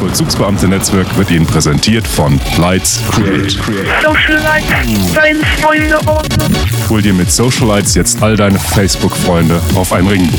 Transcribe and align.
Vollzugsbeamte-Netzwerk 0.00 1.18
wird 1.18 1.30
Ihnen 1.30 1.44
präsentiert 1.44 2.08
von 2.08 2.40
Lights 2.56 3.02
Create. 3.10 3.50
Socialites, 3.50 5.12
deine 5.14 5.40
Freunde 5.60 5.98
ordnen. 6.08 6.56
Hol 6.88 7.02
dir 7.02 7.12
mit 7.12 7.30
Socialites 7.30 7.94
jetzt 7.96 8.22
all 8.22 8.34
deine 8.34 8.58
Facebook-Freunde 8.58 9.60
auf 9.74 9.92
ein 9.92 10.06
Ringbuch. 10.06 10.38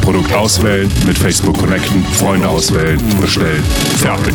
Produkt 0.00 0.32
auswählen, 0.32 0.90
mit 1.06 1.18
Facebook 1.18 1.58
connecten, 1.58 2.02
Freunde 2.14 2.48
auswählen, 2.48 2.98
bestellen. 3.20 3.62
Fertig. 3.98 4.34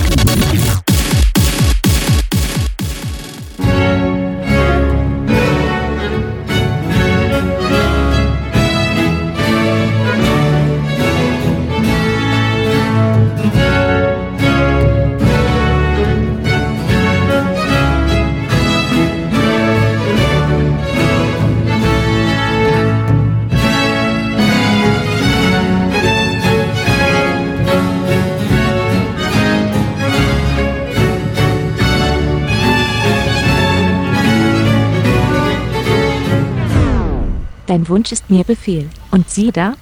Dein 37.70 37.88
Wunsch 37.88 38.12
ist 38.12 38.32
mir 38.32 38.44
Befehl. 38.44 38.90
Und 39.12 39.30
sie 39.30 39.52
da? 39.52 39.76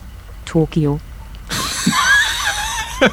Tokio. 0.46 1.00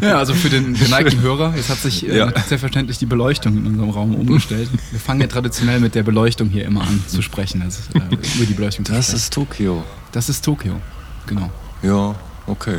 Ja, 0.00 0.18
also 0.18 0.34
für 0.34 0.48
den 0.48 0.74
geneigten 0.74 1.20
Hörer, 1.20 1.54
jetzt 1.56 1.68
hat 1.70 1.78
sich 1.78 2.08
äh, 2.08 2.16
Ja. 2.18 2.26
selbstverständlich 2.40 2.98
die 2.98 3.06
Beleuchtung 3.06 3.56
in 3.56 3.66
unserem 3.66 3.90
Raum 3.90 4.14
umgestellt. 4.14 4.68
Wir 4.90 5.00
fangen 5.00 5.20
ja 5.20 5.26
traditionell 5.26 5.78
mit 5.80 5.94
der 5.94 6.02
Beleuchtung 6.02 6.48
hier 6.48 6.64
immer 6.64 6.82
an 6.82 7.02
zu 7.06 7.22
sprechen, 7.22 7.62
also, 7.62 7.80
äh, 7.94 8.14
über 8.36 8.46
die 8.46 8.54
Beleuchtung 8.54 8.84
zu 8.84 8.92
Das 8.92 9.06
sprechen. 9.06 9.16
ist 9.16 9.32
Tokio. 9.32 9.84
Das 10.12 10.28
ist 10.28 10.44
Tokio, 10.44 10.80
genau. 11.26 11.50
Ja, 11.82 12.14
okay. 12.46 12.78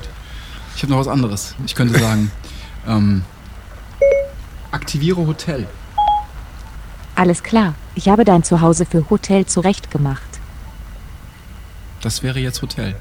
Ich 0.75 0.83
habe 0.83 0.91
noch 0.93 0.99
was 0.99 1.07
anderes. 1.07 1.55
Ich 1.65 1.75
könnte 1.75 1.97
sagen, 1.99 2.31
ähm, 2.87 3.23
aktiviere 4.71 5.25
Hotel. 5.25 5.67
Alles 7.21 7.43
klar. 7.43 7.75
Ich 7.93 8.09
habe 8.09 8.25
dein 8.25 8.41
Zuhause 8.41 8.83
für 8.83 9.07
Hotel 9.11 9.45
zurechtgemacht. 9.45 10.23
Das 12.01 12.23
wäre 12.23 12.39
jetzt 12.39 12.63
Hotel. 12.63 12.95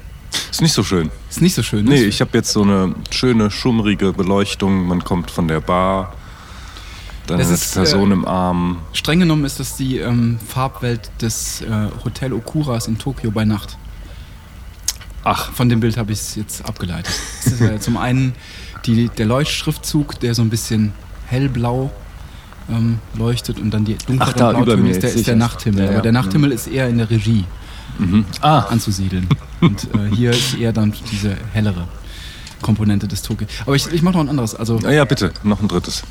Ist 0.51 0.61
nicht 0.61 0.73
so 0.73 0.83
schön. 0.83 1.09
Ist 1.27 1.41
nicht 1.41 1.55
so 1.55 1.63
schön. 1.63 1.85
Nee, 1.85 2.01
ne? 2.01 2.03
ich 2.03 2.21
habe 2.21 2.37
jetzt 2.37 2.51
so 2.51 2.61
eine 2.61 2.93
schöne, 3.09 3.49
schummrige 3.49 4.13
Beleuchtung. 4.13 4.85
Man 4.85 5.03
kommt 5.03 5.31
von 5.31 5.47
der 5.47 5.59
Bar. 5.59 6.13
Dann 7.25 7.39
Das 7.39 7.49
ist, 7.49 7.73
Person 7.73 8.11
äh, 8.11 8.13
im 8.13 8.25
Arm. 8.25 8.81
Streng 8.93 9.21
genommen 9.21 9.43
ist 9.43 9.59
das 9.59 9.75
die 9.75 9.97
ähm, 9.97 10.37
Farbwelt 10.47 11.09
des 11.19 11.61
äh, 11.61 11.87
Hotel 12.05 12.31
Okuras 12.33 12.87
in 12.87 12.99
Tokio 12.99 13.31
bei 13.31 13.43
Nacht. 13.43 13.75
Ach, 15.23 15.51
Von 15.51 15.67
dem 15.67 15.79
Bild 15.79 15.97
habe 15.97 16.11
ich 16.11 16.19
es 16.19 16.35
jetzt 16.35 16.63
abgeleitet. 16.63 17.11
Es 17.39 17.53
ist 17.53 17.61
äh, 17.61 17.79
zum 17.79 17.97
einen 17.97 18.35
die, 18.85 19.09
der 19.09 19.25
Leuchtschriftzug, 19.25 20.19
der 20.19 20.35
so 20.35 20.43
ein 20.43 20.51
bisschen 20.51 20.93
hellblau 21.25 21.89
ähm, 22.71 22.99
leuchtet 23.17 23.59
und 23.59 23.71
dann 23.71 23.85
die 23.85 23.95
dunkleren 23.95 24.21
Ach, 24.21 24.33
da 24.33 24.51
über 24.51 24.63
Blautöne 24.63 24.83
mir, 24.83 24.91
ist 24.91 25.03
der, 25.03 25.13
ist 25.13 25.27
der. 25.27 25.35
Nachthimmel. 25.35 25.79
Ja, 25.79 25.85
ja. 25.85 25.91
Aber 25.91 26.01
der 26.01 26.11
Nachthimmel 26.11 26.51
ist 26.51 26.67
eher 26.67 26.87
in 26.87 26.97
der 26.97 27.09
Regie 27.09 27.45
ah, 28.41 28.59
anzusiedeln. 28.69 29.27
und 29.61 29.83
äh, 29.95 30.15
hier 30.15 30.31
ist 30.31 30.55
eher 30.55 30.73
dann 30.73 30.93
diese 31.11 31.35
hellere 31.53 31.87
Komponente 32.61 33.07
des 33.07 33.21
Tokio. 33.21 33.47
Aber 33.65 33.75
ich, 33.75 33.91
ich 33.91 34.01
mache 34.01 34.15
noch 34.15 34.21
ein 34.21 34.29
anderes. 34.29 34.55
Also 34.55 34.79
na 34.81 34.91
ja, 34.91 35.05
bitte, 35.05 35.31
noch 35.43 35.61
ein 35.61 35.67
drittes. 35.67 36.03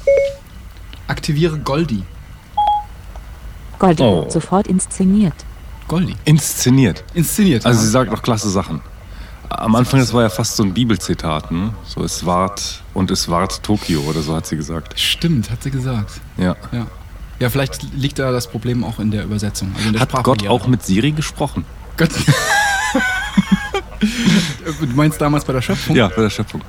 aktiviere 1.06 1.58
Goldi. 1.58 2.02
Goldi. 3.78 4.02
Oh. 4.02 4.26
Sofort 4.28 4.66
inszeniert. 4.66 5.34
Goldi. 5.88 6.14
Inszeniert. 6.24 7.02
Inszeniert. 7.14 7.66
Also 7.66 7.80
ja. 7.80 7.84
sie 7.84 7.90
sagt 7.90 8.12
auch 8.12 8.22
klasse 8.22 8.50
Sachen. 8.50 8.80
Am 9.50 9.74
Anfang, 9.74 10.00
das 10.00 10.12
war 10.14 10.22
ja 10.22 10.28
fast 10.28 10.56
so 10.56 10.62
ein 10.62 10.72
Bibelzitat, 10.72 11.50
ne? 11.50 11.74
So, 11.84 12.02
es 12.04 12.24
ward 12.24 12.82
und 12.94 13.10
es 13.10 13.28
ward 13.28 13.62
Tokio 13.62 14.00
oder 14.02 14.22
so 14.22 14.34
hat 14.34 14.46
sie 14.46 14.56
gesagt. 14.56 14.98
Stimmt, 14.98 15.50
hat 15.50 15.62
sie 15.62 15.70
gesagt. 15.70 16.20
Ja. 16.38 16.56
Ja. 16.72 16.86
Ja, 17.40 17.50
vielleicht 17.50 17.82
liegt 17.94 18.18
da 18.18 18.30
das 18.32 18.48
Problem 18.48 18.84
auch 18.84 18.98
in 19.00 19.10
der 19.10 19.24
Übersetzung. 19.24 19.72
Also 19.74 19.88
in 19.88 19.94
der 19.94 20.02
Hat 20.02 20.10
Gott 20.10 20.20
Sprachbarriere. 20.20 20.52
auch 20.52 20.66
mit 20.66 20.84
Siri 20.84 21.12
gesprochen? 21.12 21.64
Gott. 21.96 22.10
du 24.80 24.86
meinst 24.94 25.20
damals 25.20 25.44
bei 25.44 25.54
der 25.54 25.62
Schöpfung? 25.62 25.96
Ja, 25.96 26.08
bei 26.08 26.22
der 26.22 26.30
Schöpfung. 26.30 26.60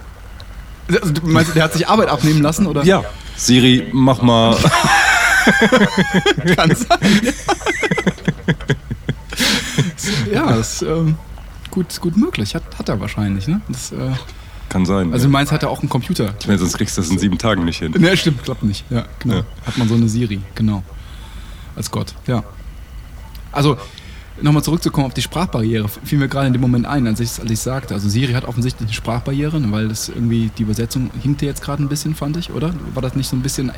Also, 0.88 1.14
du 1.14 1.28
meinst, 1.28 1.56
der 1.56 1.64
hat 1.66 1.74
sich 1.74 1.88
Arbeit 1.88 2.10
abnehmen 2.10 2.42
lassen 2.42 2.68
oder? 2.68 2.84
Ja. 2.84 3.04
Siri, 3.36 3.90
mach 3.92 4.22
mal. 4.22 4.58
kann 6.56 6.74
sein. 6.74 7.34
ja, 10.32 10.54
das 10.54 10.82
ähm, 10.82 11.16
gut, 11.72 12.00
gut 12.02 12.18
möglich. 12.18 12.56
Hat, 12.56 12.64
hat 12.78 12.90
er 12.90 13.00
wahrscheinlich, 13.00 13.48
ne? 13.48 13.62
Das, 13.68 13.92
äh, 13.92 14.12
Kann 14.70 14.86
sein. 14.86 15.12
also 15.12 15.24
ja. 15.24 15.28
du 15.28 15.30
meinst, 15.30 15.52
hat 15.52 15.64
er 15.64 15.70
auch 15.70 15.80
einen 15.80 15.90
Computer? 15.90 16.34
Ich 16.40 16.48
meine, 16.48 16.60
sonst 16.60 16.78
kriegst 16.78 16.98
du 16.98 17.02
das 17.02 17.10
in 17.10 17.18
sieben 17.18 17.38
Tagen 17.38 17.66
nicht 17.66 17.80
hin. 17.80 17.94
Ne, 17.98 18.16
stimmt, 18.16 18.44
klappt 18.44 18.64
nicht. 18.64 18.86
Ja, 18.90 19.06
genau. 19.20 19.38
Ja. 19.38 19.44
Hat 19.66 19.78
man 19.78 19.88
so 19.88 19.96
eine 19.96 20.08
Siri, 20.08 20.42
genau. 20.54 20.84
Als 21.76 21.90
Gott, 21.90 22.14
ja. 22.28 22.44
Also, 23.52 23.78
nochmal 24.42 24.64
zurückzukommen 24.64 25.08
auf 25.08 25.14
die 25.14 25.22
Sprachbarriere, 25.22 25.88
fiel 25.88 26.20
mir 26.20 26.28
gerade 26.28 26.48
in 26.48 26.54
dem 26.54 26.62
Moment 26.62 26.86
ein, 26.86 27.08
als 27.08 27.20
ich 27.20 27.40
als 27.40 27.50
ich 27.52 27.60
sagte. 27.60 27.94
Also 27.94 28.10
Siri 28.10 28.34
hat 28.34 28.46
offensichtlich 28.46 28.88
eine 28.88 28.94
Sprachbarriere, 28.94 29.60
ne, 29.60 29.72
weil 29.72 29.88
das 29.88 30.10
irgendwie, 30.10 30.52
die 30.58 30.64
Übersetzung 30.64 31.12
hinkte 31.22 31.46
jetzt 31.46 31.62
gerade 31.62 31.84
ein 31.84 31.90
bisschen, 31.90 32.16
fand 32.16 32.38
ich, 32.38 32.52
oder? 32.52 32.74
War 32.94 33.02
das 33.02 33.16
nicht 33.16 33.30
so 33.30 33.36
ein 33.36 33.42
bisschen 33.42 33.72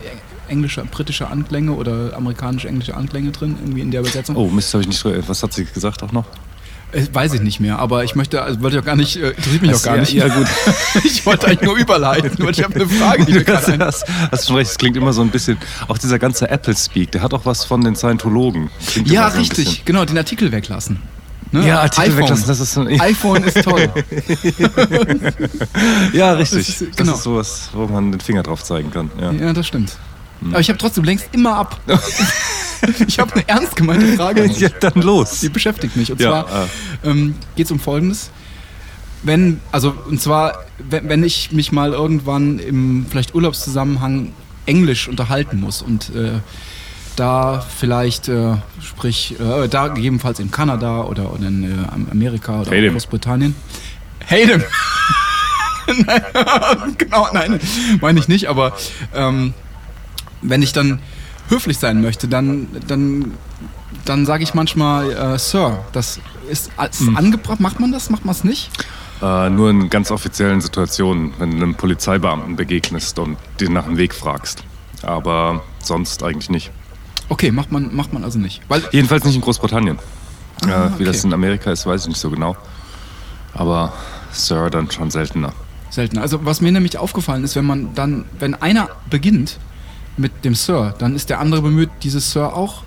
englische, 0.48 0.84
britische 0.86 1.28
Anklänge 1.28 1.74
oder 1.74 2.16
amerikanisch-englische 2.16 2.96
Anklänge 2.96 3.32
drin, 3.32 3.56
irgendwie 3.62 3.82
in 3.82 3.92
der 3.92 4.02
Übersetzung? 4.02 4.36
Oh, 4.36 4.48
Mist, 4.48 4.74
habe 4.74 4.82
ich 4.82 4.88
nicht 4.88 5.00
so. 5.00 5.12
Was 5.28 5.44
hat 5.44 5.54
sie 5.54 5.66
gesagt 5.66 6.04
auch 6.04 6.12
noch? 6.12 6.26
Äh, 6.94 7.08
weiß 7.12 7.34
ich 7.34 7.42
nicht 7.42 7.60
mehr, 7.60 7.80
aber 7.80 8.04
ich 8.04 8.16
möchte, 8.16 8.42
also 8.44 8.62
wollte 8.62 8.78
ich 8.78 8.82
auch 8.82 8.86
gar 8.86 8.96
nicht, 8.96 9.16
äh, 9.18 9.30
interessiert 9.32 9.62
mich 9.64 9.74
auch 9.76 9.82
gar 9.84 9.96
ja, 9.96 10.02
nicht. 10.02 10.14
Ja, 10.14 10.28
gut. 10.28 10.48
ich 11.04 11.26
wollte 11.26 11.48
eigentlich 11.48 11.62
nur 11.62 11.76
überleiten, 11.78 12.32
weil 12.40 12.52
ich 12.52 12.64
habe 12.64 12.76
eine 12.76 12.88
Frage, 12.88 13.26
die 13.26 13.34
mir 13.34 13.44
Das, 13.44 13.66
gerade 13.66 13.74
ein... 13.74 13.84
hast, 13.84 14.06
hast 14.32 14.48
schon 14.48 14.56
recht, 14.58 14.72
es 14.72 14.78
klingt 14.78 14.96
immer 14.96 15.12
so 15.14 15.22
ein 15.22 15.30
bisschen. 15.30 15.58
Auch 15.88 15.98
dieser 15.98 16.20
ganze 16.20 16.50
Apple-Speak, 16.50 17.12
der 17.12 17.22
hat 17.22 17.34
auch 17.34 17.46
was 17.46 17.66
von 17.66 17.84
den 17.84 17.96
Scientologen. 17.96 18.70
Klingt 18.88 19.10
Ja, 19.10 19.30
so 19.30 19.36
ein 19.38 19.40
richtig, 19.42 19.86
genau, 19.86 20.06
den 20.06 20.18
Artikel 20.18 20.52
weglassen. 20.52 21.00
Ne? 21.52 21.68
Ja, 21.68 21.82
Artikel 21.82 22.10
iPhone. 22.12 22.22
weglassen, 22.24 22.48
das 22.48 22.60
ist 22.60 22.74
so. 22.74 22.82
iPhone 23.00 23.44
ist 23.44 23.64
toll. 23.64 23.90
Ja, 26.14 26.34
richtig. 26.34 26.68
Das 26.68 26.68
Das 26.68 26.70
ist- 26.70 26.82
ist, 26.82 26.98
genau. 26.98 27.16
sowas, 27.16 27.70
wo 27.74 27.86
man 27.88 28.12
den 28.12 28.22
Finger 28.22 28.44
drauf 28.44 28.64
zeigen 28.64 28.92
kann. 28.92 29.12
Ja. 29.20 29.32
Ja, 29.32 29.54
das 29.54 29.68
stimmt. 29.68 29.94
Aber 30.52 30.60
ich 30.60 30.70
habe 30.70 30.78
trotzdem 30.78 31.04
längst 31.04 31.30
immer 31.32 31.56
ab. 31.56 31.80
ich 33.08 33.20
habe 33.20 33.34
eine 33.34 33.48
ernst 33.48 33.76
gemeinte 33.76 34.08
Frage. 34.14 34.46
Ja, 34.46 34.70
dann 34.80 35.02
los. 35.02 35.40
Die 35.40 35.50
beschäftigt 35.50 35.96
mich. 35.96 36.12
Und 36.12 36.20
Ja, 36.22 36.46
zwar 36.46 36.70
ähm, 37.04 37.36
geht 37.56 37.66
es 37.66 37.72
um 37.72 37.80
Folgendes. 37.80 38.32
Wenn, 39.24 39.62
also, 39.72 39.96
und 40.10 40.22
zwar, 40.22 40.66
wenn, 40.80 41.08
wenn 41.08 41.24
ich 41.24 41.52
mich 41.52 41.72
mal 41.72 41.94
irgendwann 41.94 42.60
im 42.60 43.06
vielleicht 43.10 43.34
Urlaubszusammenhang 43.36 44.34
Englisch 44.66 45.08
unterhalten 45.08 45.60
muss 45.60 45.82
und 45.82 46.14
äh, 46.16 46.40
da 47.16 47.62
vielleicht, 47.80 48.28
äh, 48.28 48.56
sprich, 48.82 49.36
äh, 49.40 49.68
da 49.68 49.88
gegebenenfalls 49.90 50.40
in 50.40 50.52
Kanada 50.52 51.04
oder, 51.04 51.32
oder 51.34 51.48
in 51.48 51.64
äh, 51.64 52.12
Amerika 52.12 52.62
oder 52.62 52.72
Hey. 52.72 52.90
Großbritannien. 52.90 53.56
Hey 54.26 54.46
dem. 54.48 54.64
nein, 56.06 56.22
genau, 56.98 57.28
nein, 57.34 57.60
meine 58.02 58.20
ich 58.20 58.28
nicht, 58.28 58.48
aber 58.48 58.76
ähm, 59.14 59.54
wenn 60.44 60.62
ich 60.62 60.74
dann 60.74 61.00
höflich 61.50 61.78
sein 61.78 62.02
möchte, 62.02 62.28
dann, 62.28 62.68
dann, 62.88 63.34
dann 64.06 64.26
sage 64.26 64.44
ich 64.44 64.54
manchmal 64.54 65.12
äh, 65.12 65.38
Sir. 65.40 65.80
Das 65.92 66.20
ist, 66.50 66.72
ist 66.90 67.00
Hm. 67.02 67.18
angebracht. 67.18 67.60
Macht 67.60 67.80
man 67.80 67.92
das? 67.92 68.10
Macht 68.10 68.26
man 68.26 68.34
es 68.34 68.44
nicht? 68.44 68.70
Äh, 69.22 69.50
nur 69.50 69.70
in 69.70 69.90
ganz 69.90 70.12
offiziellen 70.12 70.62
Situationen, 70.62 71.34
wenn 71.40 71.52
du 71.52 71.58
einem 71.58 71.76
Polizeibeamten 71.76 72.56
begegnest 72.56 73.18
und 73.20 73.38
den 73.60 73.74
nach 73.74 73.86
dem 73.86 73.98
Weg 73.98 74.14
fragst. 74.14 74.64
Aber 75.02 75.64
sonst 75.82 76.24
eigentlich 76.24 76.50
nicht. 76.50 76.72
Okay, 77.30 77.52
macht 77.52 77.72
man, 77.72 77.94
macht 77.96 78.14
man 78.14 78.24
also 78.24 78.40
nicht. 78.40 78.62
Weil, 78.68 78.84
Jedenfalls 78.92 79.24
nicht 79.26 79.36
in 79.36 79.42
Großbritannien. 79.42 79.98
Ah, 80.66 80.88
äh, 80.96 81.00
wie 81.00 81.04
das 81.04 81.20
okay. 81.20 81.28
in 81.28 81.34
Amerika 81.34 81.72
ist, 81.72 81.86
weiß 81.86 82.02
ich 82.04 82.08
nicht 82.10 82.20
so 82.20 82.30
genau. 82.30 82.56
Aber 83.54 83.94
Sir 84.32 84.70
dann 84.70 84.90
schon 84.92 85.12
seltener. 85.12 85.54
selten. 85.90 86.18
Also 86.18 86.46
was 86.46 86.62
mir 86.62 86.72
nämlich 86.72 86.98
aufgefallen 86.98 87.44
ist, 87.44 87.56
wenn 87.56 87.66
man 87.66 87.94
dann, 87.96 88.26
wenn 88.40 88.56
einer 88.56 88.90
beginnt 89.10 89.58
mit 90.18 90.46
dem 90.46 90.56
Sir, 90.56 90.94
dann 91.00 91.16
ist 91.16 91.30
der 91.30 91.40
andere 91.40 91.62
bemüht, 91.62 91.90
dieses 92.04 92.32
Sir 92.32 92.56
auch 92.56 92.84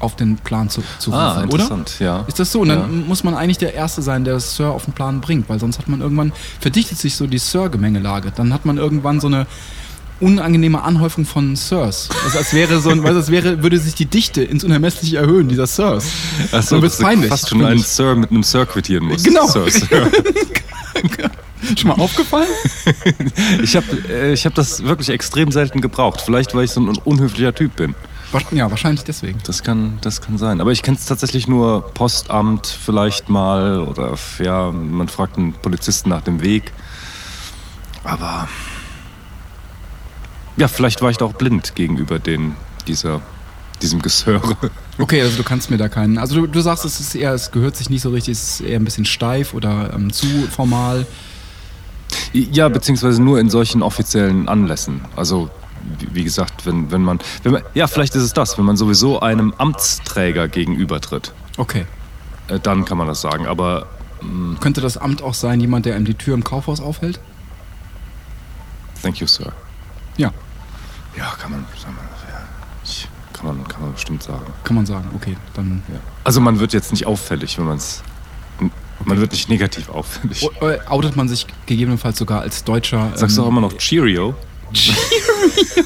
auf 0.00 0.16
den 0.16 0.36
Plan 0.36 0.68
zu, 0.68 0.82
zu 0.98 1.10
rufen, 1.10 1.20
Ah, 1.22 1.34
oder? 1.36 1.42
interessant, 1.44 1.96
ja. 1.98 2.24
Ist 2.26 2.38
das 2.38 2.52
so? 2.52 2.60
Und 2.60 2.68
dann 2.68 2.78
Ja. 2.80 2.86
muss 3.08 3.24
man 3.24 3.34
eigentlich 3.34 3.58
der 3.58 3.74
Erste 3.74 4.02
sein, 4.02 4.24
der 4.24 4.34
das 4.34 4.54
Sir 4.56 4.68
auf 4.70 4.84
den 4.84 4.92
Plan 4.92 5.20
bringt, 5.20 5.48
weil 5.48 5.58
sonst 5.58 5.78
hat 5.78 5.88
man 5.88 6.00
irgendwann, 6.00 6.32
verdichtet 6.60 6.98
sich 6.98 7.16
so 7.16 7.26
die 7.26 7.38
Sir-Gemengelage. 7.38 8.30
Dann 8.34 8.52
hat 8.52 8.66
man 8.66 8.76
irgendwann 8.76 9.20
so 9.20 9.28
eine 9.28 9.46
unangenehme 10.20 10.82
Anhäufung 10.82 11.24
von 11.24 11.56
Sirs. 11.56 12.08
Also 12.24 12.38
als 12.38 12.52
wäre 12.52 12.80
so 12.80 12.90
ein, 12.90 13.02
weil 13.02 13.16
als 13.16 13.30
wäre, 13.30 13.62
würde 13.62 13.78
sich 13.78 13.94
die 13.94 14.06
Dichte 14.06 14.42
ins 14.44 14.62
Unermessliche 14.62 15.16
erhöhen, 15.18 15.48
dieser 15.48 15.66
Sirs. 15.66 16.06
Achso, 16.52 16.76
Dann 16.76 16.82
dass 16.84 16.98
du 16.98 17.02
peinlich, 17.04 17.28
fast 17.30 17.48
schon 17.48 17.64
einen. 17.64 17.78
Sir 17.80 18.14
mit 18.14 18.30
einem 18.30 18.42
Sir 18.42 18.66
quittieren 18.66 19.06
musst. 19.06 19.24
Genau. 19.24 19.46
Sir, 19.48 19.70
Sir. 19.70 20.10
Schon 21.78 21.88
mal 21.88 22.02
aufgefallen? 22.02 22.48
Ich 23.62 23.76
habe 23.76 23.86
äh, 24.08 24.32
ich 24.32 24.46
hab 24.46 24.54
das 24.54 24.82
wirklich 24.84 25.08
extrem 25.08 25.50
selten 25.50 25.80
gebraucht. 25.80 26.20
Vielleicht, 26.20 26.54
weil 26.54 26.64
ich 26.64 26.70
so 26.70 26.80
ein 26.80 26.88
unhöflicher 27.04 27.54
Typ 27.54 27.76
bin. 27.76 27.94
Ja, 28.50 28.68
wahrscheinlich 28.68 29.04
deswegen. 29.04 29.38
Das 29.44 29.62
kann, 29.62 29.98
das 30.00 30.20
kann 30.20 30.38
sein. 30.38 30.60
Aber 30.60 30.72
ich 30.72 30.82
kenne 30.82 30.96
es 30.96 31.06
tatsächlich 31.06 31.46
nur 31.46 31.92
Postamt 31.94 32.66
vielleicht 32.66 33.28
mal 33.28 33.80
oder 33.80 34.14
ja, 34.40 34.72
man 34.72 35.06
fragt 35.08 35.38
einen 35.38 35.52
Polizisten 35.52 36.08
nach 36.08 36.22
dem 36.22 36.42
Weg. 36.42 36.72
Aber 38.02 38.48
ja, 40.56 40.68
vielleicht 40.68 41.00
war 41.00 41.10
ich 41.10 41.16
da 41.16 41.26
auch 41.26 41.34
blind 41.34 41.74
gegenüber 41.74 42.18
den, 42.18 42.56
dieser, 42.86 43.20
diesem 43.82 44.02
Gesöre. 44.02 44.56
Okay, 44.96 45.20
also 45.22 45.36
du 45.36 45.42
kannst 45.42 45.72
mir 45.72 45.76
da 45.76 45.88
keinen. 45.88 46.18
Also 46.18 46.36
du, 46.36 46.46
du 46.46 46.60
sagst, 46.60 46.84
es 46.84 47.00
ist 47.00 47.16
eher, 47.16 47.32
es 47.32 47.50
gehört 47.50 47.74
sich 47.74 47.90
nicht 47.90 48.02
so 48.02 48.10
richtig, 48.10 48.34
es 48.34 48.60
ist 48.60 48.60
eher 48.60 48.78
ein 48.78 48.84
bisschen 48.84 49.04
steif 49.04 49.52
oder 49.52 49.92
ähm, 49.92 50.12
zu 50.12 50.26
formal. 50.54 51.04
Ja, 52.34 52.68
beziehungsweise 52.68 53.22
nur 53.22 53.38
in 53.38 53.48
solchen 53.48 53.80
offiziellen 53.82 54.48
Anlässen. 54.48 55.02
Also 55.16 55.48
wie- 56.12 56.24
gesagt, 56.24 56.66
wenn, 56.66 56.90
wenn, 56.90 57.02
man, 57.02 57.20
wenn 57.44 57.52
man, 57.52 57.62
ja, 57.74 57.86
vielleicht 57.86 58.14
ist 58.16 58.22
es 58.22 58.32
das, 58.32 58.58
wenn 58.58 58.64
man 58.64 58.76
sowieso 58.76 59.20
einem 59.20 59.54
Amtsträger 59.56 60.48
gegenübertritt, 60.48 61.32
Okay. 61.58 61.86
äh, 62.48 62.58
dann 62.58 62.84
kann 62.84 62.98
man 62.98 63.06
das 63.06 63.20
sagen. 63.20 63.46
Aber 63.46 63.86
Könnte 64.60 64.80
das 64.80 64.96
Amt 64.96 65.22
auch 65.22 65.34
sein, 65.34 65.60
jemand, 65.60 65.84
der 65.86 65.96
ihm 65.98 66.06
die 66.06 66.14
Tür 66.14 66.34
im 66.34 66.42
Kaufhaus 66.44 66.80
aufhält? 66.80 67.20
thank 69.02 69.20
you, 69.20 69.26
Sir. 69.26 69.52
Ja, 70.16 70.32
Ja, 71.16 71.32
kann 71.40 71.50
man, 71.52 71.64
sagen 71.80 71.94
wir, 71.96 72.32
ja, 72.32 72.40
kann 73.32 73.46
man, 73.46 73.68
kann 73.68 73.82
man 73.82 73.92
bestimmt 73.92 74.22
sagen. 74.22 74.46
kann 74.64 74.76
man 74.76 74.86
sagen. 74.86 75.10
Okay, 75.14 75.36
dann. 75.54 75.82
Ja. 75.88 76.00
Also 76.24 76.40
man 76.40 76.58
wird 76.58 76.72
jetzt 76.72 76.90
nicht 76.90 77.06
auffällig, 77.06 77.58
wenn 77.58 77.66
man 77.66 77.76
es, 77.76 78.02
man 79.04 79.20
wird 79.20 79.32
nicht 79.32 79.48
negativ 79.48 79.88
auffällig. 79.88 80.48
Äh, 80.60 80.78
Outet 80.86 81.16
man 81.16 81.28
sich 81.28 81.46
gegebenenfalls 81.66 82.18
sogar 82.18 82.40
als 82.40 82.64
Deutscher. 82.64 83.12
Sagst 83.14 83.36
du 83.36 83.42
auch 83.42 83.46
ähm, 83.46 83.52
immer 83.52 83.60
noch 83.60 83.76
Cheerio? 83.78 84.34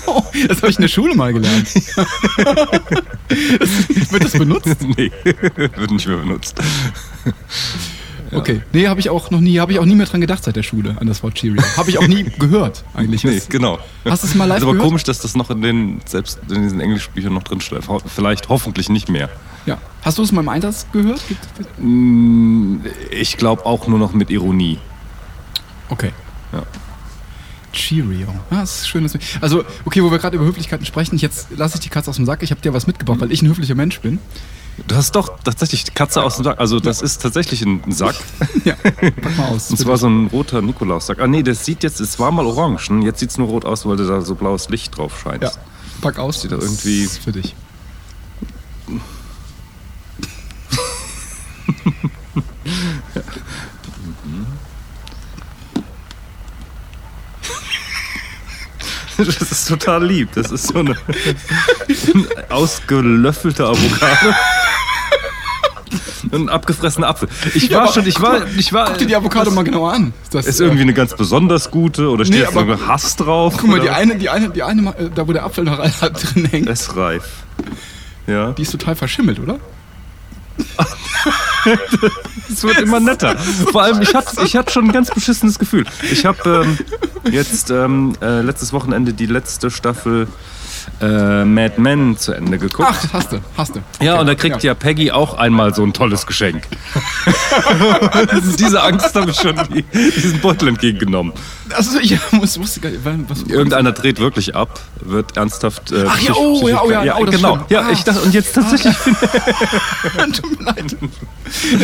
Oh, 0.06 0.22
das 0.48 0.58
habe 0.58 0.70
ich 0.70 0.76
in 0.76 0.82
der 0.82 0.88
Schule 0.88 1.14
mal 1.14 1.32
gelernt. 1.32 1.68
das, 1.74 1.96
wird 4.12 4.24
das 4.24 4.32
benutzt? 4.32 4.76
nee, 4.96 5.10
wird 5.24 5.90
nicht 5.90 6.06
mehr 6.06 6.16
benutzt. 6.16 6.56
Okay. 8.32 8.62
Nee, 8.72 8.88
habe 8.88 9.00
ich 9.00 9.08
auch 9.10 9.30
noch 9.30 9.40
nie, 9.40 9.58
habe 9.58 9.72
ich 9.72 9.78
auch 9.78 9.84
nie 9.84 9.94
mehr 9.94 10.06
dran 10.06 10.20
gedacht 10.20 10.44
seit 10.44 10.56
der 10.56 10.62
Schule 10.62 10.96
an 11.00 11.06
das 11.06 11.22
Wort 11.22 11.34
Cheerio. 11.34 11.62
Habe 11.76 11.90
ich 11.90 11.98
auch 11.98 12.06
nie 12.06 12.24
gehört 12.38 12.84
eigentlich. 12.94 13.24
Nee, 13.24 13.36
Was- 13.38 13.48
genau. 13.48 13.78
Hast 14.04 14.22
du 14.22 14.28
es 14.28 14.34
mal 14.34 14.44
live 14.46 14.58
Ist 14.58 14.62
aber 14.64 14.72
gehört? 14.72 14.88
komisch, 14.88 15.04
dass 15.04 15.20
das 15.20 15.34
noch 15.34 15.50
in 15.50 15.62
den, 15.62 16.00
selbst 16.06 16.38
in 16.50 16.62
diesen 16.62 16.80
Englischbüchern 16.80 17.32
noch 17.32 17.42
drin 17.44 17.60
steht. 17.60 17.88
Ho- 17.88 18.02
Vielleicht, 18.06 18.48
hoffentlich 18.48 18.88
nicht 18.88 19.08
mehr. 19.08 19.30
Ja. 19.66 19.78
Hast 20.02 20.18
du 20.18 20.22
es 20.22 20.32
mal 20.32 20.40
im 20.42 20.48
Einsatz 20.48 20.86
gehört? 20.92 21.20
Mm, 21.78 22.76
Ich 23.10 23.36
glaube 23.36 23.64
auch 23.66 23.86
nur 23.86 23.98
noch 23.98 24.12
mit 24.12 24.30
Ironie. 24.30 24.78
Okay. 25.88 26.12
Ja. 26.52 26.62
Cheerio. 27.72 28.28
Ah, 28.50 28.60
das 28.60 28.80
ist 28.80 28.88
schön. 28.88 29.02
dass 29.02 29.14
wir- 29.14 29.20
Also, 29.40 29.64
okay, 29.84 30.02
wo 30.02 30.10
wir 30.10 30.18
gerade 30.18 30.36
über 30.36 30.46
Höflichkeiten 30.46 30.86
sprechen, 30.86 31.16
jetzt 31.18 31.48
lasse 31.56 31.76
ich 31.76 31.80
die 31.80 31.88
Katze 31.90 32.10
aus 32.10 32.16
dem 32.16 32.24
Sack. 32.26 32.42
Ich 32.42 32.50
habe 32.50 32.60
dir 32.60 32.72
was 32.72 32.86
mitgebracht, 32.86 33.20
weil 33.20 33.30
ich 33.32 33.42
ein 33.42 33.48
höflicher 33.48 33.74
Mensch 33.74 34.00
bin. 34.00 34.18
Du 34.86 34.94
hast 34.94 35.12
doch 35.16 35.38
tatsächlich 35.42 35.84
die 35.84 35.90
Katze 35.90 36.22
aus 36.22 36.36
dem 36.36 36.44
Sack. 36.44 36.58
Also 36.60 36.80
das 36.80 37.02
ist 37.02 37.20
tatsächlich 37.20 37.62
ein 37.62 37.82
Sack. 37.92 38.14
Ja, 38.64 38.74
pack 38.74 39.36
mal 39.38 39.48
aus. 39.48 39.70
Und 39.70 39.76
zwar 39.78 39.96
so 39.98 40.08
ein 40.08 40.26
roter 40.28 40.62
Nikolaussack. 40.62 41.20
Ah 41.20 41.26
nee, 41.26 41.42
das 41.42 41.64
sieht 41.64 41.82
jetzt, 41.82 42.00
es 42.00 42.18
war 42.18 42.30
mal 42.30 42.46
orange. 42.46 42.90
ne? 42.90 43.04
Jetzt 43.04 43.20
sieht 43.20 43.30
es 43.30 43.38
nur 43.38 43.48
rot 43.48 43.64
aus, 43.64 43.84
weil 43.86 43.96
du 43.96 44.06
da 44.06 44.20
so 44.20 44.34
blaues 44.34 44.68
Licht 44.68 44.96
drauf 44.96 45.20
scheint. 45.22 45.42
Ja, 45.42 45.50
pack 46.00 46.18
aus. 46.18 46.42
Sieht 46.42 46.52
da 46.52 46.56
das 46.56 46.64
irgendwie- 46.64 47.02
ist 47.04 47.18
für 47.18 47.32
dich. 47.32 47.54
Das 59.18 59.40
ist 59.52 59.68
total 59.68 60.04
lieb. 60.06 60.28
Das 60.34 60.50
ist 60.50 60.68
so 60.68 60.78
eine 60.78 60.92
ein 61.88 62.26
ausgelöffelte 62.50 63.64
Avocado. 63.64 64.34
Und 66.30 66.42
ein 66.42 66.48
abgefressener 66.48 67.08
Apfel. 67.08 67.28
Ich 67.54 67.70
war 67.72 67.82
aber 67.84 67.92
schon, 67.92 68.06
ich 68.06 68.20
war, 68.20 68.46
ich 68.56 68.72
war. 68.72 68.86
Guck 68.88 68.98
dir 68.98 69.06
die 69.06 69.16
Avocado 69.16 69.50
mal 69.50 69.64
genauer 69.64 69.92
an. 69.92 70.12
Das, 70.30 70.46
Ist 70.46 70.60
irgendwie 70.60 70.82
eine 70.82 70.92
ganz 70.92 71.16
besonders 71.16 71.70
gute 71.70 72.10
oder 72.10 72.24
steht 72.26 72.40
Nee, 72.40 72.44
aber- 72.44 72.60
irgendwie 72.66 72.86
Hass 72.86 73.16
drauf? 73.16 73.54
Guck 73.58 73.70
mal, 73.70 73.80
die 73.80 73.88
eine, 73.90 74.16
die 74.16 74.28
eine, 74.28 74.50
die 74.50 74.62
eine, 74.62 74.90
äh, 74.98 75.08
da 75.14 75.26
wo 75.26 75.32
der 75.32 75.44
Apfel 75.44 75.64
noch 75.64 75.78
halb 75.78 76.14
drin 76.20 76.44
hängt, 76.46 76.68
ist 76.68 76.94
reif. 76.96 77.24
Ja. 78.26 78.52
die 78.52 78.62
ist 78.62 78.72
total 78.72 78.94
verschimmelt, 78.94 79.38
oder? 79.40 79.58
Es 82.50 82.62
wird 82.62 82.80
immer 82.80 83.00
netter. 83.00 83.36
Vor 83.38 83.82
allem, 83.82 84.00
ich 84.00 84.14
hatte 84.14 84.42
ich 84.44 84.56
hatte 84.56 84.72
schon 84.72 84.86
ein 84.86 84.92
ganz 84.92 85.10
beschissenes 85.10 85.58
Gefühl. 85.58 85.84
Ich 86.10 86.24
habe 86.24 86.64
ähm, 86.64 87.32
jetzt 87.32 87.70
ähm, 87.70 88.16
äh, 88.22 88.40
letztes 88.40 88.72
Wochenende 88.72 89.12
die 89.12 89.26
letzte 89.26 89.70
Staffel 89.70 90.28
äh, 91.00 91.44
Mad 91.44 91.74
Men 91.80 92.16
zu 92.16 92.32
Ende 92.32 92.58
geguckt. 92.58 92.88
Ach, 92.90 93.12
hast 93.12 93.32
du, 93.32 93.40
hast 93.56 93.76
du. 93.76 93.80
ja, 94.00 94.18
und 94.20 94.26
da 94.26 94.34
kriegt 94.34 94.62
ja. 94.62 94.74
Peggy 94.74 95.10
auch 95.10 95.34
einmal 95.34 95.74
so 95.74 95.82
ein 95.84 95.92
tolles 95.92 96.26
Geschenk. 96.26 96.62
Diese 98.58 98.82
Angst 98.82 99.14
habe 99.14 99.30
ich 99.30 99.36
schon 99.36 99.56
die, 99.74 99.82
diesen 99.82 100.40
Beutel 100.40 100.68
entgegengenommen. 100.68 101.32
Also 101.74 101.98
ich 102.00 102.16
muss, 102.32 102.58
wusste 102.58 102.80
gar 102.80 102.90
nicht, 102.90 103.00
was, 103.04 103.42
Irgendeiner 103.42 103.92
dreht 103.92 104.18
wirklich 104.20 104.54
ab, 104.54 104.80
wird 105.00 105.36
ernsthaft. 105.36 105.92
Äh, 105.92 106.04
Ach 106.06 106.18
ja, 106.20 106.34
oh, 106.34 106.68
ja, 106.68 106.82
oh 106.82 106.90
ja, 106.90 107.04
ja 107.04 107.16
oh, 107.18 107.24
das 107.24 107.34
genau. 107.36 107.54
stimmt. 107.56 107.70
Ja, 107.70 107.80
Ah. 107.82 107.90
ich 107.92 108.02
dachte, 108.04 108.20
und 108.20 108.34
jetzt 108.34 108.54
tatsächlich 108.54 108.96
Tut 110.34 110.58
mir 110.58 110.64
leid. 110.66 110.96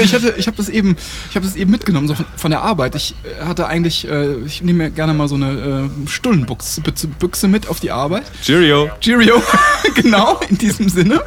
Ich 0.02 0.14
hatte, 0.14 0.34
ich 0.36 0.46
habe 0.46 0.56
das 0.56 0.69
eben, 0.69 0.96
ich 1.31 1.36
habe 1.36 1.46
das 1.46 1.56
eben 1.56 1.70
mitgenommen 1.70 2.08
so 2.08 2.14
von, 2.14 2.25
von 2.36 2.50
der 2.50 2.62
Arbeit. 2.62 2.94
Ich 2.94 3.14
äh, 3.40 3.44
hatte 3.44 3.66
eigentlich, 3.66 4.06
äh, 4.08 4.34
ich 4.44 4.62
nehme 4.62 4.84
mir 4.84 4.90
gerne 4.90 5.14
mal 5.14 5.28
so 5.28 5.34
eine 5.36 5.88
äh, 6.06 6.08
Stullenbuchse 6.08 6.81
Büchse- 6.82 7.06
Büchse 7.19 7.48
mit 7.48 7.69
auf 7.69 7.81
die 7.81 7.90
Arbeit. 7.90 8.25
Cheerio. 8.42 8.90
Cheerio, 9.00 9.42
genau 9.94 10.40
in 10.48 10.58
diesem 10.58 10.88
Sinne. 10.88 11.22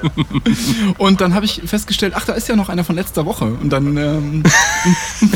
Und 0.97 1.21
dann 1.21 1.33
habe 1.33 1.45
ich 1.45 1.61
festgestellt, 1.65 2.13
ach, 2.15 2.25
da 2.25 2.33
ist 2.33 2.47
ja 2.47 2.55
noch 2.55 2.69
einer 2.69 2.83
von 2.83 2.95
letzter 2.95 3.25
Woche. 3.25 3.45
Und 3.45 3.69
dann 3.71 3.97
ähm, 3.97 4.43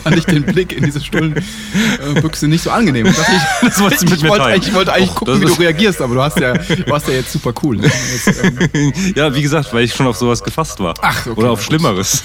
fand 0.03 0.17
ich 0.17 0.25
den 0.25 0.43
Blick 0.43 0.71
in 0.73 0.83
diese 0.85 1.01
Stullenbüchse 1.01 2.47
nicht 2.47 2.63
so 2.63 2.69
angenehm. 2.71 3.10
Dachte 3.17 3.31
ich, 3.35 3.69
Das 3.69 3.79
wolltest 3.79 4.01
du 4.03 4.05
mit 4.07 4.15
ich 4.17 4.23
mir 4.23 4.29
wollte 4.29 4.43
teilen. 4.43 4.55
eigentlich, 4.55 4.67
ich 4.69 4.73
wollte 4.75 4.93
eigentlich 4.93 5.09
Och, 5.11 5.15
gucken, 5.15 5.33
das 5.33 5.41
wie 5.41 5.55
du 5.55 5.61
reagierst, 5.61 6.01
aber 6.01 6.15
du 6.15 6.21
hast 6.21 6.39
ja, 6.39 6.53
warst 6.87 7.07
ja 7.07 7.13
jetzt 7.13 7.31
super 7.31 7.53
cool. 7.63 7.81
Jetzt, 7.81 8.43
ähm, 8.43 8.93
Ja, 9.15 9.33
wie 9.35 9.41
gesagt, 9.41 9.73
weil 9.73 9.83
ich 9.83 9.93
schon 9.93 10.07
auf 10.07 10.17
sowas 10.17 10.43
gefasst 10.43 10.79
war. 10.79 10.93
Ach, 11.01 11.25
okay, 11.27 11.39
Oder 11.39 11.51
auf. 11.51 11.61
Schlimmeres. 11.63 12.23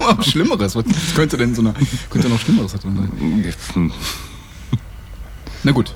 Oh, 0.00 0.22
Schlimmeres. 0.22 0.74
Was 0.76 0.84
könnte 1.14 1.36
denn 1.36 1.54
so 1.54 1.62
eine, 1.62 1.74
könnte 2.10 2.28
noch 2.28 2.40
Schlimmeres 2.40 2.72
drin 2.72 3.10
sein? 3.74 3.92
Na 5.62 5.72
gut. 5.72 5.92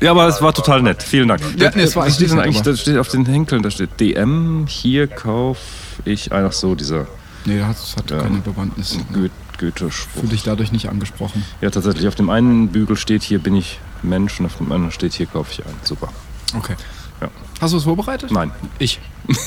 Ja, 0.00 0.12
aber 0.12 0.28
es 0.28 0.40
war 0.40 0.52
total 0.54 0.82
nett. 0.82 1.02
Vielen 1.02 1.26
Dank. 1.28 1.40
Ja, 1.56 1.72
nee, 1.74 1.82
es 1.82 1.96
war 1.96 2.08
steht 2.08 2.30
denn 2.30 2.38
eigentlich, 2.38 2.62
da 2.62 2.76
steht 2.76 2.98
auf 2.98 3.08
den 3.08 3.26
Henkeln, 3.26 3.62
da 3.62 3.70
steht 3.70 3.98
DM, 3.98 4.66
hier 4.68 5.08
kauf 5.08 5.58
ich 6.04 6.30
einfach 6.32 6.52
so 6.52 6.76
dieser 6.76 7.08
Nee, 7.44 7.58
das 7.58 7.96
hat 7.96 8.10
Ja. 8.10 8.18
keine 8.18 8.38
Bewandtnis. 8.38 8.98
Goe 9.12 9.30
Goethe-Spruch. 9.58 10.20
Fühle 10.20 10.32
dich 10.32 10.42
dadurch 10.42 10.72
nicht 10.72 10.88
angesprochen. 10.88 11.44
Ja, 11.60 11.70
tatsächlich. 11.70 12.08
Auf 12.08 12.14
dem 12.14 12.30
einen 12.30 12.68
Bügel 12.68 12.96
steht 12.96 13.22
hier 13.22 13.38
bin 13.38 13.54
ich 13.54 13.78
Mensch 14.02 14.40
und 14.40 14.46
auf 14.46 14.56
dem 14.56 14.72
anderen 14.72 14.92
steht 14.92 15.12
hier 15.14 15.26
kaufe 15.26 15.52
ich 15.52 15.66
ein. 15.66 15.74
Super. 15.82 16.08
Okay. 16.56 16.76
Ja. 17.20 17.28
Hast 17.60 17.72
du 17.72 17.78
es 17.78 17.84
vorbereitet? 17.84 18.30
Nein. 18.30 18.52
Ich. 18.78 19.00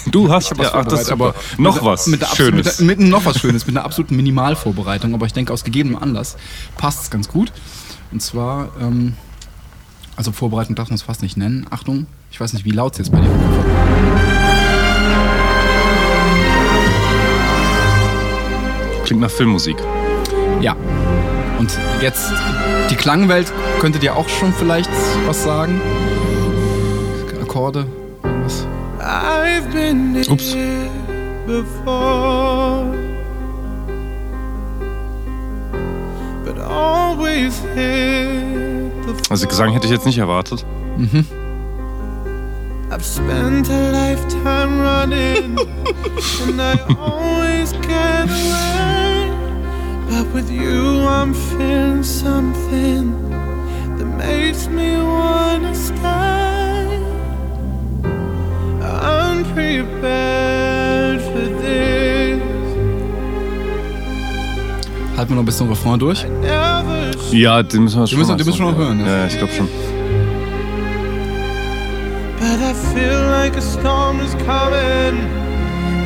Du 0.06 0.30
hast 0.30 0.52
was 0.58 0.68
ja, 0.68 0.74
ach, 0.76 0.86
das 0.86 1.10
aber 1.10 1.34
noch 1.58 1.76
mit, 1.76 1.86
was 1.86 2.08
mit, 2.08 2.28
Schönes. 2.36 2.80
Mit, 2.82 3.00
mit 3.00 3.10
noch 3.10 3.26
was 3.26 3.40
Schönes, 3.40 3.66
mit 3.66 3.76
einer 3.76 3.86
absoluten 3.86 4.16
Minimalvorbereitung, 4.16 5.16
aber 5.16 5.26
ich 5.26 5.34
denke 5.34 5.52
aus 5.54 5.64
gegebenem 5.64 5.98
Anlass 5.98 6.38
passt 6.78 7.04
es 7.04 7.10
ganz 7.10 7.28
gut. 7.30 7.52
Und 8.12 8.22
zwar, 8.22 8.70
ähm, 8.80 9.16
also 10.16 10.32
Vorbereitung 10.32 10.76
darf 10.76 10.90
man 10.90 10.96
es 10.96 11.02
fast 11.02 11.24
nicht 11.24 11.38
nennen. 11.38 11.66
Achtung, 11.72 12.06
ich 12.30 12.40
weiß 12.40 12.54
nicht, 12.54 12.66
wie 12.66 12.72
laut 12.72 12.94
es 12.94 13.00
jetzt 13.00 13.12
bei 13.12 13.22
dir 13.22 13.28
ist. 13.28 13.36
Klingt 19.06 19.22
nach 19.22 19.32
Filmmusik. 19.32 19.78
Ja. 20.62 20.76
Und 21.60 21.78
jetzt, 22.02 22.32
die 22.90 22.96
Klangwelt 22.96 23.52
könnte 23.80 24.00
dir 24.00 24.16
auch 24.16 24.30
schon 24.30 24.54
vielleicht 24.54 24.90
was 25.28 25.44
sagen. 25.44 25.82
Akkorde, 27.42 27.86
irgendwas. 28.24 28.66
I've 29.00 29.72
been 29.72 30.16
Ups. 30.30 30.56
before, 31.46 32.86
Also 39.30 39.48
Gesang 39.48 39.72
hätte 39.72 39.86
ich 39.86 39.94
jetzt 39.94 40.06
nicht 40.06 40.18
erwartet. 40.18 40.66
I've 42.90 43.02
spent 43.02 43.70
a 43.70 43.92
lifetime 43.92 44.82
running, 44.82 45.58
and 46.46 46.60
I 46.60 46.78
always 47.00 47.72
get 47.72 48.30
away. 48.30 48.81
But 50.12 50.28
with 50.34 50.50
you, 50.52 51.08
I'm 51.08 51.34
feeling 51.34 52.04
something 52.04 53.14
that 53.98 54.06
makes 54.18 54.68
me 54.68 54.98
wanna 54.98 55.74
stay. 55.74 57.00
Unprepared 59.22 61.22
for 61.22 61.48
this. 61.62 62.42
Halten 65.18 65.30
wir 65.30 65.36
noch 65.36 65.44
ein 65.44 65.46
bisschen 65.46 65.70
Refrain 65.70 66.00
durch. 66.00 66.26
Ja, 67.32 67.64
den 67.64 67.84
müssen 67.84 68.00
wir 68.02 68.08
schon, 68.08 68.18
müssen- 68.20 68.32
mal 68.32 68.38
den 68.38 68.46
müssen 68.48 68.60
wir 68.66 68.72
noch 68.72 68.78
hören, 68.78 69.00
Ja, 69.00 69.06
ja. 69.08 69.18
ja 69.20 69.26
ich 69.28 69.38
glaube 69.38 69.54
schon. 69.54 69.68
But 72.40 72.60
I 72.60 72.74
feel 72.94 73.22
like 73.30 73.56
a 73.56 73.62
storm 73.62 74.20
is 74.20 74.34
coming. 74.46 75.20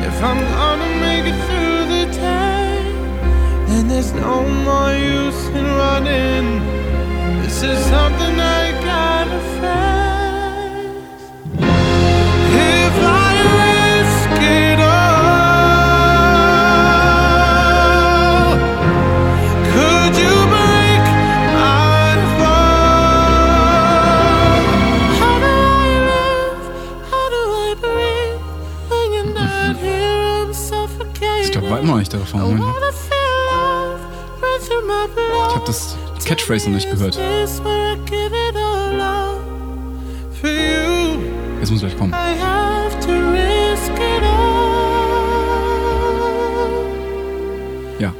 If 0.06 0.22
I'm 0.22 0.38
gonna 0.54 0.86
make 1.00 1.26
it 1.26 1.34
through 1.48 1.86
the 1.88 2.04
day, 2.20 2.45
then 3.86 3.94
there's 3.94 4.12
no 4.12 4.46
more 4.64 4.92
use 4.92 5.46
in 5.48 5.64
running. 5.64 6.60
This 7.42 7.62
is 7.62 7.78
something 7.86 8.40
I 8.40 8.72
gotta 8.82 9.40
face. 9.60 11.22
If 12.52 12.94
I 13.02 13.34
risk 13.62 14.42
it 14.42 14.80
all, 14.80 15.26
could 19.72 20.14
you 20.22 20.36
break 20.54 21.04
my 21.54 22.08
fall? 22.38 23.40
How 25.20 25.36
do 25.44 25.52
I 25.78 25.88
live? 26.10 26.62
How 27.10 27.26
do 27.34 27.42
I 27.66 27.74
breathe? 27.84 28.40
When 28.90 29.06
you're 29.14 29.32
not 29.34 29.76
here, 29.76 30.20
I'm 30.40 30.52
suffocating. 30.52 31.52
Glaube, 31.52 31.70
war 31.70 31.78
immer 31.78 31.92
noch 31.92 31.98
nicht 31.98 32.12
der 32.12 32.20
Refrain. 32.20 32.60
Ich 35.48 35.54
habe 35.54 35.66
das 35.66 35.96
Catchphrase 36.24 36.68
noch 36.68 36.74
nicht 36.74 36.90
gehört. 36.90 37.18
Jetzt 41.60 41.70
muss 41.70 41.80
gleich 41.80 41.96
kommen. 41.96 42.14
Ja. 47.98 48.12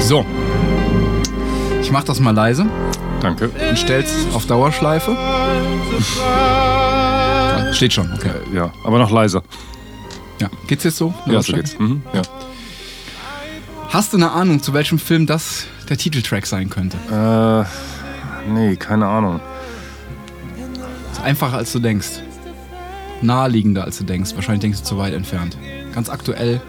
So. 0.00 0.24
Ich 1.82 1.92
mach 1.92 2.04
das 2.04 2.20
mal 2.20 2.34
leise 2.34 2.66
Danke. 3.20 3.50
und 3.68 3.78
stell's 3.78 4.12
auf 4.34 4.46
Dauerschleife. 4.46 5.16
Steht 7.72 7.92
schon, 7.92 8.12
okay. 8.12 8.30
Ja, 8.52 8.72
aber 8.84 8.98
noch 8.98 9.10
leiser. 9.10 9.42
Ja. 10.40 10.48
Geht's 10.66 10.84
jetzt 10.84 10.96
so? 10.96 11.14
Ja, 11.26 11.42
so 11.42 11.52
geht's. 11.52 11.78
Mhm. 11.78 12.02
Ja. 12.12 12.22
Hast 13.88 14.12
du 14.12 14.16
eine 14.16 14.30
Ahnung, 14.30 14.62
zu 14.62 14.72
welchem 14.74 14.98
Film 14.98 15.26
das 15.26 15.66
der 15.88 15.96
Titeltrack 15.96 16.46
sein 16.46 16.68
könnte? 16.70 16.96
Äh, 17.10 18.50
nee, 18.50 18.76
keine 18.76 19.06
Ahnung. 19.06 19.40
Ist 21.12 21.22
einfacher 21.22 21.56
als 21.56 21.72
du 21.72 21.78
denkst. 21.78 22.20
Naheliegender 23.22 23.84
als 23.84 23.98
du 23.98 24.04
denkst. 24.04 24.34
Wahrscheinlich 24.34 24.60
denkst 24.60 24.80
du 24.80 24.84
zu 24.84 24.98
weit 24.98 25.14
entfernt. 25.14 25.56
Ganz 25.94 26.08
aktuell. 26.10 26.60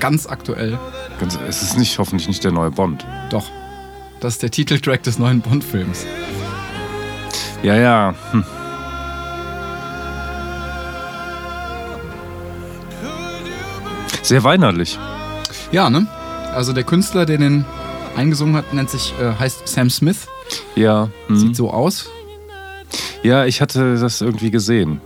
Ganz 0.00 0.26
aktuell. 0.26 0.78
Ganz, 1.20 1.38
es 1.48 1.62
ist 1.62 1.78
nicht, 1.78 1.98
hoffentlich 1.98 2.28
nicht 2.28 2.44
der 2.44 2.52
neue 2.52 2.70
Bond. 2.70 3.06
Doch. 3.30 3.50
Das 4.20 4.34
ist 4.34 4.42
der 4.42 4.50
Titeltrack 4.50 5.02
des 5.02 5.18
neuen 5.18 5.40
Bond-Films. 5.40 6.04
Ja, 7.62 7.76
ja. 7.76 8.14
Hm. 8.32 8.44
Sehr 14.26 14.42
weinerlich. 14.42 14.98
Ja, 15.70 15.88
ne? 15.88 16.08
Also 16.52 16.72
der 16.72 16.82
Künstler, 16.82 17.26
der 17.26 17.38
den 17.38 17.64
eingesungen 18.16 18.56
hat, 18.56 18.74
nennt 18.74 18.90
sich, 18.90 19.14
äh, 19.20 19.32
heißt 19.38 19.68
Sam 19.68 19.88
Smith. 19.88 20.26
Ja. 20.74 21.10
Hm. 21.28 21.36
Sieht 21.36 21.54
so 21.54 21.70
aus. 21.70 22.10
Ja, 23.22 23.44
ich 23.44 23.60
hatte 23.60 23.96
das 23.96 24.20
irgendwie 24.20 24.50
gesehen. 24.50 25.00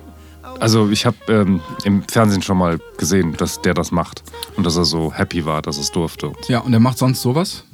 Also 0.59 0.89
ich 0.89 1.05
habe 1.05 1.17
ähm, 1.29 1.61
im 1.85 2.03
Fernsehen 2.09 2.41
schon 2.41 2.57
mal 2.57 2.79
gesehen, 2.97 3.37
dass 3.37 3.61
der 3.61 3.75
das 3.75 3.93
macht. 3.93 4.23
Und 4.57 4.65
dass 4.65 4.77
er 4.77 4.87
so 4.87 5.12
happy 5.12 5.45
war, 5.45 5.61
dass 5.61 5.77
es 5.77 5.91
durfte. 5.91 6.33
Ja, 6.49 6.61
und 6.61 6.73
er 6.73 6.81
macht 6.81 6.97
sonst 6.97 7.21
sowas. 7.21 7.65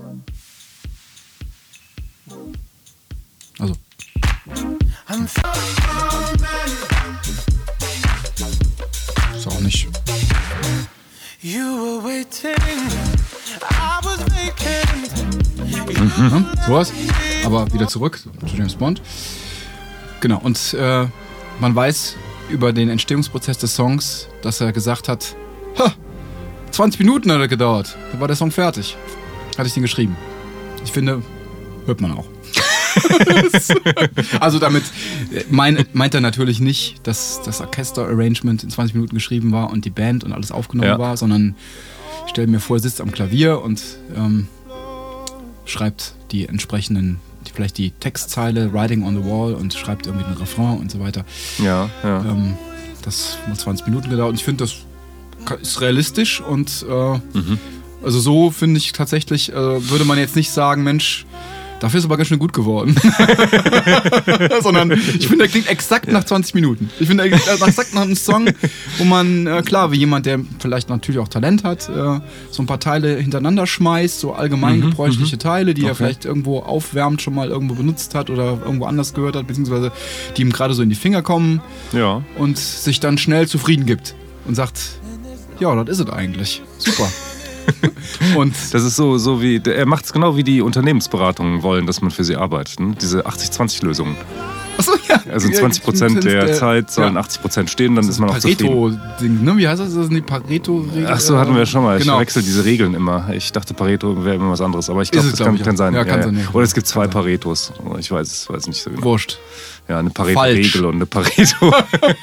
Sowas. 16.66 16.92
Aber 17.44 17.72
wieder 17.72 17.86
zurück 17.86 18.18
zu 18.18 18.56
James 18.56 18.74
Bond. 18.74 19.00
Genau, 20.20 20.40
und 20.42 20.74
äh, 20.74 21.06
man 21.60 21.74
weiß 21.74 22.16
über 22.48 22.72
den 22.72 22.88
Entstehungsprozess 22.88 23.58
des 23.58 23.74
Songs, 23.74 24.28
dass 24.42 24.60
er 24.60 24.72
gesagt 24.72 25.08
hat, 25.08 25.36
ha, 25.78 25.92
20 26.72 27.00
Minuten 27.00 27.30
hat 27.30 27.38
er 27.40 27.48
gedauert. 27.48 27.96
Da 28.12 28.20
war 28.20 28.26
der 28.26 28.36
Song 28.36 28.50
fertig. 28.50 28.96
Hatte 29.56 29.68
ich 29.68 29.74
den 29.74 29.82
geschrieben. 29.82 30.16
Ich 30.84 30.92
finde, 30.92 31.22
hört 31.86 32.00
man 32.00 32.12
auch. 32.12 32.26
also 34.40 34.58
damit 34.58 34.82
mein, 35.50 35.84
meint 35.92 36.14
er 36.14 36.20
natürlich 36.20 36.60
nicht, 36.60 37.06
dass 37.06 37.42
das 37.44 37.60
Orchester-Arrangement 37.60 38.64
in 38.64 38.70
20 38.70 38.94
Minuten 38.94 39.14
geschrieben 39.14 39.52
war 39.52 39.70
und 39.70 39.84
die 39.84 39.90
Band 39.90 40.24
und 40.24 40.32
alles 40.32 40.50
aufgenommen 40.50 40.88
Ja. 40.88 40.98
war, 40.98 41.16
sondern 41.16 41.54
ich 42.24 42.30
stelle 42.30 42.46
mir 42.48 42.58
vor, 42.58 42.78
er 42.78 42.80
sitzt 42.80 43.00
am 43.00 43.12
Klavier 43.12 43.60
und 43.62 43.82
ähm, 44.16 44.48
schreibt 45.66 46.14
die 46.36 46.46
entsprechenden, 46.46 47.18
vielleicht 47.52 47.78
die 47.78 47.90
Textzeile 47.90 48.72
Writing 48.72 49.02
on 49.04 49.22
the 49.22 49.28
Wall 49.28 49.54
und 49.54 49.72
schreibt 49.74 50.06
irgendwie 50.06 50.26
einen 50.26 50.36
Refrain 50.36 50.78
und 50.78 50.90
so 50.90 51.00
weiter. 51.00 51.24
Ja, 51.58 51.88
ja. 52.02 52.20
Ähm, 52.20 52.56
das 53.02 53.38
hat 53.46 53.58
20 53.58 53.86
Minuten 53.86 54.10
gedauert 54.10 54.30
und 54.30 54.34
ich 54.36 54.44
finde, 54.44 54.64
das 54.64 54.76
ist 55.60 55.80
realistisch 55.80 56.40
und 56.40 56.84
äh, 56.88 57.18
also 58.02 58.20
so 58.20 58.50
finde 58.50 58.78
ich 58.78 58.92
tatsächlich, 58.92 59.52
äh, 59.52 59.54
würde 59.90 60.04
man 60.04 60.18
jetzt 60.18 60.36
nicht 60.36 60.50
sagen, 60.50 60.82
Mensch, 60.82 61.24
dafür 61.80 61.98
ist 61.98 62.04
aber 62.04 62.16
ganz 62.16 62.28
schön 62.28 62.38
gut 62.38 62.52
geworden. 62.52 62.94
Sondern 64.62 64.92
ich 64.92 65.26
finde, 65.26 65.44
der 65.44 65.48
klingt 65.48 65.68
exakt 65.68 66.10
nach 66.10 66.24
20 66.24 66.54
Minuten. 66.54 66.90
Ich 67.00 67.08
finde, 67.08 67.24
er 67.24 67.30
klingt 67.30 67.62
exakt 67.62 67.94
nach 67.94 68.02
einem 68.02 68.16
Song, 68.16 68.48
wo 68.98 69.04
man, 69.04 69.46
äh, 69.46 69.62
klar, 69.62 69.92
wie 69.92 69.98
jemand, 69.98 70.26
der 70.26 70.40
vielleicht 70.58 70.88
natürlich 70.88 71.20
auch 71.20 71.28
Talent 71.28 71.64
hat, 71.64 71.88
äh, 71.88 72.20
so 72.50 72.62
ein 72.62 72.66
paar 72.66 72.80
Teile 72.80 73.16
hintereinander 73.16 73.66
schmeißt, 73.66 74.20
so 74.20 74.32
allgemein 74.32 74.80
gebräuchliche 74.80 75.38
Teile, 75.38 75.74
die 75.74 75.84
er 75.84 75.94
vielleicht 75.94 76.24
irgendwo 76.24 76.60
aufwärmt, 76.60 77.22
schon 77.22 77.34
mal 77.34 77.48
irgendwo 77.48 77.74
benutzt 77.74 78.14
hat 78.14 78.30
oder 78.30 78.58
irgendwo 78.64 78.86
anders 78.86 79.14
gehört 79.14 79.36
hat, 79.36 79.46
beziehungsweise 79.46 79.92
die 80.36 80.42
ihm 80.42 80.52
gerade 80.52 80.74
so 80.74 80.82
in 80.82 80.88
die 80.88 80.94
Finger 80.94 81.22
kommen 81.22 81.60
ja. 81.92 82.22
und 82.36 82.58
sich 82.58 83.00
dann 83.00 83.18
schnell 83.18 83.48
zufrieden 83.48 83.86
gibt 83.86 84.14
und 84.46 84.54
sagt, 84.54 85.00
ja, 85.58 85.74
das 85.82 85.98
ist 85.98 86.06
es 86.06 86.12
eigentlich. 86.12 86.62
Super. 86.78 87.08
und 88.36 88.54
Das 88.72 88.82
ist 88.82 88.96
so, 88.96 89.18
so 89.18 89.42
wie, 89.42 89.60
er 89.64 89.86
macht 89.86 90.04
es 90.04 90.12
genau 90.12 90.36
wie 90.36 90.44
die 90.44 90.60
Unternehmensberatungen 90.60 91.62
wollen, 91.62 91.86
dass 91.86 92.00
man 92.00 92.10
für 92.10 92.24
sie 92.24 92.36
arbeitet. 92.36 92.80
Ne? 92.80 92.94
Diese 93.00 93.26
80-20-Lösungen. 93.26 94.16
Achso, 94.78 94.92
ja. 95.08 95.20
Also 95.32 95.48
Ja, 95.48 95.54
20 95.60 95.82
Prozent 95.82 96.24
der, 96.24 96.44
der- 96.46 96.54
Zeit 96.54 96.90
sollen 96.90 97.14
ja. 97.14 97.20
80 97.20 97.40
Prozent 97.42 97.70
stehen, 97.70 97.94
dann 97.96 98.08
ist 98.08 98.18
man 98.18 98.30
auch 98.30 98.38
zufrieden. 98.38 98.66
Pareto-Ding, 98.68 99.44
ne? 99.44 99.56
Wie 99.56 99.66
heißt 99.68 99.80
das? 99.80 99.88
Ist 99.88 99.96
das 99.98 100.08
nicht 100.10 100.26
Pareto-Regel? 100.26 101.06
Ach 101.10 101.20
so, 101.20 101.38
hatten 101.38 101.52
wir 101.52 101.60
ja 101.60 101.66
schon 101.66 101.82
mal. 101.82 101.96
Ich 101.98 102.04
Genau. 102.04 102.18
wechsle 102.20 102.42
diese 102.42 102.64
Regeln 102.64 102.94
immer. 102.94 103.28
Ich 103.32 103.52
dachte, 103.52 103.74
Pareto 103.74 104.24
wäre 104.24 104.36
immer 104.36 104.50
was 104.50 104.60
anderes. 104.60 104.88
Aber 104.90 105.02
ich 105.02 105.10
glaube, 105.10 105.26
Ist 105.26 105.32
das 105.32 105.38
glaub 105.38 105.48
kann, 105.48 105.56
ich, 105.56 105.62
kann 105.62 105.76
sein. 105.76 105.94
Ja, 105.94 106.04
kann 106.04 106.22
sein. 106.22 106.48
Oder 106.52 106.64
es 106.64 106.74
gibt 106.74 106.86
zwei 106.86 107.06
Paretos. 107.06 107.72
Ich 107.98 108.10
weiß 108.10 108.26
es 108.30 108.48
weiß 108.48 108.66
nicht 108.66 108.82
so 108.82 108.90
genau. 108.90 109.02
Wurscht. 109.04 109.38
Ja, 109.88 109.98
eine. 110.00 110.10
Pareto-Regel 110.10 110.84
und 110.84 110.96
eine 110.96 111.06
Pareto- 111.06 111.72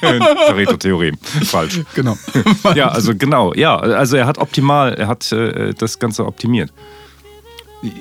Pareto-Theorem. 0.00 1.16
Falsch. 1.44 1.80
Genau. 1.94 2.16
Ja, 2.74 2.88
also 2.88 3.14
genau. 3.14 3.54
Ja, 3.54 3.76
also 3.78 4.16
er 4.16 4.26
hat 4.26 4.38
optimal, 4.38 4.94
er 4.94 5.06
hat 5.08 5.30
äh, 5.32 5.74
das 5.74 5.98
Ganze 5.98 6.26
optimiert. 6.26 6.72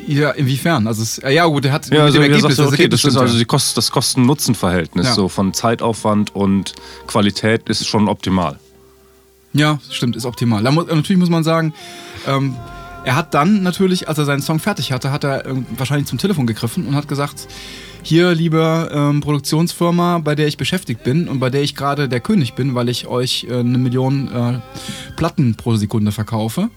Ja, 0.08 0.32
inwiefern? 0.32 0.88
Also, 0.88 1.04
es, 1.04 1.22
ja, 1.30 1.46
gut, 1.46 1.66
er 1.66 1.74
hat 1.74 1.90
Ja, 1.90 2.04
also 2.04 2.20
mit 2.20 2.30
dem 2.30 2.32
er 2.32 2.36
Ergebnis, 2.36 2.60
okay, 2.60 2.88
das 2.88 2.96
ist 2.96 3.00
stimmt, 3.02 3.18
also 3.18 3.34
ja. 3.34 3.40
die 3.40 3.46
Kost, 3.46 3.78
das 3.78 3.92
Kosten-Nutzen-Verhältnis 3.92 5.08
Ja. 5.08 5.13
so 5.13 5.30
von 5.30 5.54
Zeitaufwand 5.54 6.36
und 6.36 6.74
Qualität 7.08 7.70
ist 7.70 7.88
schon 7.88 8.08
optimal. 8.08 8.60
Ja, 9.54 9.80
stimmt, 9.90 10.16
ist 10.16 10.25
optimal. 10.25 10.63
Muss, 10.72 10.88
natürlich 10.88 11.20
muss 11.20 11.30
man 11.30 11.44
sagen, 11.44 11.74
ähm, 12.28 12.56
er 13.06 13.16
hat 13.16 13.34
dann 13.34 13.63
natürlich, 13.63 14.08
als 14.08 14.18
er 14.18 14.25
seinen 14.25 14.42
Song 14.42 14.60
fertig 14.60 14.92
hatte, 14.92 15.12
hat 15.12 15.24
er 15.24 15.44
wahrscheinlich 15.78 16.08
zum 16.08 16.18
Telefon 16.18 16.48
gegriffen 16.48 16.88
und 16.88 16.96
hat 16.96 17.08
gesagt, 17.08 17.48
hier, 18.02 18.34
liebe 18.34 18.92
ähm, 18.94 19.22
Produktionsfirma, 19.22 20.20
bei 20.20 20.36
der 20.36 20.48
ich 20.48 20.58
beschäftigt 20.58 21.04
bin 21.04 21.28
und 21.28 21.40
bei 21.40 21.50
der 21.50 21.62
ich 21.62 21.75
gerade 21.75 22.10
der 22.10 22.20
König 22.20 22.54
bin, 22.54 22.75
weil 22.75 22.90
ich 22.90 23.08
euch 23.08 23.48
äh, 23.50 23.60
eine 23.60 23.78
Million 23.78 24.30
äh, 24.32 24.60
Platten 25.16 25.56
pro 25.56 25.75
Sekunde 25.75 26.12
verkaufe. 26.12 26.70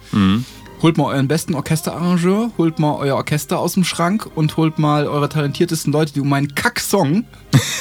Holt 0.82 0.98
mal 0.98 1.04
euren 1.14 1.26
besten 1.26 1.54
Orchesterarrangeur, 1.54 2.50
holt 2.58 2.78
mal 2.78 2.92
euer 2.96 3.16
Orchester 3.16 3.58
aus 3.58 3.72
dem 3.74 3.82
Schrank 3.84 4.26
und 4.34 4.56
holt 4.56 4.78
mal 4.78 5.06
eure 5.06 5.28
talentiertesten 5.28 5.92
Leute, 5.92 6.12
die 6.12 6.20
um 6.20 6.28
meinen 6.28 6.54
Kack-Song 6.54 7.24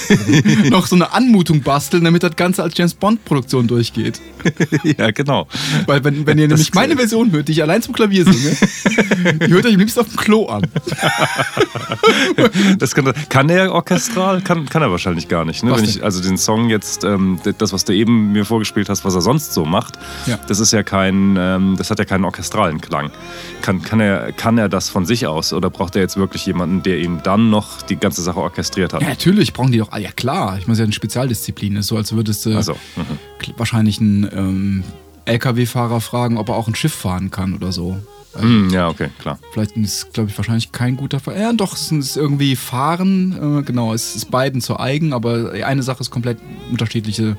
noch 0.70 0.88
so 0.88 0.96
eine 0.96 1.12
Anmutung 1.12 1.62
basteln, 1.62 2.06
damit 2.06 2.24
das 2.24 2.36
Ganze 2.38 2.64
als 2.64 2.78
James 2.78 2.94
Bond-Produktion 2.94 3.68
durchgeht. 3.68 4.22
ja, 4.98 5.12
genau. 5.12 5.48
Weil 5.88 6.04
wenn, 6.06 6.26
wenn 6.26 6.38
ihr 6.38 6.48
Das- 6.48 6.60
nämlich 6.60 6.74
meine 6.74 6.96
Version 6.96 7.32
hört, 7.32 7.48
die 7.50 7.52
ich 7.52 7.62
allein 7.62 7.82
zum 7.82 7.94
Klavier 7.94 8.24
singe, 8.24 8.56
die 9.46 9.52
hört 9.54 9.66
euch 9.66 9.74
am 9.74 9.80
liebsten 9.80 10.00
auf 10.00 10.08
dem 10.08 10.16
Klo 10.18 10.46
an. 10.48 10.64
Das 12.80 12.96
kann, 12.96 13.12
kann 13.30 13.50
er 13.50 13.74
orchestral? 13.74 14.42
Kann, 14.42 14.68
kann 14.68 14.82
er 14.82 14.92
wahrscheinlich 14.92 15.28
gar 15.28 15.44
nicht. 15.46 15.64
Ne? 15.64 15.76
Ich, 15.84 16.02
also 16.04 16.22
den 16.22 16.38
Song 16.38 16.70
jetzt, 16.70 17.04
ähm, 17.04 17.40
das, 17.58 17.74
was 17.74 17.84
du 17.84 17.94
eben 17.94 18.32
mir 18.32 18.46
vorgespielt 18.46 18.88
hast, 18.88 19.04
was 19.04 19.16
er 19.16 19.22
sonst 19.22 19.54
so 19.54 19.66
macht, 19.66 20.00
Ja. 20.28 20.40
das 20.48 20.60
ist 20.60 20.72
ja 20.72 20.84
kein, 20.84 21.36
ähm, 21.38 21.76
das 21.78 21.90
hat 21.92 22.00
ja 22.00 22.06
keinen 22.06 22.24
orchestralen 22.24 22.80
Klang. 22.86 23.12
Kann, 23.62 23.82
kann, 23.82 24.00
er, 24.00 24.32
kann 24.32 24.58
er 24.58 24.70
das 24.70 24.90
von 24.90 25.06
sich 25.06 25.28
aus 25.28 25.54
oder 25.54 25.70
braucht 25.70 25.96
er 25.96 26.02
jetzt 26.02 26.18
wirklich 26.18 26.46
jemanden, 26.46 26.84
der 26.84 27.00
ihm 27.00 27.22
dann 27.24 27.50
noch 27.50 27.82
die 27.82 27.96
ganze 27.96 28.22
Sache 28.22 28.40
orchestriert 28.40 28.94
hat? 28.94 29.02
Ja, 29.02 29.10
natürlich 29.10 29.54
brauchen 29.54 29.72
die 29.72 29.80
doch, 29.80 29.92
ah, 29.92 29.98
ja 29.98 30.12
klar, 30.12 30.58
ich 30.58 30.68
meine, 30.68 30.74
es 30.74 30.78
ist 30.78 30.80
ja 30.80 30.84
eine 30.86 30.94
Spezialdisziplin, 30.94 31.76
ist 31.78 31.88
so, 31.88 31.98
als 31.98 32.14
würdest 32.14 32.46
du 32.46 32.56
Also, 32.56 32.74
mhm. 32.96 33.54
wahrscheinlich 33.58 34.00
einen 34.00 34.30
ähm, 34.32 34.84
LKW-Fahrer 35.26 36.02
fragen, 36.02 36.38
ob 36.38 36.50
er 36.50 36.56
auch 36.56 36.68
ein 36.68 36.76
Schiff 36.76 36.94
fahren 36.94 37.32
kann 37.32 37.56
oder 37.56 37.72
so. 37.72 37.98
Hm, 38.38 38.70
ja, 38.70 38.90
okay, 38.90 39.10
klar. 39.20 39.40
Vielleicht 39.52 39.78
ist, 39.78 40.14
glaube 40.14 40.30
ich, 40.30 40.38
wahrscheinlich 40.38 40.72
kein 40.72 40.98
guter 40.98 41.20
Fall. 41.20 41.40
Ja, 41.40 41.54
doch, 41.54 41.74
es 41.74 41.92
ist 41.92 42.18
irgendwie 42.18 42.56
Fahren, 42.56 43.60
äh, 43.60 43.64
genau, 43.64 43.94
es 43.94 44.16
ist 44.16 44.30
beiden 44.30 44.62
zu 44.62 44.80
eigen, 44.80 45.14
aber 45.14 45.54
eine 45.66 45.84
Sache 45.84 46.02
ist 46.02 46.12
komplett 46.12 46.40
unterschiedliche 46.70 47.38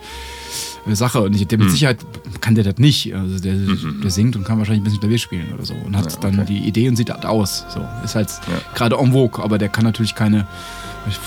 Sache 0.95 1.21
und 1.23 1.51
der 1.51 1.59
mit 1.59 1.71
Sicherheit 1.71 1.99
kann 2.41 2.55
der 2.55 2.63
das 2.63 2.77
nicht. 2.79 3.13
Also 3.15 3.41
der, 3.41 3.55
der 3.55 4.11
singt 4.11 4.37
und 4.37 4.45
kann 4.45 4.59
wahrscheinlich 4.59 4.83
ein 4.83 4.85
bisschen 4.85 5.01
Klavier 5.01 5.19
spielen 5.19 5.53
oder 5.53 5.65
so 5.65 5.75
und 5.75 5.97
hat 5.97 6.13
Ja, 6.13 6.19
dann 6.21 6.35
okay. 6.39 6.45
die 6.55 6.69
Idee 6.69 6.89
und 6.89 6.95
sieht 6.97 7.11
halt 7.11 7.27
aus. 7.27 7.65
So, 7.75 7.81
ist 8.05 8.15
halt 8.15 8.29
Ja. 8.47 8.61
gerade 8.77 8.97
en 8.97 9.11
vogue, 9.13 9.43
aber 9.43 9.59
der 9.59 9.69
kann 9.69 9.85
natürlich 9.85 10.15
keine, 10.15 10.47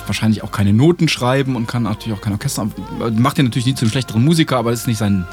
wahrscheinlich 0.08 0.44
auch 0.44 0.52
keine 0.52 0.74
Noten 0.74 1.08
schreiben 1.08 1.56
und 1.56 1.68
kann 1.68 1.84
natürlich 1.84 2.18
auch 2.18 2.22
kein 2.22 2.34
Orchester. 2.34 2.68
Macht 3.16 3.38
ihn 3.40 3.46
natürlich 3.46 3.66
nicht 3.66 3.78
zu 3.78 3.86
einem 3.86 3.92
schlechteren 3.92 4.24
Musiker, 4.24 4.58
aber 4.58 4.72
das 4.72 4.82
ist 4.82 4.88
nicht 4.88 4.98
sein, 4.98 5.26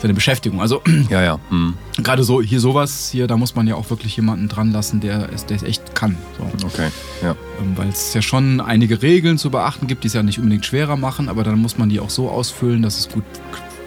seine 0.00 0.14
Beschäftigung. 0.14 0.60
Also 0.60 0.82
Ja, 1.08 1.22
ja. 1.22 1.38
Hm. 1.50 1.74
gerade 2.02 2.24
so 2.24 2.42
hier 2.42 2.60
sowas 2.60 3.10
hier, 3.10 3.26
da 3.26 3.36
muss 3.36 3.54
man 3.54 3.66
ja 3.66 3.74
auch 3.74 3.90
wirklich 3.90 4.16
jemanden 4.16 4.48
dran 4.48 4.72
lassen, 4.72 5.00
der 5.00 5.32
es, 5.32 5.46
der 5.46 5.56
es 5.56 5.62
echt 5.62 5.94
kann. 5.94 6.16
So. 6.38 6.66
Okay, 6.66 6.88
ja. 7.22 7.36
Ähm, 7.60 7.76
Weil 7.76 7.88
es 7.88 8.14
ja 8.14 8.22
schon 8.22 8.60
einige 8.60 9.02
Regeln 9.02 9.38
zu 9.38 9.50
beachten 9.50 9.86
gibt, 9.86 10.04
die 10.04 10.08
es 10.08 10.14
ja 10.14 10.22
nicht 10.22 10.38
unbedingt 10.38 10.66
schwerer 10.66 10.96
machen, 10.96 11.28
aber 11.28 11.44
dann 11.44 11.58
muss 11.60 11.78
man 11.78 11.88
die 11.88 12.00
auch 12.00 12.10
so 12.10 12.30
ausfüllen, 12.30 12.82
dass 12.82 12.98
es 12.98 13.08
gut 13.08 13.24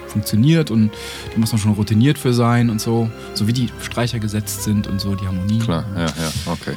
funktioniert 0.07 0.69
und 0.69 0.91
da 1.31 1.39
muss 1.39 1.51
man 1.51 1.59
schon 1.59 1.73
routiniert 1.73 2.19
für 2.19 2.33
sein 2.33 2.69
und 2.69 2.79
so, 2.79 3.09
so 3.33 3.47
wie 3.47 3.53
die 3.53 3.69
Streicher 3.81 4.19
gesetzt 4.19 4.63
sind 4.63 4.85
und 4.87 5.01
so, 5.01 5.15
die 5.15 5.25
Harmonie. 5.25 5.59
Klar, 5.59 5.85
ja, 5.95 6.05
ja, 6.05 6.31
okay. 6.45 6.75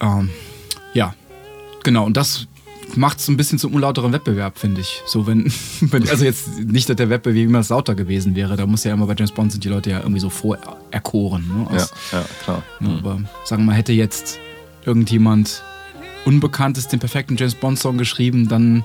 Ähm, 0.00 0.30
ja, 0.94 1.14
genau. 1.82 2.04
Und 2.04 2.16
das 2.16 2.46
macht 2.94 3.20
es 3.20 3.28
ein 3.28 3.36
bisschen 3.36 3.58
zum 3.58 3.74
unlauteren 3.74 4.12
Wettbewerb, 4.12 4.58
finde 4.58 4.80
ich. 4.80 5.02
So, 5.06 5.26
wenn, 5.26 5.52
wenn, 5.80 6.08
also 6.08 6.24
jetzt 6.24 6.58
nicht, 6.58 6.88
dass 6.88 6.96
der 6.96 7.10
Wettbewerb 7.10 7.46
immer 7.48 7.62
lauter 7.68 7.94
gewesen 7.94 8.34
wäre. 8.34 8.56
Da 8.56 8.66
muss 8.66 8.84
ja 8.84 8.92
immer 8.92 9.06
bei 9.06 9.14
James 9.14 9.32
Bond 9.32 9.52
sind 9.52 9.64
die 9.64 9.68
Leute 9.68 9.90
ja 9.90 10.00
irgendwie 10.00 10.20
so 10.20 10.30
vorerkoren. 10.30 11.46
Ne? 11.48 11.66
Ja, 11.70 11.76
Aus- 11.84 11.92
ja, 12.12 12.24
klar. 12.44 12.62
Ja, 12.80 12.88
aber 12.98 13.20
sagen 13.44 13.62
wir 13.62 13.66
mal, 13.66 13.74
hätte 13.76 13.92
jetzt 13.92 14.38
irgendjemand 14.84 15.62
Unbekanntes 16.24 16.86
den 16.88 17.00
perfekten 17.00 17.36
James 17.36 17.54
Bond 17.54 17.78
Song 17.78 17.98
geschrieben, 17.98 18.48
dann 18.48 18.84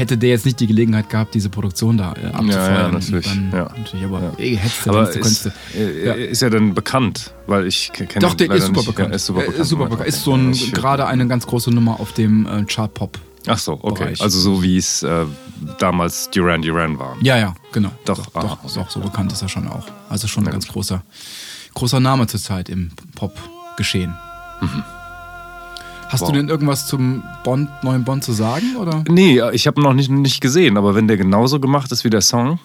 hätte 0.00 0.18
der 0.18 0.30
jetzt 0.30 0.44
nicht 0.44 0.58
die 0.58 0.66
Gelegenheit 0.66 1.08
gehabt, 1.08 1.34
diese 1.34 1.48
Produktion 1.48 1.96
da 1.96 2.12
äh, 2.14 2.26
abzufeuern. 2.26 2.48
Ja, 2.50 2.72
ja, 2.80 2.86
Und 2.86 2.92
natürlich, 2.94 3.26
Dann, 3.26 3.50
ja. 3.52 3.70
natürlich 3.76 4.04
aber 4.04 4.20
Ja. 4.38 4.56
hättest 4.58 4.86
du, 4.86 4.90
Aber 4.90 4.98
wenn's 5.02 5.12
du 5.12 5.18
ist, 5.20 5.42
könntest 5.44 5.76
äh, 5.76 6.06
Ja. 6.06 6.12
ist 6.14 6.42
er 6.42 6.50
denn 6.50 6.74
bekannt? 6.74 7.32
Weil 7.46 7.66
ich 7.66 7.92
ke- 7.92 8.06
kenne 8.06 8.26
Doch, 8.26 8.34
der 8.34 8.48
leider 8.48 8.58
ist 8.58 8.66
super 8.66 8.80
nicht. 8.80 8.86
bekannt. 8.88 9.08
Ja, 9.10 9.14
ist 9.16 9.26
super 9.26 9.40
Er 9.40 9.44
bekannt. 9.44 9.60
Ist, 9.60 9.68
super 9.68 9.86
bekannt. 9.86 10.08
ist 10.08 10.24
so 10.24 10.34
ein, 10.34 10.52
gerade 10.72 11.06
eine 11.06 11.28
ganz 11.28 11.46
große 11.46 11.70
Nummer 11.70 12.00
auf 12.00 12.12
dem 12.12 12.46
äh, 12.46 12.64
Chart 12.64 12.92
Pop. 12.92 13.18
Ach 13.46 13.58
so, 13.58 13.78
okay. 13.82 14.04
Bereich. 14.04 14.20
Also 14.20 14.38
so 14.38 14.62
wie 14.62 14.76
es 14.76 15.02
äh, 15.02 15.24
damals 15.78 16.28
Duran 16.30 16.60
Duran 16.62 16.98
war. 16.98 17.16
Ja, 17.22 17.38
ja, 17.38 17.54
genau. 17.72 17.90
Doch, 18.04 18.18
doch, 18.26 18.34
aha, 18.34 18.42
doch, 18.42 18.64
okay. 18.64 18.72
doch 18.74 18.90
so 18.90 19.00
bekannt 19.00 19.32
ist 19.32 19.40
er 19.42 19.48
schon 19.48 19.66
auch. 19.68 19.86
Also 20.10 20.26
schon 20.28 20.46
ein 20.46 20.52
ganz 20.52 20.68
großer, 20.68 21.02
großer 21.74 22.00
Name 22.00 22.26
zurzeit 22.26 22.68
im 22.68 22.90
Pop-Geschehen. 23.14 24.14
Hast. 26.10 26.22
Wow. 26.22 26.30
du 26.30 26.36
denn 26.36 26.48
irgendwas 26.48 26.88
zum 26.88 27.22
Bond, 27.44 27.70
neuen 27.84 28.04
Bond 28.04 28.24
zu 28.24 28.32
sagen? 28.32 28.76
Oder? 28.76 29.04
Nee, 29.08 29.40
ich 29.52 29.68
habe 29.68 29.80
ihn 29.80 29.84
noch 29.84 29.94
nicht, 29.94 30.10
nicht 30.10 30.40
gesehen, 30.40 30.76
aber 30.76 30.96
wenn 30.96 31.06
der 31.06 31.16
genauso 31.16 31.60
gemacht 31.60 31.92
ist 31.92 32.04
wie 32.04 32.10
der 32.10 32.20
Song, 32.20 32.58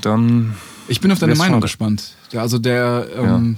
dann. 0.00 0.54
Ich 0.86 1.00
bin 1.00 1.10
auf 1.10 1.18
deine 1.18 1.34
Meinung 1.34 1.60
gespannt. 1.60 2.14
Ja, 2.30 2.42
also 2.42 2.58
der, 2.58 3.08
ähm, 3.16 3.56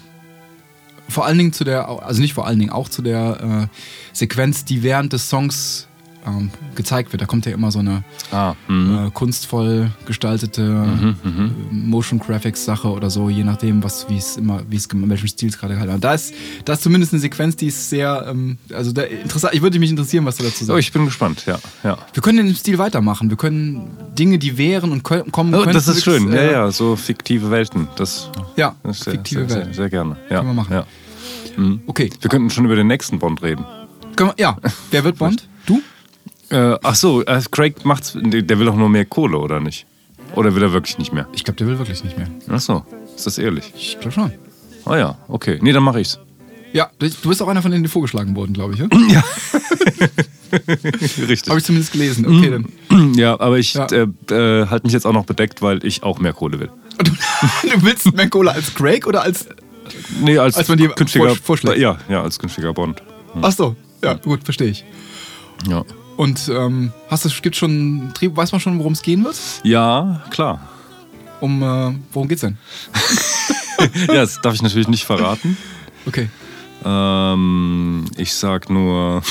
vor 1.08 1.26
allen 1.26 1.36
Dingen 1.38 1.52
zu 1.52 1.64
der, 1.64 1.88
also 1.88 2.20
nicht 2.20 2.34
vor 2.34 2.46
allen 2.46 2.58
Dingen, 2.58 2.70
auch 2.70 2.88
zu 2.88 3.02
der 3.02 3.68
äh, 3.70 3.76
Sequenz, 4.14 4.64
die 4.64 4.82
während 4.82 5.12
des 5.12 5.28
Songs 5.28 5.85
ähm, 6.26 6.50
gezeigt 6.74 7.12
wird. 7.12 7.22
Da 7.22 7.26
kommt 7.26 7.46
ja 7.46 7.52
immer 7.52 7.70
so 7.70 7.78
eine 7.78 8.02
Ah, 8.32 8.54
hm. 8.66 9.06
äh, 9.06 9.10
kunstvoll 9.10 9.90
gestaltete 10.06 10.62
Mhm, 10.62 11.16
äh, 11.24 11.74
Motion 11.74 12.18
Graphics 12.18 12.64
Sache 12.64 12.88
oder 12.88 13.08
so, 13.10 13.28
je 13.30 13.44
nachdem, 13.44 13.82
was, 13.84 14.08
wie 14.08 14.16
es 14.18 14.36
immer, 14.36 14.62
wie 14.68 14.76
es 14.76 14.88
gem- 14.88 15.08
welchen 15.08 15.28
Stil 15.28 15.48
es 15.48 15.58
gerade 15.58 15.78
hat. 15.78 15.88
Da 16.02 16.14
ist, 16.14 16.34
da 16.64 16.72
ist 16.74 16.82
zumindest 16.82 17.12
eine 17.12 17.20
Sequenz, 17.20 17.56
die 17.56 17.66
ist 17.68 17.88
sehr, 17.90 18.26
ähm, 18.28 18.58
also 18.72 18.92
da, 18.92 19.02
interessant. 19.02 19.54
Ich 19.54 19.62
würde 19.62 19.78
mich 19.78 19.90
interessieren, 19.90 20.24
was 20.24 20.36
du 20.36 20.44
dazu 20.44 20.64
Oh, 20.64 20.66
sagst. 20.66 20.80
ich 20.80 20.92
bin 20.92 21.04
gespannt, 21.04 21.44
ja. 21.46 21.58
ja. 21.84 21.96
Wir 22.12 22.22
können 22.22 22.38
in 22.38 22.46
dem 22.46 22.56
Stil 22.56 22.78
weitermachen. 22.78 23.30
Wir 23.30 23.36
können 23.36 23.90
Dinge, 24.18 24.38
die 24.38 24.58
wären 24.58 24.92
und 24.92 25.02
kö- 25.04 25.30
kommen 25.30 25.54
Oh, 25.54 25.64
das 25.64 25.86
ist 25.88 26.02
schön, 26.04 26.32
äh, 26.32 26.46
ja, 26.46 26.52
ja, 26.52 26.70
so 26.70 26.96
fiktive 26.96 27.50
Welten. 27.50 27.88
Das, 27.96 28.30
Ja, 28.56 28.74
das 28.82 28.98
ist 28.98 29.04
sehr, 29.04 29.12
fiktive 29.14 29.46
sehr, 29.48 29.56
Welt. 29.58 29.64
Sehr, 29.66 29.74
sehr 29.74 29.90
gerne. 29.90 30.16
Ja, 30.28 30.38
Können 30.40 30.50
wir 30.50 30.54
machen. 30.54 30.72
Ja. 30.72 30.86
Okay. 31.86 32.10
Wir 32.20 32.28
könnten 32.30 32.50
schon 32.50 32.64
über 32.66 32.76
den 32.76 32.86
nächsten 32.86 33.18
Bond 33.18 33.42
reden. 33.42 33.64
Können 34.16 34.30
wir, 34.30 34.34
ja, 34.42 34.56
wer 34.90 35.04
wird 35.04 35.16
Bond? 35.18 35.48
Du? 35.66 35.80
Äh, 36.50 36.78
ach 36.82 36.94
so, 36.94 37.24
äh, 37.24 37.40
Craig 37.50 37.84
macht's, 37.84 38.12
der 38.16 38.58
will 38.58 38.66
doch 38.66 38.76
nur 38.76 38.88
mehr 38.88 39.04
Kohle, 39.04 39.38
oder 39.38 39.60
nicht? 39.60 39.86
Oder 40.34 40.54
will 40.54 40.62
er 40.62 40.72
wirklich 40.72 40.98
nicht 40.98 41.12
mehr? 41.12 41.26
Ich 41.32 41.44
glaube, 41.44 41.56
der 41.58 41.66
will 41.66 41.78
wirklich 41.78 42.04
nicht 42.04 42.16
mehr. 42.18 42.28
Ach 42.48 42.60
so, 42.60 42.84
ist 43.16 43.26
das 43.26 43.38
ehrlich? 43.38 43.72
Ich 43.76 43.98
glaube 43.98 44.12
schon. 44.12 44.32
Ah 44.84 44.96
ja, 44.96 45.18
okay. 45.28 45.58
Nee, 45.60 45.72
dann 45.72 45.82
mache 45.82 46.00
ich's. 46.00 46.18
Ja, 46.72 46.90
du 46.98 47.08
bist 47.28 47.42
auch 47.42 47.48
einer 47.48 47.62
von 47.62 47.70
denen, 47.70 47.82
die 47.84 47.88
vorgeschlagen 47.88 48.36
wurden, 48.36 48.52
glaube 48.52 48.74
ich. 48.74 48.80
Ja? 48.80 48.86
Richtig. 51.28 51.48
Habe 51.48 51.58
ich 51.58 51.64
zumindest 51.64 51.92
gelesen. 51.92 52.26
Okay, 52.26 52.50
dann. 52.88 53.14
ja, 53.14 53.38
aber 53.40 53.58
ich 53.58 53.74
Ja. 53.74 53.86
äh, 53.86 54.06
äh, 54.30 54.66
halte 54.66 54.86
mich 54.86 54.92
jetzt 54.92 55.06
auch 55.06 55.12
noch 55.12 55.24
bedeckt, 55.24 55.62
weil 55.62 55.84
ich 55.84 56.02
auch 56.02 56.18
mehr 56.18 56.32
Kohle 56.32 56.60
will. 56.60 56.70
Du, 57.62 57.82
willst 57.82 58.14
mehr 58.14 58.30
Cola 58.30 58.52
als 58.52 58.74
Craig 58.74 59.06
oder 59.06 59.22
als. 59.22 59.46
Nee, 60.22 60.38
als, 60.38 60.56
Als 60.56 60.68
man 60.68 60.78
die 60.78 60.88
künftiger 60.88 61.28
vor- 61.28 61.36
vorschlägt. 61.36 61.78
Ja, 61.78 61.98
ja, 62.08 62.22
als 62.22 62.38
künftiger 62.38 62.72
Bond. 62.72 63.02
Ach 63.42 63.52
so, 63.52 63.76
ja, 64.02 64.14
gut, 64.14 64.42
verstehe 64.44 64.68
ich. 64.70 64.84
Ja. 65.68 65.84
Und 66.16 66.48
ähm, 66.48 66.92
hast 67.08 67.24
du, 67.24 67.28
gibt 67.42 67.56
schon, 67.56 68.12
Trieb- 68.14 68.36
weiß 68.36 68.52
man 68.52 68.60
schon, 68.60 68.78
worum 68.78 68.94
es 68.94 69.02
gehen 69.02 69.24
wird? 69.24 69.36
Ja, 69.62 70.22
klar. 70.30 70.60
Um, 71.40 71.62
äh, 71.62 71.94
worum 72.12 72.28
geht's 72.28 72.40
denn? 72.40 72.56
ja, 74.08 74.14
das 74.14 74.40
darf 74.40 74.54
ich 74.54 74.62
natürlich 74.62 74.88
nicht 74.88 75.04
verraten. 75.04 75.56
Okay. 76.06 76.30
Ähm, 76.84 78.06
ich 78.16 78.32
sag 78.34 78.70
nur. 78.70 79.22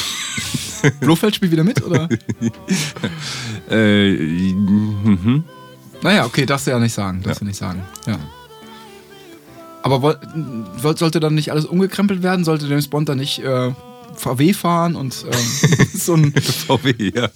Blofeld 0.99 1.35
spielt 1.35 1.51
wieder 1.51 1.63
mit, 1.63 1.83
oder? 1.83 2.07
Äh, 3.67 4.11
mhm. 4.53 5.43
naja, 6.03 6.25
okay, 6.25 6.45
darfst 6.45 6.67
du 6.67 6.71
ja 6.71 6.77
nicht 6.77 6.93
sagen. 6.93 7.23
Darfst 7.23 7.41
du 7.41 7.45
nicht 7.45 7.57
sagen. 7.57 7.81
Ja. 8.05 8.19
Aber 9.81 10.19
sollte 10.95 11.19
dann 11.19 11.33
nicht 11.33 11.51
alles 11.51 11.65
umgekrempelt 11.65 12.21
werden? 12.21 12.45
Sollte 12.45 12.67
James 12.67 12.87
Bond 12.87 13.09
dann 13.09 13.17
nicht 13.17 13.39
äh, 13.39 13.71
VW 14.15 14.53
fahren 14.53 14.95
und 14.95 15.25
ähm, 15.25 15.87
so 15.93 16.13
ein. 16.15 16.31
VW, 16.67 17.11
ja. 17.13 17.29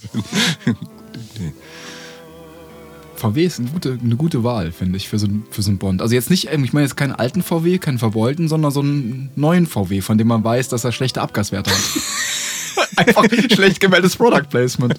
VW 3.20 3.44
ist 3.44 3.58
eine 3.58 3.68
gute, 3.68 3.98
eine 4.02 4.16
gute 4.16 4.42
Wahl, 4.44 4.72
finde 4.72 4.96
ich, 4.96 5.08
für 5.08 5.18
so, 5.18 5.28
für 5.50 5.62
so 5.62 5.70
einen 5.70 5.78
Bond. 5.78 6.00
Also 6.00 6.14
jetzt 6.14 6.30
nicht, 6.30 6.52
ähm, 6.52 6.64
ich 6.64 6.72
meine 6.72 6.86
jetzt 6.86 6.96
keinen 6.96 7.12
alten 7.12 7.42
VW, 7.42 7.78
keinen 7.78 7.98
verbeulten, 7.98 8.48
sondern 8.48 8.72
so 8.72 8.80
einen 8.80 9.30
neuen 9.36 9.66
VW, 9.66 10.00
von 10.00 10.16
dem 10.16 10.28
man 10.28 10.42
weiß, 10.42 10.68
dass 10.68 10.84
er 10.84 10.92
schlechte 10.92 11.20
Abgaswerte 11.20 11.70
hat. 11.70 11.78
Einfach 12.96 13.24
schlecht 13.50 13.80
gewähltes 13.80 14.16
Product 14.16 14.48
Placement. 14.48 14.98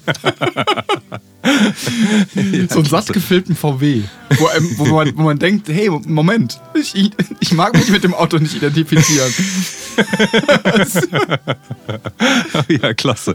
so 2.70 2.78
einen 2.78 2.84
satt 2.84 3.12
gefilmten 3.12 3.56
VW, 3.56 4.02
wo, 4.38 4.46
einem, 4.46 4.78
wo, 4.78 4.84
man, 4.86 5.16
wo 5.16 5.22
man 5.22 5.38
denkt, 5.38 5.68
hey, 5.68 5.90
Moment, 5.90 6.60
ich, 6.74 7.10
ich 7.40 7.52
mag 7.52 7.74
mich 7.74 7.90
mit 7.90 8.04
dem 8.04 8.14
Auto 8.14 8.38
nicht 8.38 8.54
identifizieren. 8.54 9.32
ja, 12.68 12.94
klasse. 12.94 13.34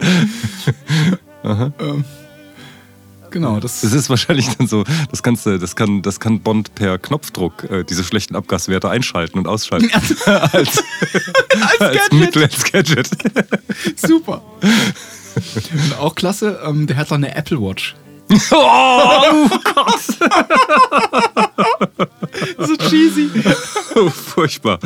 Genau, 3.32 3.60
das 3.60 3.82
Das 3.82 3.94
ist 3.94 4.10
wahrscheinlich 4.10 4.48
dann 4.58 4.68
so, 4.68 4.84
das 5.12 5.24
du, 5.46 5.60
das 5.60 5.76
kann, 5.76 6.02
das 6.02 6.20
kann 6.20 6.40
Bond 6.42 6.76
per 6.76 6.98
Knopfdruck 6.98 7.64
äh, 7.70 7.84
diese 7.84 8.04
schlechten 8.04 8.36
Abgaswerte 8.36 8.90
einschalten 8.90 9.40
und 9.40 9.48
ausschalten. 9.48 9.90
als, 10.26 10.26
als 10.54 11.80
Gadget. 11.80 12.14
Mittel, 12.14 12.44
als 12.44 12.64
Gadget. 12.72 13.10
super. 13.96 14.42
Und 15.36 16.00
auch 16.00 16.16
klasse, 16.16 16.60
ähm, 16.66 16.88
der 16.88 16.98
hat 16.98 17.12
doch 17.12 17.16
eine 17.16 17.36
Apple 17.36 17.62
Watch. 17.62 17.96
oh 18.52 19.50
Gott! 19.74 20.18
So 22.60 22.76
cheesy. 22.76 23.30
Furchtbar. 24.12 24.80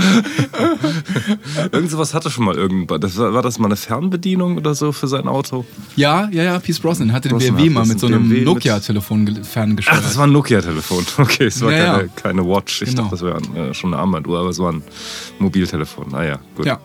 Irgend 1.72 1.92
sowas 1.92 2.14
hatte 2.14 2.30
schon 2.30 2.46
mal 2.46 2.56
irgendwann. 2.56 3.02
Das 3.02 3.18
war, 3.18 3.34
war 3.34 3.42
das 3.42 3.60
mal 3.60 3.68
eine 3.68 3.76
Fernbedienung 3.76 4.58
oder 4.58 4.74
so 4.74 4.92
für 4.92 5.08
sein 5.08 5.28
Auto? 5.28 5.66
Ja, 5.96 6.30
ja, 6.32 6.44
ja, 6.44 6.60
Pierce 6.60 6.80
Brosnan 6.80 7.12
hatte 7.12 7.28
den 7.30 7.38
Brosnan 7.38 7.56
BMW 7.58 7.70
mal 7.70 7.86
mit 7.86 8.00
so 8.00 8.08
ein 8.08 8.14
einem 8.14 8.44
Nokia-Telefon 8.44 9.26
ge- 9.26 9.44
ferngesteuert. 9.44 9.98
Ach, 10.00 10.04
das 10.04 10.18
war 10.18 10.28
ein 10.28 10.32
Nokia-Telefon. 10.32 11.06
Okay, 11.18 11.46
es 11.46 11.62
war 11.62 11.72
Ja, 11.72 11.78
ja. 11.78 11.94
keine, 11.98 12.10
keine 12.16 12.46
Watch. 12.48 12.82
Ich 12.84 12.90
Genau. 12.90 13.04
dachte, 13.10 13.16
das 13.16 13.22
wäre 13.56 13.70
äh, 13.70 13.74
schon 13.74 13.94
eine 13.94 14.02
Armbanduhr, 14.02 14.40
aber 14.40 14.50
es 14.50 14.60
war 14.60 14.72
ein 14.72 14.84
Mobiltelefon. 15.40 16.10
Naja, 16.12 16.40
gut. 16.56 16.66
Ja. 16.66 16.80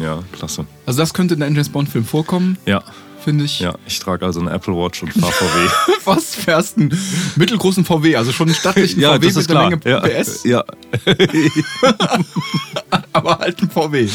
Ja, 0.00 0.18
klasse. 0.32 0.66
Also 0.86 0.98
das 1.00 1.12
könnte 1.14 1.34
in 1.34 1.42
einem 1.42 1.54
James 1.54 1.68
Bond-Film 1.70 2.04
vorkommen, 2.04 2.58
Ja, 2.66 2.82
finde 3.22 3.44
ich. 3.44 3.60
ja. 3.60 3.74
Ich 3.86 3.98
trage 3.98 4.24
also 4.24 4.40
eine 4.40 4.50
Apple 4.50 4.74
Watch 4.74 5.02
und 5.02 5.12
fahre 5.12 5.32
VW. 5.32 5.68
Was 6.04 6.34
fährst 6.34 6.76
einen 6.78 6.98
mittelgroßen 7.36 7.84
VW, 7.84 8.16
also 8.16 8.32
schon 8.32 8.48
einen 8.48 8.54
stattlichen 8.56 9.00
ja, 9.00 9.14
VW 9.14 9.26
das 9.26 9.36
ist 9.36 9.48
mit 9.48 9.56
einer 9.56 9.76
klar. 9.76 10.00
Menge 10.00 10.14
Ja, 10.14 10.22
PS, 10.22 10.44
ja. 10.44 10.64
aber 13.12 13.38
halt 13.38 13.62
ein 13.62 13.70
VW. 13.70 14.08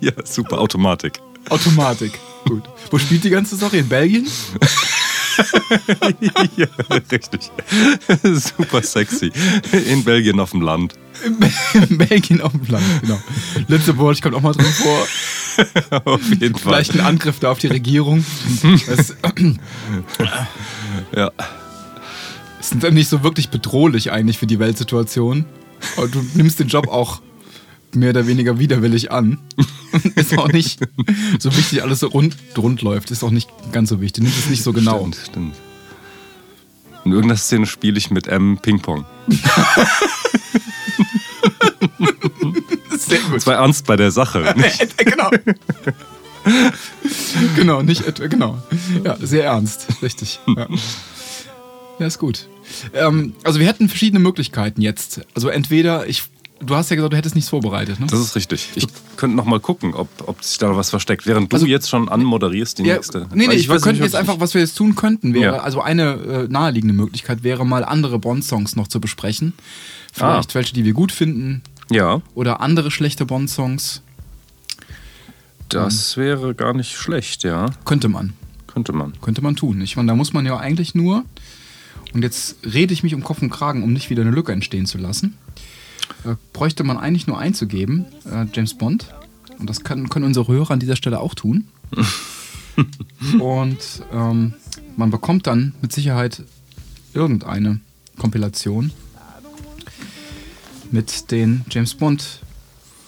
ja, 0.00 0.12
super 0.24 0.58
Automatik. 0.58 1.20
Automatik. 1.48 2.18
Gut. 2.46 2.64
Wo 2.90 2.98
spielt 2.98 3.24
die 3.24 3.30
ganze 3.30 3.56
Sache? 3.56 3.78
In 3.78 3.88
Belgien? 3.88 4.26
Ja, 6.56 6.66
richtig. 7.10 7.50
super 8.34 8.82
sexy. 8.82 9.32
In 9.86 10.04
Belgien 10.04 10.40
auf 10.40 10.50
dem 10.50 10.62
Land. 10.62 10.94
In 11.74 11.98
Belgien 11.98 12.40
auf 12.40 12.52
dem 12.52 12.66
Land, 12.66 12.84
genau. 13.02 13.20
Letzte 13.68 13.96
Wort 13.98 14.20
kommt 14.22 14.34
auch 14.34 14.40
mal 14.40 14.52
drin 14.52 14.66
vor. 14.66 15.06
Auf 16.04 16.28
jeden 16.30 16.54
Fall. 16.56 16.72
Vielleicht 16.84 16.94
ein 16.94 17.00
Angriff 17.00 17.38
da 17.40 17.50
auf 17.50 17.58
die 17.58 17.66
Regierung. 17.66 18.24
Es 18.86 19.14
Ja. 21.14 21.30
ist 22.60 22.74
dann 22.82 22.94
nicht 22.94 23.08
so 23.08 23.22
wirklich 23.22 23.48
bedrohlich 23.50 24.12
eigentlich 24.12 24.38
für 24.38 24.46
die 24.46 24.58
Weltsituation. 24.58 25.44
Aber 25.96 26.08
du 26.08 26.24
nimmst 26.34 26.60
den 26.60 26.68
Job 26.68 26.88
auch 26.88 27.20
mehr 27.94 28.10
oder 28.10 28.26
weniger 28.26 28.58
widerwillig 28.58 29.10
an. 29.10 29.38
Ist 30.14 30.36
auch 30.38 30.48
nicht 30.48 30.80
so 31.38 31.56
wichtig, 31.56 31.82
alles 31.82 32.00
so 32.00 32.08
rund, 32.08 32.36
rund 32.56 32.82
läuft. 32.82 33.10
Ist 33.10 33.24
auch 33.24 33.30
nicht 33.30 33.48
ganz 33.72 33.88
so 33.88 34.00
wichtig. 34.00 34.24
Nimm 34.24 34.32
es 34.36 34.48
nicht 34.48 34.62
so 34.62 34.72
genau. 34.72 34.98
Stimmt, 34.98 35.16
stimmt. 35.26 35.56
In 37.04 37.12
irgendeiner 37.12 37.38
Szene 37.38 37.66
spiele 37.66 37.98
ich 37.98 38.10
mit 38.10 38.26
M 38.26 38.58
Ping-Pong. 38.60 39.06
Sehr 42.98 43.18
gut. 43.30 43.46
War 43.46 43.54
ernst 43.54 43.86
bei 43.86 43.96
der 43.96 44.10
Sache. 44.10 44.54
Nicht? 44.56 44.98
genau. 44.98 45.30
genau, 47.56 47.82
nicht 47.82 48.06
etwa, 48.06 48.26
genau. 48.26 48.62
Ja, 49.04 49.16
sehr 49.20 49.44
ernst, 49.44 49.86
richtig. 50.02 50.40
Ja, 50.46 50.68
ja 51.98 52.06
ist 52.06 52.18
gut. 52.18 52.48
Ähm, 52.94 53.34
also 53.42 53.60
wir 53.60 53.66
hätten 53.66 53.88
verschiedene 53.88 54.20
Möglichkeiten 54.20 54.80
jetzt. 54.80 55.20
Also 55.34 55.48
entweder, 55.48 56.06
ich, 56.06 56.24
du 56.60 56.74
hast 56.74 56.90
ja 56.90 56.96
gesagt, 56.96 57.12
du 57.12 57.16
hättest 57.16 57.34
nichts 57.34 57.50
vorbereitet, 57.50 57.98
ne? 58.00 58.06
Das 58.06 58.20
ist 58.20 58.36
richtig. 58.36 58.70
Ich 58.74 58.86
könnte 59.16 59.36
noch 59.36 59.44
mal 59.44 59.60
gucken, 59.60 59.94
ob, 59.94 60.08
ob 60.26 60.42
sich 60.44 60.58
da 60.58 60.68
noch 60.68 60.76
was 60.76 60.90
versteckt. 60.90 61.26
Während 61.26 61.52
du 61.52 61.56
Also- 61.56 61.66
jetzt 61.66 61.88
schon 61.88 62.08
anmoderierst, 62.08 62.78
die 62.78 62.84
Ja, 62.84 62.94
nächste. 62.96 63.26
nee, 63.34 63.46
nee, 63.46 63.48
Weil 63.48 63.58
wir 63.62 63.68
weiß 63.68 63.82
könnten 63.82 64.02
jetzt 64.02 64.14
einfach, 64.14 64.34
ich- 64.34 64.40
was 64.40 64.54
wir 64.54 64.60
jetzt 64.60 64.76
tun 64.76 64.94
könnten, 64.94 65.34
wäre, 65.34 65.56
Ja. 65.56 65.62
also 65.62 65.80
eine 65.80 66.12
äh, 66.14 66.48
naheliegende 66.48 66.94
Möglichkeit 66.94 67.42
wäre 67.42 67.64
mal 67.66 67.84
andere 67.84 68.18
Bond-Songs 68.18 68.76
noch 68.76 68.88
zu 68.88 69.00
besprechen. 69.00 69.54
Vielleicht 70.12 70.50
Ah. 70.50 70.54
welche, 70.54 70.74
die 70.74 70.84
wir 70.84 70.92
gut 70.92 71.12
finden 71.12 71.62
Ja, 71.90 72.20
oder 72.34 72.60
andere 72.60 72.90
schlechte 72.90 73.26
Bond-Songs. 73.26 74.02
das 75.68 76.16
wäre 76.16 76.54
gar 76.54 76.74
nicht 76.74 76.96
schlecht, 76.96 77.42
ja. 77.44 77.66
Könnte 77.84 78.08
man. 78.08 78.32
Könnte 78.66 78.92
man. 78.92 79.12
Könnte 79.20 79.42
man 79.42 79.56
tun. 79.56 79.80
Ich 79.80 79.96
meine, 79.96 80.08
da 80.08 80.14
muss 80.14 80.32
man 80.32 80.46
ja 80.46 80.56
eigentlich 80.56 80.94
nur, 80.94 81.24
und 82.12 82.22
jetzt 82.22 82.56
rede 82.64 82.92
ich 82.92 83.02
mich 83.02 83.14
um 83.14 83.22
Kopf 83.24 83.42
und 83.42 83.50
Kragen, 83.50 83.82
um 83.82 83.92
nicht 83.92 84.10
wieder 84.10 84.22
eine 84.22 84.30
Lücke 84.30 84.52
entstehen 84.52 84.86
zu 84.86 84.98
lassen, 84.98 85.36
äh, 86.24 86.36
bräuchte 86.52 86.84
man 86.84 86.98
eigentlich 86.98 87.26
nur 87.26 87.38
einzugeben, 87.38 88.06
äh, 88.30 88.46
James 88.52 88.74
Bond. 88.74 89.14
Und 89.58 89.68
das 89.68 89.84
kann, 89.84 90.08
können 90.08 90.24
unsere 90.24 90.48
Hörer 90.48 90.72
an 90.72 90.80
dieser 90.80 90.96
Stelle 90.96 91.20
auch 91.20 91.34
tun. 91.34 91.68
und 93.40 93.78
ähm, 94.12 94.54
man 94.96 95.10
bekommt 95.10 95.46
dann 95.46 95.74
mit 95.82 95.92
Sicherheit 95.92 96.42
irgendeine 97.14 97.80
Kompilation 98.16 98.92
mit 100.90 101.30
den 101.30 101.64
James 101.70 101.94
Bond 101.94 102.40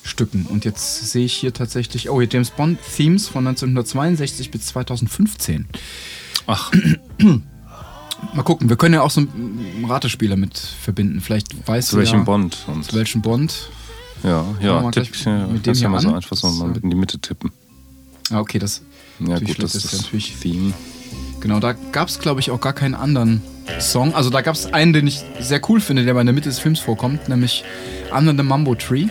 Stücken. 0.05 0.47
Und 0.47 0.65
jetzt 0.65 1.13
sehe 1.13 1.25
ich 1.25 1.35
hier 1.35 1.53
tatsächlich, 1.53 2.11
oh, 2.11 2.21
hier 2.21 2.29
James 2.31 2.51
Bond 2.51 2.79
Themes 2.97 3.29
von 3.29 3.47
1962 3.47 4.51
bis 4.51 4.67
2015. 4.67 5.69
Ach, 6.47 6.73
Mal 8.35 8.43
gucken, 8.43 8.69
wir 8.69 8.77
können 8.77 8.95
ja 8.95 9.03
auch 9.03 9.11
so 9.11 9.21
einen 9.21 9.85
Ratespieler 9.89 10.37
mit 10.37 10.57
verbinden. 10.59 11.21
Vielleicht 11.21 11.67
weißt 11.67 11.89
zu 11.89 11.97
du 11.97 12.01
welchem 12.01 12.21
ja, 12.21 12.25
Bond? 12.25 12.59
Und, 12.67 12.85
Zu 12.85 12.97
welchem 12.97 13.21
Bond? 13.23 13.69
ja, 14.23 14.45
ja, 14.61 14.91
tipp, 14.91 15.15
ja, 15.25 15.47
mit 15.47 15.67
das 15.67 15.79
dem 15.79 15.83
ja 15.85 15.89
mal 15.89 15.99
hier 15.99 16.03
so 16.03 16.09
an. 16.11 16.15
einfach 16.17 16.37
so 16.37 16.49
mal 16.49 16.67
äh, 16.67 16.69
mit 16.75 16.85
in 16.85 16.91
die 16.91 16.97
Mitte 16.97 17.19
tippen. 17.19 17.51
Ah, 18.31 18.39
okay, 18.41 18.59
das. 18.59 18.83
Ja 19.19 19.39
gut, 19.39 19.63
das 19.63 19.75
ist 19.75 19.87
ist 19.93 20.03
natürlich- 20.03 20.37
Theme. 20.41 20.73
Genau, 21.41 21.59
da 21.61 21.73
gab 21.73 22.09
es, 22.09 22.19
glaube 22.21 22.41
ich, 22.41 22.51
auch 22.53 22.61
gar 22.61 22.73
keinen 22.73 22.95
anderen 22.95 23.43
Song. 23.81 24.15
Also 24.15 24.31
da 24.31 24.41
gab 24.43 24.55
es 24.55 24.73
einen, 24.73 24.93
den 24.93 25.07
ich 25.09 25.23
sehr 25.41 25.61
cool 25.69 25.81
finde, 25.81 26.05
der 26.05 26.13
aber 26.13 26.21
in 26.21 26.27
der 26.27 26.35
Mitte 26.35 26.49
des 26.49 26.59
Films 26.61 26.79
vorkommt, 26.79 27.29
nämlich 27.29 27.65
Under 28.17 28.33
the 28.37 28.43
Mambo 28.45 28.75
Tree. 28.77 29.09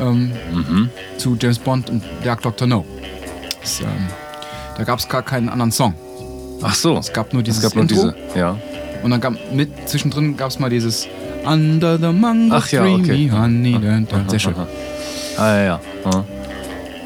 Ähm, 0.00 0.32
Mhm. 0.52 0.88
Zu 1.18 1.36
James 1.40 1.58
Bond 1.58 1.90
und 1.90 2.02
Dark 2.24 2.42
Doctor 2.42 2.66
No. 2.66 2.84
Das, 3.60 3.80
ähm, 3.80 3.86
da 4.76 4.84
gab 4.84 4.98
es 5.00 5.08
gar 5.08 5.22
keinen 5.22 5.48
anderen 5.48 5.70
Song. 5.72 5.94
Ach 6.62 6.74
so, 6.74 6.96
Es 6.98 7.12
gab 7.12 7.32
nur 7.32 7.42
dieses 7.42 7.62
es 7.62 7.70
gab 7.70 7.74
nur 7.74 7.82
Intro. 7.82 8.12
diese. 8.32 8.38
Ja. 8.38 8.58
Und 9.02 9.10
dann 9.10 9.20
gab 9.20 9.34
mit 9.52 9.88
zwischendrin 9.88 10.36
gab 10.36 10.50
es 10.50 10.58
mal 10.58 10.70
dieses 10.70 11.06
Under 11.44 11.98
the 11.98 12.12
Mango 12.12 12.54
Ach 12.54 12.68
ja, 12.70 12.84
okay. 12.84 13.30
honey. 13.32 14.06
da. 14.08 14.28
Sehr 14.28 14.38
schön. 14.38 14.54
Ah, 15.36 15.54
ja, 15.56 15.62
ja. 15.64 15.80
ja. 16.04 16.24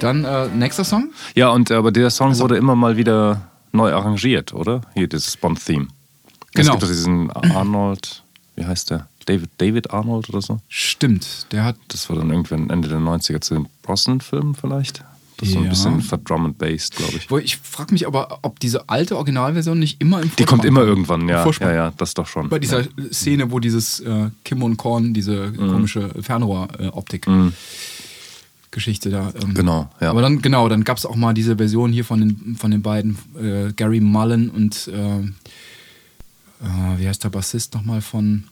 Dann 0.00 0.24
äh, 0.24 0.48
nächster 0.48 0.84
Song. 0.84 1.10
Ja, 1.34 1.48
und 1.50 1.70
aber 1.70 1.90
der 1.90 2.10
Song 2.10 2.28
Also- 2.28 2.44
wurde 2.44 2.56
immer 2.56 2.76
mal 2.76 2.96
wieder 2.96 3.42
neu 3.72 3.92
arrangiert, 3.94 4.52
oder? 4.52 4.82
Hier, 4.94 5.06
dieses 5.08 5.36
Bond-Theme. 5.36 5.86
Es 5.88 6.60
Genau. 6.62 6.72
gibt 6.72 6.82
doch 6.84 6.88
diesen 6.88 7.30
Arnold, 7.32 8.22
wie 8.56 8.64
heißt 8.64 8.90
der? 8.90 9.08
David, 9.26 9.50
David 9.58 9.90
Arnold 9.90 10.28
oder 10.30 10.40
so? 10.40 10.58
Stimmt, 10.68 11.46
der 11.52 11.64
hat 11.64 11.76
Das 11.88 12.08
war 12.08 12.16
dann 12.16 12.30
irgendwann 12.30 12.70
Ende 12.70 12.88
der 12.88 12.98
90er 12.98 13.40
zu 13.40 13.54
den 13.54 13.66
Brosnan-Filmen 13.82 14.54
vielleicht. 14.54 15.02
Das 15.38 15.48
ist 15.48 15.52
so 15.54 15.58
Ja. 15.60 15.64
ein 15.64 15.70
bisschen 15.70 16.00
verdrum 16.00 16.46
and 16.46 16.58
based, 16.58 16.96
glaube 16.96 17.12
ich. 17.16 17.30
Ich 17.44 17.56
frage 17.58 17.92
mich 17.92 18.06
aber, 18.06 18.38
ob 18.42 18.58
diese 18.60 18.88
alte 18.88 19.16
Originalversion 19.16 19.78
nicht 19.78 20.00
immer 20.00 20.22
im 20.22 20.30
Die 20.38 20.44
kommt 20.44 20.62
Vorspann 20.62 20.68
immer 20.68 20.80
irgendwann, 20.82 21.28
ja. 21.28 21.42
Vorspann. 21.42 21.68
Ja, 21.68 21.74
ja, 21.74 21.92
das 21.96 22.14
doch 22.14 22.26
schon. 22.26 22.48
Bei 22.48 22.58
dieser 22.58 22.80
ja. 22.82 22.86
Szene, 23.12 23.50
wo 23.50 23.58
dieses 23.60 24.00
äh, 24.00 24.30
Kim 24.44 24.62
und 24.62 24.76
Korn, 24.78 25.12
diese 25.12 25.48
Mhm. 25.48 25.56
komische 25.72 26.10
Fernrohr-Optik. 26.22 27.26
Geschichte 28.70 29.10
da. 29.10 29.32
Ähm. 29.42 29.54
Genau, 29.54 29.88
ja. 30.00 30.10
Aber 30.10 30.20
dann, 30.22 30.42
genau, 30.42 30.68
dann 30.68 30.84
gab 30.84 30.98
es 30.98 31.06
auch 31.06 31.16
mal 31.16 31.32
diese 31.32 31.56
Version 31.56 31.92
hier 31.92 32.04
von 32.04 32.20
den, 32.20 32.56
von 32.58 32.70
den 32.70 32.82
beiden, 32.82 33.16
äh, 33.40 33.72
Gary 33.72 34.00
Mullen 34.00 34.50
und, 34.50 34.88
äh, 34.88 35.18
äh, 35.20 36.98
wie 36.98 37.08
heißt 37.08 37.24
der 37.24 37.30
Bassist 37.30 37.74
nochmal 37.74 38.02
von 38.02 38.44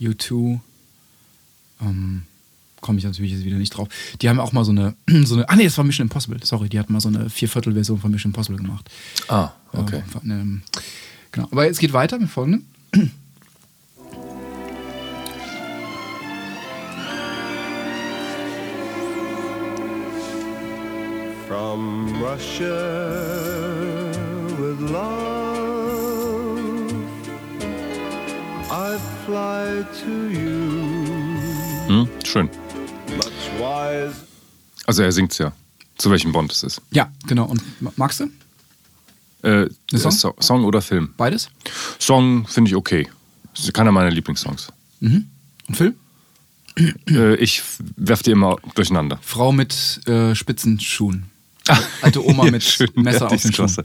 U2? 0.00 0.60
Ähm, 1.82 2.22
Komme 2.80 2.98
ich 2.98 3.04
natürlich 3.04 3.32
jetzt 3.32 3.44
wieder 3.44 3.56
nicht 3.56 3.70
drauf. 3.70 3.88
Die 4.20 4.28
haben 4.28 4.38
auch 4.38 4.52
mal 4.52 4.64
so 4.64 4.70
eine, 4.72 4.94
so 5.24 5.34
eine, 5.36 5.48
ah 5.48 5.56
nee, 5.56 5.64
das 5.64 5.76
war 5.78 5.84
Mission 5.84 6.06
Impossible, 6.06 6.38
sorry, 6.44 6.68
die 6.68 6.78
hatten 6.78 6.92
mal 6.92 7.00
so 7.00 7.08
eine 7.08 7.30
Vierviertel-Version 7.30 7.98
von 7.98 8.10
Mission 8.10 8.30
Impossible 8.30 8.58
gemacht. 8.60 8.88
Ah, 9.28 9.50
okay. 9.72 9.98
Äh, 9.98 10.02
von, 10.10 10.30
ähm, 10.30 10.62
genau. 11.32 11.48
Aber 11.50 11.68
es 11.68 11.78
geht 11.78 11.92
weiter 11.92 12.18
mit 12.18 12.30
folgendem. 12.30 12.64
From 21.46 22.20
Russia 22.20 22.76
with 24.58 24.80
love, 24.90 26.16
I 28.70 28.98
fly 29.24 29.84
to 30.02 30.12
you, 30.28 31.06
Hm? 31.86 32.08
Schön. 32.24 32.50
Also 34.86 35.02
er 35.02 35.12
singt's 35.12 35.38
ja. 35.38 35.52
Zu 35.98 36.10
welchem 36.10 36.32
Bond 36.32 36.52
es 36.52 36.62
ist. 36.62 36.82
Ja, 36.90 37.10
genau. 37.26 37.44
Und 37.46 37.62
ma- 37.82 37.92
magst 37.96 38.20
du? 38.20 38.26
Äh, 39.42 39.68
Song? 39.96 40.10
So 40.12 40.34
Song 40.40 40.64
oder 40.64 40.82
Film? 40.82 41.14
Beides? 41.16 41.48
Song 41.98 42.46
finde 42.46 42.70
ich 42.70 42.76
okay. 42.76 43.08
Das 43.54 43.64
ist 43.64 43.72
keiner 43.74 43.92
meiner 43.92 44.10
Lieblingssongs. 44.10 44.68
Und 45.00 45.26
Film? 45.72 45.94
äh, 47.08 47.34
ich 47.36 47.62
werf 47.96 48.22
die 48.22 48.32
immer 48.32 48.56
durcheinander. 48.74 49.18
Frau 49.22 49.52
mit 49.52 50.06
äh, 50.06 50.34
Spitzenschuhen. 50.34 51.30
Alte 52.02 52.24
Oma 52.24 52.44
mit 52.50 52.62
Schön, 52.62 52.90
Messer 52.94 53.20
ja, 53.20 53.24
auf 53.26 53.30
den 53.30 53.36
ist 53.36 53.42
Schuhen. 53.44 53.54
klasse. 53.54 53.82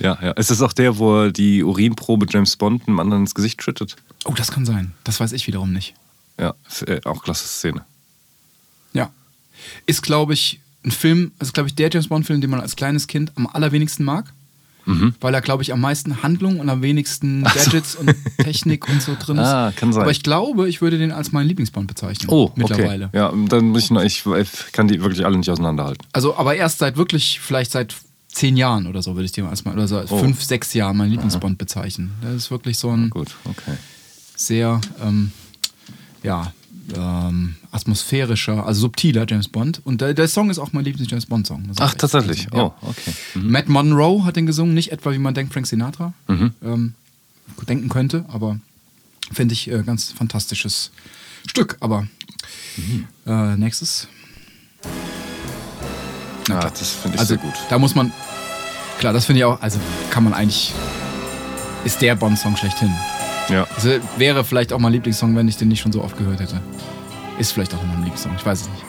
Ja, 0.00 0.18
ja. 0.20 0.32
Ist 0.32 0.50
das 0.50 0.60
auch 0.60 0.72
der, 0.72 0.98
wo 0.98 1.22
er 1.24 1.32
die 1.32 1.62
Urinprobe 1.62 2.26
James 2.28 2.56
Bond 2.56 2.86
einem 2.88 2.98
anderen 2.98 3.22
ins 3.22 3.34
Gesicht 3.34 3.62
schüttet? 3.62 3.96
Oh, 4.24 4.34
das 4.34 4.50
kann 4.50 4.66
sein. 4.66 4.92
Das 5.04 5.20
weiß 5.20 5.32
ich 5.32 5.46
wiederum 5.46 5.72
nicht. 5.72 5.94
Ja, 6.38 6.54
äh, 6.86 7.00
auch 7.04 7.22
klasse 7.22 7.46
Szene. 7.46 7.84
Ja. 8.92 9.10
Ist, 9.86 10.02
glaube 10.02 10.32
ich, 10.34 10.60
ein 10.84 10.90
Film, 10.90 11.32
ist, 11.40 11.54
glaube 11.54 11.68
ich, 11.68 11.74
der 11.74 11.90
James 11.90 12.08
Bond-Film, 12.08 12.40
den 12.40 12.50
man 12.50 12.60
als 12.60 12.76
kleines 12.76 13.06
Kind 13.06 13.32
am 13.36 13.46
allerwenigsten 13.46 14.04
mag. 14.04 14.32
weil 15.20 15.30
da, 15.32 15.38
glaube 15.38 15.62
ich, 15.62 15.72
am 15.72 15.80
meisten 15.80 16.24
Handlung 16.24 16.58
und 16.58 16.68
am 16.68 16.82
wenigsten 16.82 17.44
Gadgets 17.44 17.94
und 17.94 18.12
Technik 18.38 18.88
und 18.88 19.00
so 19.00 19.14
drin 19.16 19.36
ist. 19.38 19.46
Ah, 19.46 19.72
kann 19.76 19.92
sein. 19.92 20.02
Aber 20.02 20.10
ich 20.10 20.24
glaube, 20.24 20.68
ich 20.68 20.80
würde 20.80 20.98
den 20.98 21.12
als 21.12 21.30
meinen 21.30 21.46
Lieblingsbond 21.46 21.86
bezeichnen. 21.86 22.28
Oh, 22.28 22.50
mittlerweile. 22.56 23.04
Okay. 23.06 23.16
Ja, 23.16 23.32
dann 23.48 23.66
muss 23.68 23.84
ich 23.84 23.90
noch, 23.92 24.02
ich, 24.02 24.26
ich 24.26 24.72
kann 24.72 24.88
die 24.88 25.00
wirklich 25.00 25.24
alle 25.24 25.38
nicht 25.38 25.48
auseinanderhalten. 25.50 26.04
Also, 26.12 26.36
aber 26.36 26.56
erst 26.56 26.80
seit 26.80 26.96
wirklich, 26.96 27.38
vielleicht 27.38 27.70
seit 27.70 27.94
zehn 28.26 28.56
Jahren 28.56 28.88
oder 28.88 29.02
so 29.02 29.14
würde 29.14 29.26
ich 29.26 29.30
den 29.32 29.46
als 29.46 29.64
mal, 29.64 29.72
oder 29.74 29.86
so 29.86 30.02
Oh. 30.08 30.18
fünf, 30.18 30.42
sechs 30.42 30.74
Jahren 30.74 30.96
meinen 30.96 31.10
Lieblingsbond 31.12 31.58
bezeichnen. 31.58 32.10
Das 32.20 32.34
ist 32.34 32.50
wirklich 32.50 32.76
so 32.76 32.90
ein 32.90 33.08
Gut, 33.10 33.36
okay. 33.44 33.76
sehr, 34.34 34.80
ähm, 35.00 35.30
ja, 36.24 36.52
ähm, 36.96 37.56
atmosphärischer, 37.70 38.66
also 38.66 38.80
subtiler 38.82 39.24
James 39.28 39.48
Bond. 39.48 39.80
Und 39.84 40.00
der, 40.00 40.14
der 40.14 40.28
Song 40.28 40.50
ist 40.50 40.58
auch 40.58 40.72
mein 40.72 40.84
Lieblings-James 40.84 41.26
Bond-Song. 41.26 41.64
Ach, 41.80 41.94
tatsächlich. 41.94 42.48
Ja. 42.52 42.62
Oh, 42.64 42.72
okay. 42.82 43.12
Matt 43.34 43.68
Monroe 43.68 44.24
hat 44.24 44.36
den 44.36 44.46
gesungen, 44.46 44.74
nicht 44.74 44.92
etwa 44.92 45.12
wie 45.12 45.18
man 45.18 45.34
denkt 45.34 45.52
Frank 45.52 45.66
Sinatra 45.66 46.12
Mhm. 46.28 46.52
ähm, 46.64 46.94
denken 47.68 47.88
könnte, 47.88 48.24
aber 48.28 48.58
finde 49.32 49.52
ich 49.54 49.70
äh, 49.70 49.82
ganz 49.82 50.12
fantastisches 50.12 50.90
Stück. 51.46 51.76
Aber 51.80 52.06
Mhm. 52.76 53.06
äh, 53.26 53.56
nächstes. 53.56 54.08
Na 56.48 56.56
Ah, 56.56 56.58
klar. 56.60 56.72
das 56.78 56.90
finde 56.90 57.14
ich 57.16 57.20
also 57.20 57.34
sehr 57.34 57.38
gut. 57.42 57.54
da 57.70 57.78
muss 57.78 57.94
man, 57.94 58.12
klar, 58.98 59.12
das 59.12 59.26
finde 59.26 59.38
ich 59.40 59.44
auch, 59.44 59.60
also 59.60 59.78
kann 60.10 60.24
man 60.24 60.34
eigentlich, 60.34 60.72
ist 61.84 62.00
der 62.02 62.14
Bond-Song 62.16 62.56
schlechthin. 62.56 62.92
Ja. 63.48 63.66
Also 63.74 63.90
wäre 64.16 64.44
vielleicht 64.44 64.72
auch 64.72 64.78
mein 64.78 64.92
Lieblingssong, 64.92 65.34
wenn 65.36 65.48
ich 65.48 65.56
den 65.56 65.68
nicht 65.68 65.80
schon 65.80 65.92
so 65.92 66.02
oft 66.02 66.16
gehört 66.16 66.40
hätte. 66.40 66.60
Ist 67.38 67.52
vielleicht 67.52 67.74
auch 67.74 67.82
mein 67.82 67.96
Lieblingssong, 67.98 68.34
ich 68.36 68.46
weiß 68.46 68.62
es 68.62 68.68
nicht. 68.68 68.84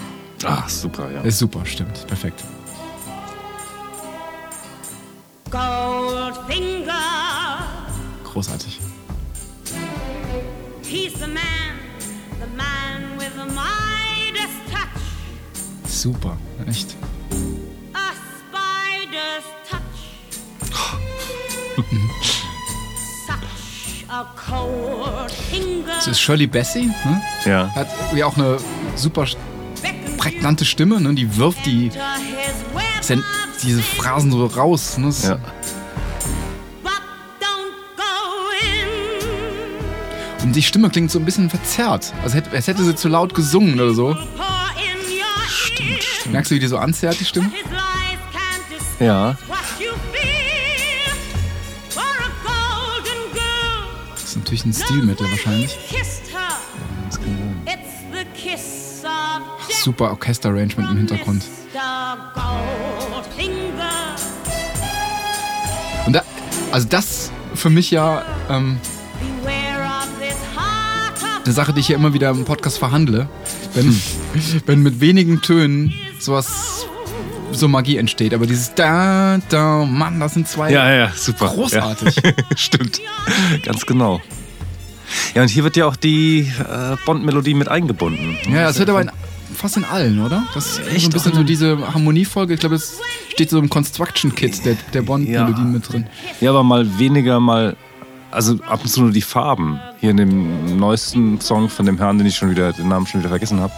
Ach, 0.46 0.70
super, 0.70 1.10
ja. 1.12 1.22
Ist 1.22 1.40
super, 1.40 1.66
stimmt, 1.66 2.06
perfekt. 2.08 2.44
Goldfinger, 5.50 6.94
Großartig. 8.24 8.80
he's 10.84 11.14
the 11.14 11.28
man, 11.28 11.78
the 12.40 12.48
man 12.58 13.18
with 13.18 13.34
the 13.36 13.46
Midas 13.46 14.52
touch, 14.72 15.02
Super, 15.88 16.38
echt. 16.68 16.96
Das 25.88 26.08
ist 26.08 26.20
Shirley 26.20 26.48
Bassey, 26.48 26.86
ne? 26.86 27.22
Ja. 27.46 27.74
Hat 27.74 27.88
irgendwie 28.02 28.24
auch 28.24 28.38
eine 28.38 28.58
super 28.96 29.26
prägnante 30.18 30.66
Stimme, 30.66 31.00
ne? 31.02 31.14
Die 31.14 31.38
wirft 31.38 31.66
die, 31.66 31.92
diese 33.64 33.82
Phrasen 33.82 34.32
so 34.32 34.46
raus. 34.46 34.98
Ne? 34.98 35.14
Ja. 35.24 35.36
But 36.84 36.92
don't 37.40 37.74
go 37.96 38.04
in. 40.42 40.46
Und 40.46 40.56
die 40.56 40.64
Stimme 40.64 40.90
klingt 40.90 41.12
so 41.12 41.20
ein 41.20 41.26
bisschen 41.26 41.50
verzerrt. 41.50 42.14
Also 42.24 42.36
hätte, 42.36 42.52
als 42.52 42.68
hätte 42.68 42.84
sie 42.84 42.96
zu 42.96 43.08
laut 43.08 43.34
gesungen 43.34 43.80
oder 43.80 43.94
so. 43.94 44.10
Your 44.10 44.18
Stimmt, 45.48 46.32
Merkst 46.32 46.52
du, 46.52 46.56
wie 46.56 46.60
die 46.60 46.68
so 46.68 46.78
anzerrt, 46.78 47.20
die 47.20 47.26
Stimme? 47.26 47.52
Ja. 49.00 49.38
Natürlich 54.54 54.66
ein 54.66 54.74
Stilmittel 54.74 55.30
wahrscheinlich. 55.30 55.78
Kissed 55.90 56.24
her. 56.32 56.60
It's 57.66 58.04
the 58.12 58.26
kiss 58.36 59.04
of 59.04 59.68
death. 59.68 59.84
Super 59.84 60.12
Orchester-Arrangement 60.12 60.92
im 60.92 60.98
Hintergrund. 60.98 61.44
Und 66.06 66.14
da, 66.14 66.22
also 66.72 66.88
das 66.88 67.32
für 67.56 67.70
mich 67.70 67.92
ja 67.92 68.24
ähm, 68.50 68.78
eine 71.46 71.54
Sache, 71.54 71.74
die 71.74 71.80
ich 71.80 71.88
hier 71.88 71.96
immer 71.96 72.14
wieder 72.14 72.30
im 72.30 72.46
Podcast 72.46 72.78
verhandle. 72.78 73.28
Wenn, 73.74 74.00
wenn 74.66 74.84
mit 74.84 75.00
wenigen 75.02 75.42
Tönen 75.42 75.94
sowas, 76.20 76.86
so 77.52 77.68
Magie 77.68 77.98
entsteht. 77.98 78.34
Aber 78.34 78.46
dieses 78.46 78.74
da, 78.76 79.40
da, 79.50 79.86
Mann, 79.86 80.20
das 80.20 80.34
sind 80.34 80.48
zwei. 80.48 80.72
Ja, 80.72 80.92
ja, 80.94 81.12
super. 81.16 81.48
Großartig. 81.48 82.16
Ja. 82.24 82.32
Stimmt. 82.56 83.02
Ganz 83.64 83.86
genau. 83.86 84.22
Ja, 85.36 85.42
und 85.42 85.48
hier 85.48 85.64
wird 85.64 85.76
ja 85.76 85.86
auch 85.88 85.96
die 85.96 86.42
äh, 86.60 86.96
Bond-Melodie 87.06 87.54
mit 87.56 87.68
eingebunden. 87.68 88.38
Ja, 88.52 88.64
das 88.64 88.78
wird 88.78 88.90
aber 88.90 89.02
in, 89.02 89.12
fast 89.56 89.78
in 89.78 89.86
allen, 89.86 90.24
oder? 90.24 90.44
Das 90.54 90.66
ist 90.68 90.76
so 90.76 90.82
ein 90.84 90.96
Echt? 90.96 91.12
bisschen 91.12 91.34
so 91.34 91.44
diese 91.44 91.78
Harmoniefolge. 91.94 92.54
Ich 92.54 92.60
glaube, 92.60 92.76
das 92.76 93.00
steht 93.30 93.50
so 93.50 93.58
im 93.58 93.70
Construction-Kit 93.70 94.64
der, 94.66 94.76
der 94.94 95.02
Bond-Melodien 95.02 95.72
mit 95.72 95.92
drin. 95.92 96.06
Ja, 96.40 96.52
aber 96.52 96.64
mal 96.64 97.00
weniger, 97.00 97.40
mal. 97.40 97.76
Also 98.30 98.56
ab 98.68 98.80
und 98.84 98.90
zu 98.90 99.02
nur 99.02 99.12
die 99.12 99.22
Farben. 99.22 99.80
Hier 100.00 100.10
in 100.12 100.18
dem 100.18 100.78
neuesten 100.78 101.40
Song 101.40 101.70
von 101.70 101.86
dem 101.86 101.98
Herrn, 102.00 102.18
den 102.18 102.26
ich 102.28 102.36
schon 102.36 102.50
wieder, 102.50 102.74
den 102.74 102.88
Namen 102.88 103.06
schon 103.06 103.20
wieder 103.22 103.30
vergessen 103.30 103.60
habe. 103.60 103.74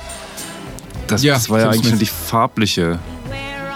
Das, 1.08 1.24
Ja, 1.24 1.34
das 1.34 1.50
war 1.50 1.60
ja 1.60 1.70
eigentlich 1.70 1.90
nur 1.92 2.00
die 2.00 2.06
farbliche 2.06 3.00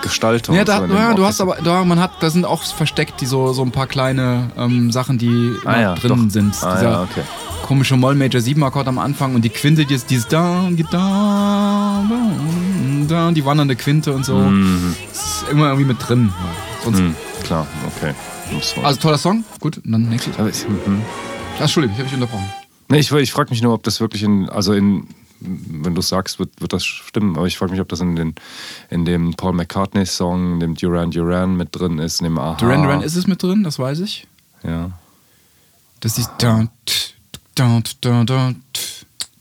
Gestaltung. 0.02 0.56
Ja, 0.56 0.64
da, 0.64 0.88
so 0.88 0.94
ja 0.94 1.14
du 1.14 1.26
hast 1.26 1.42
aber, 1.42 1.58
da, 1.64 1.84
man 1.84 2.00
hat, 2.00 2.12
da 2.22 2.30
sind 2.30 2.46
auch 2.46 2.64
versteckt 2.64 3.20
die 3.20 3.26
so, 3.26 3.52
so 3.52 3.62
ein 3.62 3.72
paar 3.72 3.88
kleine 3.88 4.50
ähm, 4.58 4.90
Sachen, 4.92 5.18
die 5.18 5.52
Ah 5.66 5.82
ja, 5.82 5.96
drin 5.96 6.10
doch. 6.26 6.32
sind. 6.32 6.56
Ah 6.62 6.76
Dieser 6.76 6.92
ja, 6.92 7.02
okay. 7.04 7.22
Komische 7.70 7.96
Moll 7.96 8.16
Major 8.16 8.42
7 8.42 8.64
Akkord 8.64 8.88
am 8.88 8.98
Anfang 8.98 9.36
und 9.36 9.46
die 9.46 9.50
Quinte, 9.50 9.86
die 9.86 9.94
ist 9.94 10.10
dieses 10.10 10.28
da, 10.28 10.72
da, 10.90 12.04
da, 12.10 13.06
da, 13.08 13.32
die 13.32 13.46
wandernde 13.46 13.76
Quinte 13.76 14.12
und 14.12 14.26
so. 14.26 14.40
Mhm. 14.40 14.96
Ist 15.12 15.46
immer 15.52 15.68
irgendwie 15.68 15.86
mit 15.86 15.98
drin. 16.00 16.34
Sonst, 16.84 16.98
Hm, 16.98 17.16
klar, 17.44 17.68
okay. 17.86 18.16
Also 18.82 19.00
toller 19.00 19.20
Song. 19.20 19.44
Gut, 19.60 19.78
und 19.86 19.92
dann 19.92 20.10
nächstes. 20.10 20.40
aber 20.40 20.50
ich, 20.50 20.68
mhm. 20.68 21.04
Ah, 21.60 21.62
Entschuldigung, 21.62 21.94
ich 21.96 22.00
habe 22.00 22.10
dich 22.10 22.20
unterbrochen. 22.20 22.50
Nee, 22.88 22.98
ich, 22.98 23.12
ich 23.12 23.32
frage 23.32 23.52
mich 23.52 23.62
nur, 23.62 23.76
ob 23.76 23.84
das 23.84 24.00
wirklich 24.00 24.24
in, 24.24 24.50
also 24.50 24.74
in, 24.74 25.06
wenn 25.40 25.94
du 25.94 26.00
es 26.00 26.10
sagst, 26.10 26.40
wird, 26.40 26.50
wird 26.60 26.74
das 26.74 26.84
stimmen, 26.84 27.38
aber 27.38 27.46
ich 27.46 27.56
frage 27.60 27.74
mich, 27.74 27.82
ob 27.82 27.90
das 27.90 28.00
in, 28.00 28.16
den, 28.16 28.34
in 28.90 29.06
dem 29.06 29.36
Paul 29.36 29.54
McCartney-Song, 29.54 30.54
in 30.54 30.60
dem 30.60 30.74
Duran 30.74 31.12
Duran 31.12 31.56
mit 31.56 31.70
drin 31.80 32.00
ist, 32.00 32.20
in 32.20 32.24
dem 32.24 32.40
Aha. 32.40 32.56
Duran 32.56 32.82
Duran 32.82 33.04
ist 33.04 33.16
es 33.16 33.28
mit 33.28 33.44
drin, 33.44 33.64
das 33.64 33.78
weiß 33.78 34.00
ich. 34.00 34.26
Ja. 34.64 34.90
Das 36.00 36.18
ist 36.18 36.32
da, 36.40 36.68
t, 37.60 37.98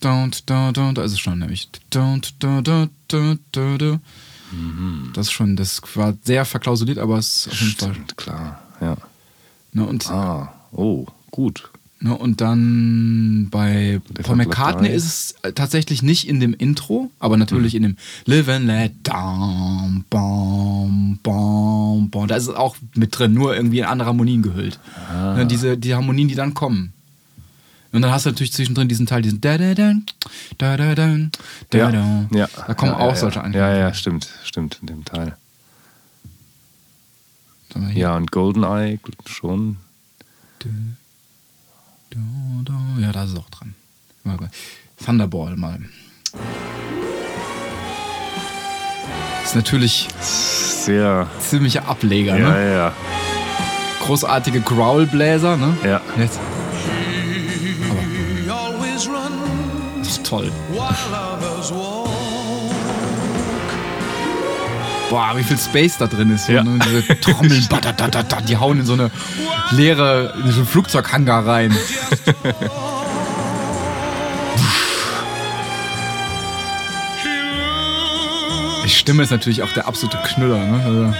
da, 0.00 1.04
ist 1.04 1.12
es 1.12 1.18
schon 1.20 1.38
nämlich. 1.38 1.68
Da, 1.90 2.16
da, 2.38 2.61
da, 2.61 2.88
da, 3.09 3.35
da, 3.52 3.78
da. 3.78 4.00
Das 5.14 5.26
ist 5.26 5.33
schon, 5.33 5.57
das 5.57 5.83
war 5.94 6.14
sehr 6.24 6.44
verklausuliert, 6.44 6.98
aber 6.98 7.18
es 7.18 7.46
ist 7.46 7.52
auf 7.52 7.61
jeden 7.61 7.76
Fall. 7.76 7.92
Stimmt, 7.92 8.16
klar. 8.16 8.62
Ja. 8.81 8.96
Ne, 9.72 9.85
und, 9.85 10.09
Ah, 10.11 10.52
oh, 10.72 11.07
gut. 11.31 11.70
ne, 12.00 12.16
und 12.16 12.40
dann 12.40 13.48
bei 13.50 14.00
Der 14.16 14.22
Paul 14.22 14.37
McCartney 14.37 14.88
ist 14.88 15.04
es 15.04 15.35
äh, 15.42 15.52
tatsächlich 15.52 16.02
nicht 16.02 16.26
in 16.26 16.40
dem 16.40 16.54
Intro, 16.54 17.11
aber 17.18 17.37
natürlich 17.37 17.74
in 17.74 17.83
dem 17.83 17.96
Live 18.24 18.48
and 18.48 18.66
Let 18.66 18.92
Down, 19.07 20.04
bom, 20.09 21.18
bom, 21.22 22.09
bom. 22.11 22.26
Da 22.26 22.37
ist 22.37 22.48
es 22.48 22.54
auch 22.54 22.76
mit 22.94 23.18
drin, 23.18 23.35
nur 23.35 23.54
irgendwie 23.54 23.81
in 23.81 23.85
andere 23.85 24.09
Harmonien 24.09 24.42
gehüllt. 24.42 24.78
Ne, 25.12 25.46
diese, 25.46 25.76
die 25.76 25.94
Harmonien, 25.94 26.28
die 26.28 26.35
dann 26.35 26.54
kommen. 26.54 26.92
Und 27.90 28.03
dann 28.03 28.11
hast 28.11 28.27
du 28.27 28.31
natürlich 28.31 28.53
zwischendrin 28.53 28.88
diesen 28.88 29.07
Teil, 29.07 29.22
diesen 29.22 29.40
da 29.40 29.57
da 29.57 29.74
da 29.74 29.94
da 30.59 30.77
da 30.77 30.77
da 30.77 31.31
da 31.70 31.90
da. 31.90 32.27
ja. 32.37 32.48
Da 32.66 32.74
kommen 32.74 32.92
ja, 32.92 32.98
auch 32.98 33.11
ja, 33.11 33.16
solche 33.16 33.38
ja. 33.38 33.44
an. 33.44 33.53
Ja, 33.53 33.74
ja, 33.74 33.94
stimmt, 33.94 34.29
stimmt, 34.44 34.79
in 34.81 34.88
dem 34.88 35.05
Teil. 35.05 35.37
Ja, 37.92 38.16
und 38.16 38.31
Goldeneye 38.33 38.98
schon. 39.27 39.77
Ja, 42.98 43.12
da 43.12 43.24
ist 43.24 43.33
es 43.33 43.37
auch 43.37 43.51
dran. 43.51 43.74
Thunderball 45.05 45.57
mal. 45.57 45.81
Ist 49.44 49.55
natürlich 49.55 50.09
Sehr. 50.20 51.27
ziemlicher 51.40 51.88
Ableger, 51.88 52.37
Ja, 52.38 52.51
ne? 52.51 52.64
ja, 52.66 52.77
ja. 52.77 52.92
Großartige 54.01 54.61
Growlbläser, 54.61 55.57
ne? 55.57 55.77
Ja. 55.85 56.01
Jetzt. 56.18 56.38
Toll. 60.29 60.53
Boah, 65.11 65.33
wie 65.37 65.43
viel 65.43 65.59
Space 65.59 65.97
da 65.97 66.07
drin 66.07 66.31
ist. 66.31 66.49
Ja. 66.49 66.62
Ne? 66.62 66.79
Diese 66.85 67.21
Trommeln, 67.21 67.67
die 68.47 68.57
hauen 68.57 68.81
in 68.81 68.87
so 68.87 68.93
eine 68.93 69.11
leere, 69.71 70.35
in 70.45 70.51
so 70.53 70.59
einen 70.59 70.67
Flugzeughangar 70.67 71.47
rein. 71.47 71.75
Die 78.85 78.91
Stimme 78.91 79.23
ist 79.23 79.31
natürlich 79.31 79.62
auch 79.62 79.73
der 79.73 79.87
absolute 79.87 80.19
Knüller. 80.35 80.59
Ne? 80.59 80.83
Also, 80.85 81.14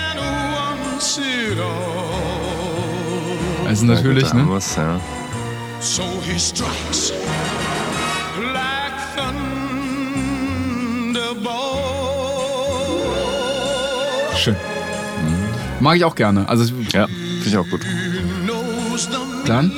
also 3.67 3.87
natürlich, 3.87 4.25
Ja, 4.25 4.31
gut, 4.31 4.37
ne? 4.37 4.43
Amos, 4.43 4.77
ja. 4.77 5.01
So 5.81 6.03
he 6.27 6.39
strikes 6.39 7.13
Mag 15.81 15.97
ich 15.97 16.05
auch 16.05 16.15
gerne. 16.15 16.49
Also 16.49 16.75
Ja, 16.93 17.07
finde 17.07 17.49
ich 17.49 17.57
auch 17.57 17.69
gut. 17.69 17.81
Dann 19.47 19.73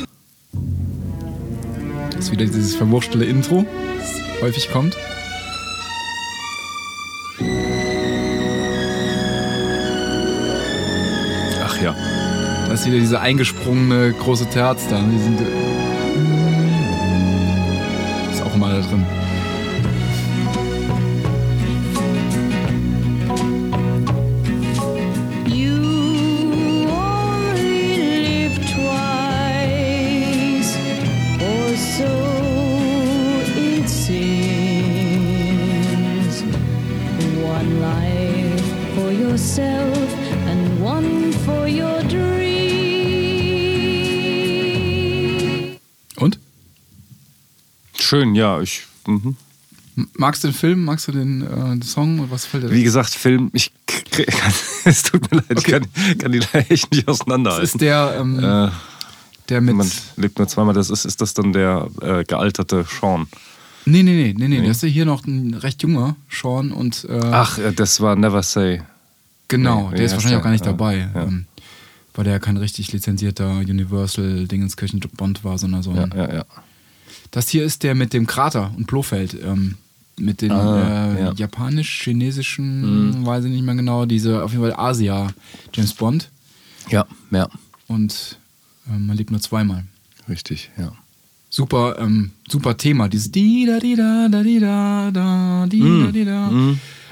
ist 2.18 2.32
wieder 2.32 2.44
dieses 2.44 2.74
verwurstele 2.74 3.24
Intro, 3.24 3.64
das 3.98 4.42
häufig 4.42 4.70
kommt. 4.72 4.96
Ach 11.64 11.80
ja. 11.82 11.94
Da 12.66 12.72
ist 12.72 12.86
wieder 12.86 12.98
diese 12.98 13.20
eingesprungene 13.20 14.12
große 14.12 14.48
Terz 14.50 14.86
da. 14.88 15.00
Die 15.00 15.18
sind, 15.18 15.40
ist 18.32 18.42
auch 18.42 18.54
immer 18.54 18.70
da 18.70 18.80
drin. 18.80 19.04
Schön, 48.10 48.34
ja. 48.34 48.60
Ich, 48.60 48.88
mhm. 49.06 49.36
Magst 50.14 50.42
du 50.42 50.48
den 50.48 50.54
Film? 50.54 50.84
Magst 50.84 51.06
du 51.06 51.12
den, 51.12 51.42
äh, 51.42 51.46
den 51.46 51.82
Song? 51.82 52.28
Was 52.28 52.44
fällt 52.44 52.64
dir 52.64 52.70
Wie 52.72 52.82
gesagt, 52.82 53.10
Film, 53.10 53.50
ich 53.52 53.70
es 54.84 55.04
tut 55.04 55.30
mir 55.30 55.36
leid, 55.48 55.58
ich 55.58 55.62
kann, 55.64 55.86
kann 56.18 56.32
die 56.32 56.40
leider 56.40 56.68
echt 56.72 56.90
nicht 56.90 57.06
Das 57.06 57.20
auseinanderhalten. 57.20 57.64
ist 57.64 57.80
der, 57.80 58.16
ähm, 58.18 58.38
äh, 58.42 58.68
der 59.48 59.60
mit. 59.60 59.76
man 59.76 59.88
lebt 60.16 60.38
nur 60.38 60.48
zweimal, 60.48 60.74
das 60.74 60.90
ist, 60.90 61.04
ist 61.04 61.20
das 61.20 61.34
dann 61.34 61.52
der 61.52 61.88
äh, 62.02 62.24
gealterte 62.24 62.84
Sean? 63.00 63.28
Nee, 63.84 64.02
nee, 64.02 64.34
nee, 64.36 64.48
nee, 64.48 64.48
nee. 64.60 64.66
Das 64.66 64.78
ist 64.78 64.82
ja 64.82 64.88
hier 64.88 65.04
noch 65.04 65.24
ein 65.26 65.54
recht 65.54 65.80
junger 65.84 66.16
Sean 66.28 66.72
und. 66.72 67.04
Äh, 67.08 67.20
Ach, 67.30 67.58
äh, 67.58 67.72
das 67.72 68.00
war 68.00 68.16
Never 68.16 68.42
Say. 68.42 68.82
Genau, 69.46 69.90
Nee, 69.90 69.98
der 69.98 70.06
ist 70.06 70.12
wahrscheinlich 70.14 70.32
der? 70.32 70.40
auch 70.40 70.44
gar 70.44 70.50
nicht 70.50 70.66
Ja, 70.66 70.72
dabei. 70.72 70.96
ja. 71.14 71.22
Ähm, 71.22 71.46
weil 72.14 72.24
der 72.24 72.32
ja 72.34 72.38
kein 72.40 72.56
richtig 72.56 72.90
lizenzierter 72.90 73.50
Universal-Dingenskirchen 73.58 74.98
Bond 75.16 75.44
war, 75.44 75.58
sondern 75.58 75.84
so 75.84 75.92
Ja, 75.92 76.02
ein. 76.02 76.12
ja, 76.16 76.34
ja. 76.34 76.44
Das 77.30 77.48
hier 77.48 77.64
ist 77.64 77.82
der 77.82 77.94
mit 77.94 78.12
dem 78.12 78.26
Krater 78.26 78.72
und 78.76 78.86
Blofeld. 78.86 79.36
Ähm, 79.42 79.76
mit 80.18 80.42
den 80.42 80.50
Ah, 80.52 81.14
äh, 81.14 81.22
ja. 81.22 81.32
japanisch-chinesischen, 81.32 83.24
weiß 83.24 83.44
ich 83.44 83.50
nicht 83.52 83.64
mehr 83.64 83.74
genau, 83.74 84.04
diese 84.06 84.42
auf 84.44 84.52
jeden 84.52 84.62
Fall 84.62 84.74
Asia 84.76 85.28
James 85.72 85.94
Bond. 85.94 86.28
Ja, 86.90 87.06
ja. 87.30 87.48
Und 87.88 88.38
äh, 88.86 88.98
man 88.98 89.16
lebt 89.16 89.30
nur 89.30 89.40
zweimal. 89.40 89.84
Richtig, 90.28 90.70
ja. 90.76 90.92
Super, 91.48 91.96
ähm, 91.98 92.32
super 92.48 92.76
Thema. 92.76 93.08
Dieses 93.08 93.32
di 93.32 93.64
da 93.66 93.78
di 93.80 93.96
da 93.96 94.28
da 94.28 94.42
di 94.42 94.60
da 94.60 95.10
da 95.10 95.66
di 95.66 95.80
da 95.80 96.10
di 96.12 96.24
da. 96.24 96.50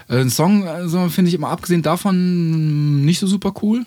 Äh, 0.09 0.21
Ein 0.21 0.31
Song, 0.31 0.67
also, 0.67 1.09
finde 1.09 1.29
ich 1.31 1.35
immer 1.35 1.49
abgesehen 1.49 1.83
davon 1.83 3.05
nicht 3.05 3.19
so 3.19 3.27
super 3.27 3.53
cool. 3.63 3.85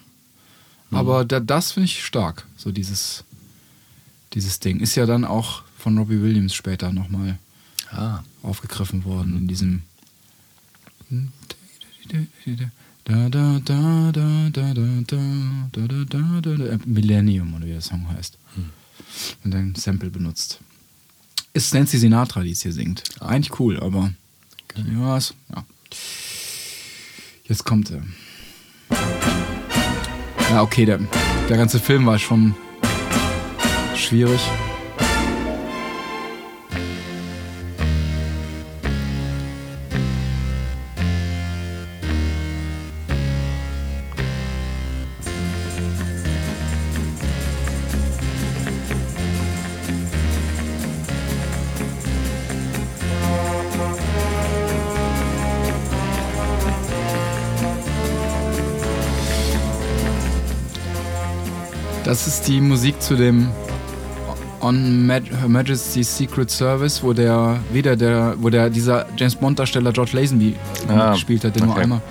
Aber 0.92 1.24
da, 1.24 1.40
das 1.40 1.72
finde 1.72 1.86
ich 1.86 2.04
stark. 2.04 2.46
So 2.58 2.72
dieses, 2.72 3.24
dieses 4.34 4.60
Ding. 4.60 4.82
Ist 4.82 4.96
ja 4.96 5.06
dann 5.06 5.24
auch 5.24 5.64
von 5.82 5.98
Robbie 5.98 6.22
Williams 6.22 6.54
später 6.54 6.94
nochmal 6.94 7.40
Ah. 7.92 8.24
aufgegriffen 8.44 9.04
worden 9.04 9.38
in 9.38 9.48
diesem. 9.48 9.82
Da, 13.04 13.30
da, 13.30 13.60
da, 13.66 14.12
da, 14.12 14.12
da, 14.14 14.50
da, 14.52 14.74
da, 14.74 15.18
da, 15.72 15.88
da, 15.88 16.42
da, 16.42 16.56
da, 16.56 16.78
Millennium 16.86 17.54
oder 17.56 17.66
wie 17.66 17.72
der 17.72 17.82
Song 17.82 18.08
heißt. 18.08 18.38
Und 19.44 19.56
ein 19.56 19.76
Sample 19.76 20.10
benutzt. 20.10 20.60
Ist 21.54 21.74
Nancy 21.74 21.98
Sinatra, 21.98 22.44
die 22.44 22.52
es 22.52 22.62
hier 22.62 22.72
singt. 22.72 23.04
Eigentlich 23.20 23.60
cool, 23.60 23.78
aber. 23.80 24.14
Ja, 24.94 25.18
ist, 25.18 25.34
ja. 25.54 25.66
Jetzt 27.46 27.66
kommt 27.66 27.92
er. 27.92 28.04
Ja, 30.50 30.62
okay, 30.62 30.86
der, 30.86 31.00
der 31.50 31.58
ganze 31.58 31.80
Film 31.80 32.06
war 32.06 32.20
schon 32.20 32.56
schwierig. 33.96 34.40
Das 62.12 62.28
ist 62.28 62.46
die 62.46 62.60
Musik 62.60 63.02
zu 63.02 63.16
dem 63.16 63.48
On 64.60 65.06
Maj 65.08 65.22
Her 65.30 65.48
Majesty's 65.48 66.18
Secret 66.18 66.52
Service, 66.52 67.02
wo 67.02 67.14
der 67.14 67.58
wieder 67.72 67.96
der, 67.96 68.36
wo 68.38 68.50
der 68.50 68.70
dieser 68.70 69.06
James 69.16 69.34
Bond 69.36 69.58
Darsteller 69.58 69.94
George 69.94 70.12
Lazenby 70.18 70.58
Ah, 70.90 71.14
gespielt 71.14 71.46
hat, 71.46 71.56
den 71.56 71.64
nur 71.64 71.72
okay. 71.74 71.84
einmal. 71.84 72.02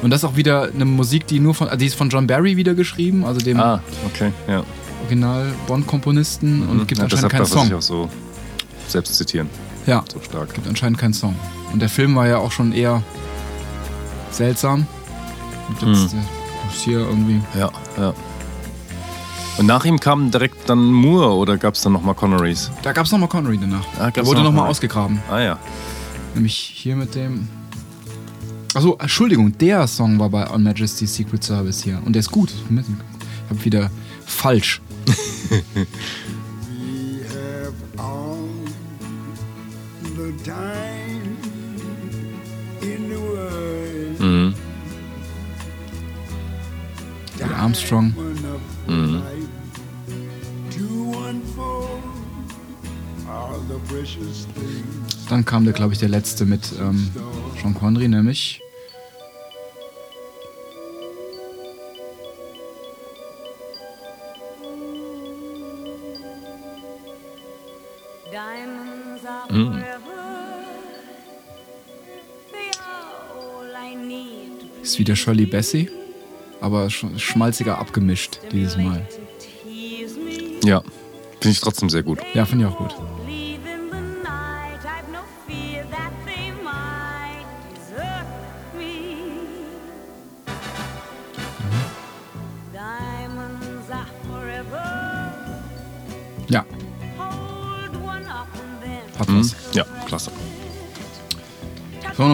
Und 0.00 0.08
das 0.08 0.20
ist 0.22 0.24
auch 0.24 0.34
wieder 0.36 0.70
eine 0.74 0.86
Musik, 0.86 1.26
die 1.26 1.40
nur 1.40 1.54
von, 1.54 1.66
also 1.68 1.78
die 1.78 1.84
ist 1.84 1.94
von 1.94 2.08
John 2.08 2.26
Barry 2.26 2.56
wieder 2.56 2.72
geschrieben, 2.72 3.22
also 3.26 3.38
dem 3.38 3.60
Ah, 3.60 3.82
okay, 4.06 4.32
ja. 4.48 4.64
Original 5.02 5.52
Bond 5.66 5.86
Komponisten 5.86 6.66
und 6.66 6.88
gibt 6.88 6.96
ja, 6.98 7.04
anscheinend 7.04 7.28
keinen 7.30 7.44
Song. 7.44 7.74
auch 7.74 7.82
so 7.82 8.08
selbst 8.88 9.14
zitieren. 9.14 9.50
Ja, 9.86 10.02
So 10.10 10.20
stark. 10.22 10.54
gibt 10.54 10.66
anscheinend 10.66 10.96
keinen 10.98 11.12
Song. 11.12 11.36
Und 11.70 11.80
der 11.82 11.90
Film 11.90 12.16
war 12.16 12.26
ja 12.26 12.38
auch 12.38 12.50
schon 12.50 12.72
eher 12.72 13.02
seltsam. 14.30 14.86
Und 15.68 15.82
jetzt 15.82 16.14
Mhm. 16.14 16.18
äh, 16.20 16.72
ist 16.74 16.80
hier 16.82 17.00
irgendwie 17.00 17.42
Ja, 17.58 17.70
ja. 17.98 18.14
Und 19.56 19.66
nach 19.66 19.84
ihm 19.84 20.00
kam 20.00 20.30
direkt 20.32 20.68
dann 20.68 20.84
Moore 20.92 21.32
oder 21.36 21.56
gab 21.56 21.74
es 21.74 21.82
dann 21.82 21.92
nochmal 21.92 22.14
Connerys? 22.14 22.70
Da 22.82 22.92
gab 22.92 23.06
es 23.06 23.12
nochmal 23.12 23.28
Connery 23.28 23.56
danach. 23.58 23.84
Ah, 23.98 24.10
da 24.10 24.26
wurde 24.26 24.38
noch 24.38 24.46
nochmal 24.46 24.62
Connery. 24.62 24.70
ausgegraben. 24.70 25.20
Ah 25.30 25.38
ja. 25.40 25.58
Nämlich 26.34 26.54
hier 26.54 26.96
mit 26.96 27.14
dem. 27.14 27.46
Achso, 28.74 28.96
Entschuldigung, 29.00 29.56
der 29.56 29.86
Song 29.86 30.18
war 30.18 30.28
bei 30.28 30.50
On 30.50 30.60
Majesty's 30.62 31.14
Secret 31.14 31.44
Service 31.44 31.82
hier. 31.84 32.02
Und 32.04 32.14
der 32.14 32.20
ist 32.20 32.32
gut. 32.32 32.52
Ich 32.68 32.76
hab 33.50 33.64
wieder 33.64 33.90
falsch. 34.26 34.80
We 35.06 35.14
have 37.28 37.72
all 37.98 38.38
the 40.02 40.32
time 40.42 41.36
in 42.82 43.08
the 43.08 43.16
world. 43.16 44.20
Mhm. 44.20 44.54
Der 47.38 47.56
Armstrong. 47.56 48.12
Mhm. 48.88 49.13
Dann 55.28 55.44
kam 55.44 55.64
der, 55.64 55.72
glaube 55.72 55.92
ich, 55.92 55.98
der 55.98 56.08
letzte 56.08 56.44
mit 56.44 56.72
ähm, 56.78 57.10
Sean 57.60 57.74
Connery, 57.74 58.08
nämlich. 58.08 58.60
Diamonds 68.30 69.24
are 69.26 69.52
Mm. 69.52 69.84
Ist 74.82 74.98
wieder 74.98 75.16
Shirley 75.16 75.46
Bassey, 75.46 75.90
aber 76.60 76.90
sch 76.90 77.06
schmalziger 77.16 77.78
abgemischt 77.78 78.38
dieses 78.52 78.76
Mal. 78.76 79.06
Ja. 80.64 80.82
Finde 81.40 81.52
ich 81.56 81.60
trotzdem 81.60 81.90
sehr 81.90 82.02
gut. 82.02 82.20
Ja, 82.34 82.44
finde 82.44 82.64
ich 82.64 82.70
auch 82.72 82.78
gut. 82.78 82.94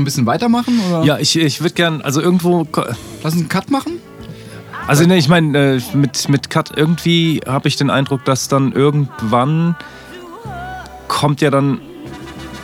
Ein 0.01 0.05
bisschen 0.05 0.27
weitermachen? 0.27 0.81
Oder? 0.91 1.05
Ja, 1.05 1.19
ich, 1.19 1.37
ich 1.37 1.61
würde 1.61 1.75
gern, 1.75 2.01
also 2.03 2.21
irgendwo, 2.21 2.67
Lass 3.23 3.33
uns 3.35 3.35
einen 3.43 3.49
Cut 3.49 3.71
machen? 3.71 3.95
also 4.87 5.07
ne, 5.07 5.17
ich 5.17 5.29
meine, 5.29 5.77
äh, 5.77 5.81
mit, 5.95 6.29
mit 6.29 6.51
Cut 6.51 6.77
irgendwie 6.77 7.41
habe 7.47 7.69
ich 7.69 7.77
den 7.77 7.91
Eindruck, 7.91 8.25
dass 8.25 8.49
dann 8.49 8.73
irgendwann 8.73 9.77
kommt 11.09 11.41
ja 11.41 11.51
dann, 11.51 11.81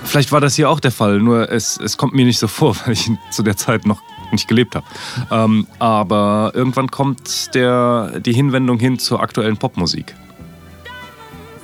vielleicht 0.05 0.33
war 0.33 0.41
das 0.41 0.55
hier 0.57 0.69
auch 0.71 0.81
der 0.81 0.93
Fall, 0.93 1.21
nur 1.21 1.51
es, 1.51 1.79
es 1.79 1.97
kommt 1.97 2.15
mir 2.15 2.25
nicht 2.25 2.39
so 2.39 2.49
vor, 2.49 2.77
weil 2.85 2.93
ich 2.95 3.11
zu 3.31 3.43
der 3.43 3.57
Zeit 3.57 3.87
noch 3.87 4.01
nicht 4.33 4.49
gelebt 4.49 4.75
habe. 4.75 4.87
Ähm, 5.31 5.67
aber 5.79 6.51
irgendwann 6.55 6.91
kommt 6.91 7.55
der, 7.55 8.19
die 8.21 8.33
Hinwendung 8.33 8.79
hin 8.81 8.99
zur 8.99 9.21
aktuellen 9.23 9.57
Popmusik. 9.57 10.15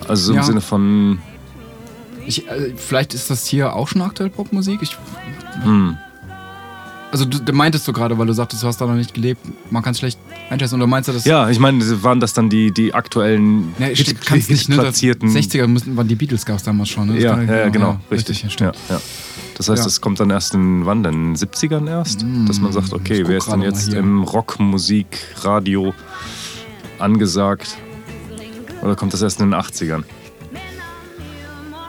Also 0.07 0.33
im 0.33 0.37
Ja. 0.39 0.43
Sinne 0.45 0.61
von, 0.61 1.21
Ich, 2.27 2.47
äh, 2.49 2.73
vielleicht 2.77 3.15
ist 3.15 3.31
das 3.31 3.47
hier 3.47 3.75
auch 3.75 3.89
schon 3.89 4.03
aktuell 4.03 4.31
Popmusik. 4.31 4.81
Ich, 4.83 4.97
hm, 5.65 5.97
also 7.11 7.27
du, 7.27 7.39
du 7.41 7.53
meintest 7.53 7.87
du 7.87 7.93
gerade, 7.93 8.17
weil 8.17 8.27
du 8.27 8.33
sagtest, 8.33 8.63
du 8.63 8.67
hast 8.67 8.81
da 8.81 8.87
noch 8.87 8.95
nicht 8.95 9.13
gelebt. 9.13 9.41
Man 9.71 9.83
kann 9.83 9.93
es 9.93 9.99
schlecht 9.99 10.19
einschätzen. 10.49 10.77
Oder 10.77 10.87
meinst 10.87 11.11
du 11.11 11.13
das? 11.13 11.27
ja, 11.27 11.51
ich 11.51 11.59
meine, 11.59 12.03
waren 12.03 12.21
das 12.21 12.33
dann 12.33 12.49
die, 12.49 12.73
die 12.73 12.95
aktuellen 12.95 13.75
Ja, 13.79 13.87
Hit- 13.89 14.19
kannst 14.25 14.49
nicht, 14.49 14.71
ne? 14.71 14.77
Platzierten 14.79 15.29
60er 15.29 15.67
müssen, 15.67 15.95
waren 15.95 16.09
die 16.09 16.15
Beatles 16.15 16.47
gab 16.47 16.57
es 16.57 16.63
damals 16.63 16.89
schon. 16.89 17.09
Ne? 17.09 17.21
Ja, 17.21 17.39
ja, 17.43 17.57
ja, 17.57 17.69
genau, 17.69 18.01
richtig. 18.11 18.43
ja, 18.43 18.49
stimmt. 18.49 18.77
Ja, 18.89 18.95
ja. 18.95 19.01
Das 19.59 19.69
heißt, 19.69 19.87
es 19.87 20.01
kommt 20.01 20.19
dann 20.21 20.31
erst 20.31 20.55
in 20.55 20.87
wann 20.87 21.03
denn? 21.03 21.13
In 21.13 21.35
den 21.35 21.37
70ern 21.37 21.87
erst? 21.87 22.25
Dass 22.49 22.59
man 22.61 22.73
sagt, 22.73 22.95
okay, 22.95 23.25
wer 23.27 23.37
ist 23.37 23.53
denn 23.53 23.61
jetzt 23.61 23.93
im 23.93 24.23
Rockmusik, 24.23 25.07
Radio 25.43 25.93
angesagt? 26.99 27.77
Oder 28.81 28.97
kommt 28.97 29.13
das 29.13 29.21
erst 29.21 29.41
in 29.41 29.51
den 29.51 29.61
80ern? 29.61 30.05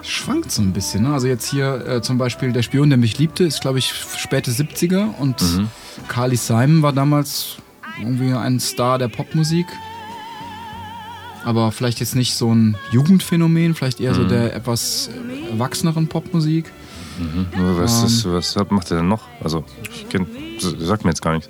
Schwankt 0.04 0.51
so 0.51 0.62
ein 0.62 0.74
bisschen. 0.74 1.04
Ne? 1.04 1.14
Also 1.14 1.28
jetzt 1.28 1.49
hier 1.49 1.88
äh, 1.88 2.01
zum 2.01 2.18
Beispiel 2.18 2.51
Der 2.51 2.62
Spion, 2.62 2.89
der 2.89 2.97
mich 2.97 3.18
liebte, 3.18 3.43
ist 3.45 3.62
glaube 3.62 3.80
ich 3.80 3.93
späte 4.18 4.51
70er 4.51 5.18
und 5.20 5.41
Mhm. 5.41 5.70
Carly 6.08 6.36
Simon 6.36 6.82
war 6.82 6.91
damals 6.93 7.58
irgendwie 7.99 8.34
ein 8.34 8.60
Star 8.60 8.97
der 8.97 9.08
Popmusik. 9.08 9.66
Aber 11.45 11.72
vielleicht 11.72 11.99
jetzt 11.99 12.16
nicht 12.16 12.36
so 12.36 12.54
ein 12.54 12.78
Jugendphänomen, 12.91 13.76
vielleicht 13.76 13.99
eher 13.99 14.12
Mhm. 14.12 14.16
so 14.16 14.24
der 14.26 14.56
etwas 14.56 15.10
erwachseneren 15.51 16.08
Popmusik. 16.08 16.72
Nur 17.58 17.80
Was, 17.80 17.99
Ähm. 17.99 18.06
ist, 18.08 18.26
was 18.32 18.56
macht 18.72 18.89
er 18.91 18.97
denn 18.97 19.08
noch? 19.08 19.22
Also, 19.43 19.64
ich 19.91 20.10
kenn, 20.10 20.26
sagt 20.60 21.04
mir 21.04 21.12
jetzt 21.12 21.22
gar 21.22 21.34
nichts. 21.34 21.49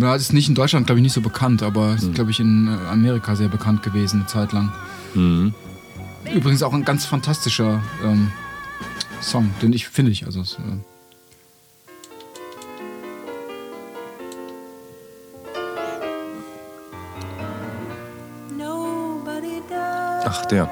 Ja, 0.00 0.14
ist 0.14 0.34
nicht 0.34 0.48
in 0.50 0.54
Deutschland, 0.54 0.86
glaube 0.86 0.98
ich, 0.98 1.02
nicht 1.02 1.14
so 1.14 1.22
bekannt, 1.22 1.62
aber 1.62 1.94
ist, 1.94 2.12
glaube 2.14 2.30
ich, 2.30 2.40
in 2.40 2.68
äh, 2.68 2.90
Amerika 2.90 3.34
sehr 3.36 3.48
bekannt 3.48 3.82
gewesen, 3.82 4.20
eine 4.20 4.26
Zeit 4.26 4.52
lang. 4.52 4.70
Mhm. 5.14 5.54
Übrigens 6.30 6.62
auch 6.62 6.72
ein 6.72 6.84
ganz 6.84 7.04
fantastischer 7.04 7.82
ähm, 8.04 8.32
Song, 9.20 9.50
den 9.60 9.72
ich 9.72 9.88
finde 9.88 10.12
ich. 10.12 10.26
Also, 10.26 10.40
äh, 10.40 10.44
Nobody 18.56 19.60
does 19.68 20.24
Ach, 20.24 20.46
der. 20.46 20.70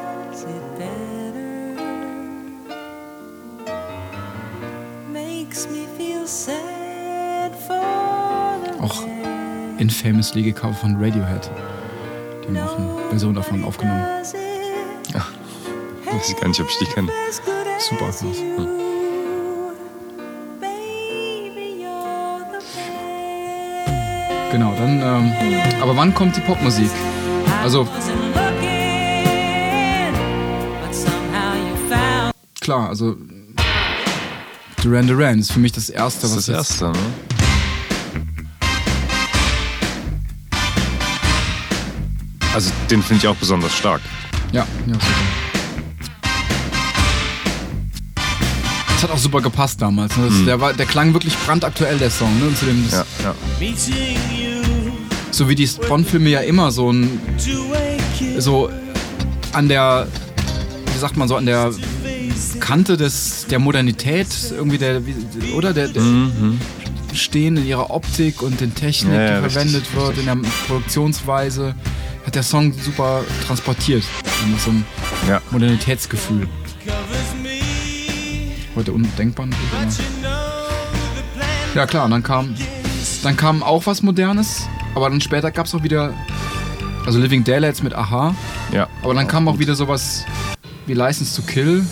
auch 8.81 9.05
Infamous 9.79 10.35
League 10.35 10.57
Cover 10.57 10.73
von 10.73 10.97
Radiohead. 10.97 11.51
Die 12.43 12.59
haben 12.59 12.69
auch 12.69 12.79
eine 12.79 13.11
Version 13.11 13.35
davon 13.35 13.63
aufgenommen. 13.65 14.07
it 15.13 15.40
Weiß 16.13 16.29
ich 16.29 16.37
gar 16.37 16.49
nicht, 16.49 16.61
ob 16.61 16.69
ich 16.69 16.79
die 16.79 16.87
kenne. 16.87 17.11
Super. 17.79 18.07
best. 18.07 18.25
Genau, 24.51 24.75
dann. 24.77 25.01
Ähm, 25.01 25.33
aber 25.81 25.97
wann 25.97 26.13
kommt 26.15 26.37
die 26.37 26.41
Popmusik? 26.41 26.91
Also 27.63 27.87
klar, 32.71 32.89
also 32.89 33.17
Duran 34.83 35.09
Duran 35.09 35.39
ist 35.41 35.51
für 35.51 35.59
mich 35.59 35.73
das 35.73 35.91
erste, 35.91 36.23
Das 36.23 36.31
was 36.31 36.39
ist 36.39 36.49
das 36.49 36.57
erste, 36.57 36.93
ne? 36.93 36.99
Also, 42.55 42.71
den 42.91 43.03
finde 43.03 43.19
ich 43.23 43.29
auch 43.29 43.37
besonders 43.37 43.77
stark. 43.77 44.01
Ja, 44.53 44.67
ja, 44.87 44.95
super. 44.95 45.40
Das 49.01 49.09
hat 49.09 49.17
auch 49.17 49.21
super 49.23 49.41
gepasst 49.41 49.81
damals. 49.81 50.15
Ne? 50.19 50.27
Das, 50.29 50.45
der, 50.45 50.61
war, 50.61 50.75
der 50.75 50.85
klang 50.85 51.15
wirklich 51.15 51.35
brandaktuell, 51.39 51.97
der 51.97 52.11
Song. 52.11 52.39
Ne? 52.39 52.49
Und 52.49 52.59
zu 52.59 52.67
dem, 52.67 52.87
Ja, 52.91 53.07
ja. 53.25 53.35
So 55.31 55.49
wie 55.49 55.55
die 55.55 55.67
Bond-Filme 55.89 56.29
ja 56.29 56.41
immer 56.41 56.71
so 56.71 56.93
ein 56.93 57.19
so 58.37 58.69
an 59.55 59.69
der, 59.71 60.07
wie 60.93 60.99
sagt 60.99 61.17
man 61.17 61.29
so, 61.29 61.37
an 61.37 61.47
der 61.47 61.73
Kante 62.61 62.99
des, 62.99 63.47
der 63.49 63.59
Modernität 63.59 64.27
irgendwie 64.51 64.77
der, 64.77 65.01
oder 65.57 65.73
der, 65.73 65.89
der 65.89 66.03
stehen 67.15 67.57
in 67.57 67.67
ihrer 67.67 67.91
Optik 67.91 68.43
und 68.43 68.61
den 68.61 68.75
Technik, 68.75 69.13
Mhm. 69.13 69.19
Ja, 69.19 69.27
die 69.29 69.45
richtig, 69.45 69.53
verwendet 69.53 69.95
wird, 69.95 70.19
in 70.19 70.27
der 70.27 70.37
Produktionsweise, 70.67 71.75
hat 72.27 72.35
der 72.35 72.43
Song 72.43 72.75
super 72.75 73.25
transportiert. 73.47 74.05
Mit 74.47 74.61
so 74.61 74.71
einem. 74.71 74.85
Modernitätsgefühl. 75.51 76.47
Heute 78.77 78.93
undenkbar. 78.93 79.47
Ja 81.75 81.87
klar, 81.87 82.05
und 82.05 82.11
dann 82.13 82.23
kam, 82.23 82.55
dann 83.23 83.37
kam 83.37 83.63
auch 83.63 83.87
was 83.87 84.03
Modernes, 84.03 84.69
aber 84.95 85.09
dann 85.11 85.21
später 85.21 85.51
gab 85.51 85.67
es 85.67 85.75
auch 85.75 85.83
wieder, 85.83 86.13
also 87.07 87.19
Living 87.19 87.45
Daylights 87.45 87.83
mit 87.83 87.95
Aha, 87.95 88.35
ja. 88.73 88.89
aber 89.03 89.15
dann 89.15 89.27
kam 89.29 89.47
auch 89.49 89.59
wieder 89.59 89.75
sowas 89.75 90.25
wie 90.87 90.95
License 90.95 91.37
to 91.41 91.47
Kill. 91.47 91.85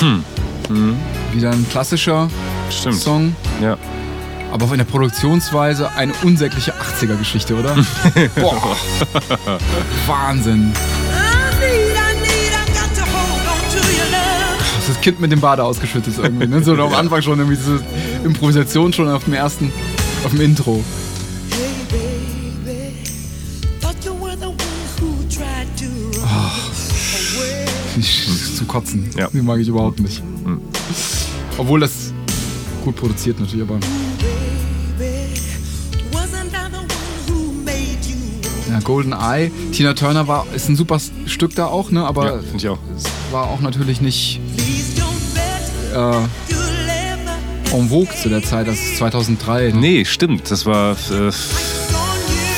Hm. 0.00 0.24
Wieder 1.32 1.50
ein 1.50 1.66
klassischer 1.70 2.28
Stimmt. 2.70 2.96
Song, 2.96 3.36
Ja. 3.62 3.76
aber 4.52 4.70
in 4.72 4.78
der 4.78 4.84
Produktionsweise 4.84 5.90
eine 5.92 6.12
unsägliche 6.22 6.72
80er-Geschichte, 6.74 7.54
oder? 7.56 7.74
Boah. 8.36 8.76
Wahnsinn. 10.06 10.72
Das 14.96 15.12
Kind 15.12 15.20
mit 15.20 15.30
dem 15.30 15.40
Bade 15.40 15.62
ausgeschüttet 15.62 16.08
ist 16.14 16.18
irgendwie. 16.18 16.46
Ne? 16.46 16.62
So 16.62 16.72
am 16.74 16.94
Anfang 16.94 17.22
schon 17.22 17.38
irgendwie 17.38 17.56
diese 17.56 17.80
Improvisation 18.24 18.92
schon 18.92 19.08
auf 19.08 19.24
dem 19.24 19.34
ersten, 19.34 19.72
auf 20.24 20.32
dem 20.32 20.40
Intro. 20.40 20.82
Ich, 27.98 28.54
zum 28.56 28.68
Kotzen. 28.68 29.10
Ja. 29.16 29.28
Die 29.32 29.40
mag 29.42 29.60
ich 29.60 29.68
überhaupt 29.68 30.00
nicht. 30.00 30.22
Obwohl 31.56 31.80
das 31.80 32.12
gut 32.84 32.96
produziert 32.96 33.40
natürlich, 33.40 33.62
aber. 33.62 33.78
Ja, 38.70 38.80
Golden 38.80 39.12
Eye. 39.12 39.50
Tina 39.72 39.94
Turner 39.94 40.28
war, 40.28 40.46
ist 40.54 40.68
ein 40.68 40.76
super 40.76 40.98
Stück 41.26 41.54
da 41.54 41.66
auch, 41.66 41.90
ne? 41.90 42.04
Aber 42.04 42.26
Ja, 42.26 42.38
finde 42.40 42.56
ich 42.56 42.68
auch. 42.68 42.78
war 43.30 43.44
auch 43.44 43.60
natürlich 43.60 44.00
nicht 44.00 44.40
äh, 45.96 47.74
en 47.76 47.88
vogue 47.88 48.14
zu 48.22 48.28
der 48.28 48.42
Zeit, 48.42 48.68
das 48.68 48.76
ist 48.76 48.96
2003. 48.98 49.70
ne? 49.72 49.72
Nee, 49.80 50.04
stimmt. 50.04 50.50
Das 50.50 50.64
war 50.66 50.92
äh, 50.92 51.32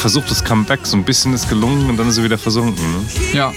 versuchtes 0.00 0.44
Comeback. 0.44 0.80
So 0.84 0.96
ein 0.96 1.04
bisschen 1.04 1.32
ist 1.34 1.48
gelungen 1.48 1.88
und 1.88 1.96
dann 1.96 2.08
ist 2.08 2.16
sie 2.16 2.24
wieder 2.24 2.38
versunken. 2.38 2.84
Ne? 2.92 3.00
Ja, 3.32 3.52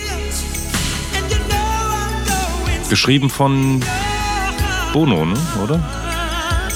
Geschrieben 2.90 3.30
von 3.30 3.82
Bono, 4.94 5.26
ne? 5.26 5.38
oder? 5.64 5.82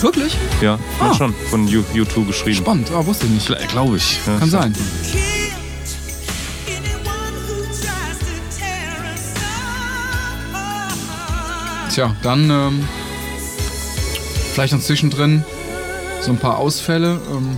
wirklich? 0.02 0.38
Ja, 0.62 0.78
Ah. 1.00 1.14
schon. 1.14 1.34
Von 1.50 1.64
U- 1.66 1.84
U2 1.94 2.26
geschrieben. 2.28 2.58
Spannend, 2.58 2.92
ah, 2.94 3.06
wusste 3.06 3.26
ich 3.26 3.32
nicht. 3.32 3.50
Gl- 3.50 3.68
Glaube 3.68 3.98
ich. 3.98 4.20
Ja. 4.28 4.38
Kann 4.40 4.50
sein. 4.50 4.76
Tja, 11.96 12.14
dann 12.24 12.50
ähm, 12.50 12.86
vielleicht 14.54 14.74
noch 14.74 14.82
zwischendrin 14.82 15.46
so 16.20 16.32
ein 16.32 16.38
paar 16.38 16.58
Ausfälle. 16.58 17.22
Ähm, 17.32 17.58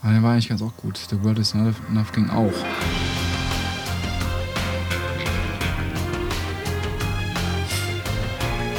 aber 0.00 0.12
der 0.12 0.22
war 0.22 0.30
eigentlich 0.30 0.48
ganz 0.48 0.62
auch 0.62 0.76
gut. 0.76 0.96
The 1.10 1.20
World 1.24 1.40
is 1.40 1.54
Not 1.54 1.74
Enough 1.90 2.12
ging 2.12 2.30
auch. 2.30 2.52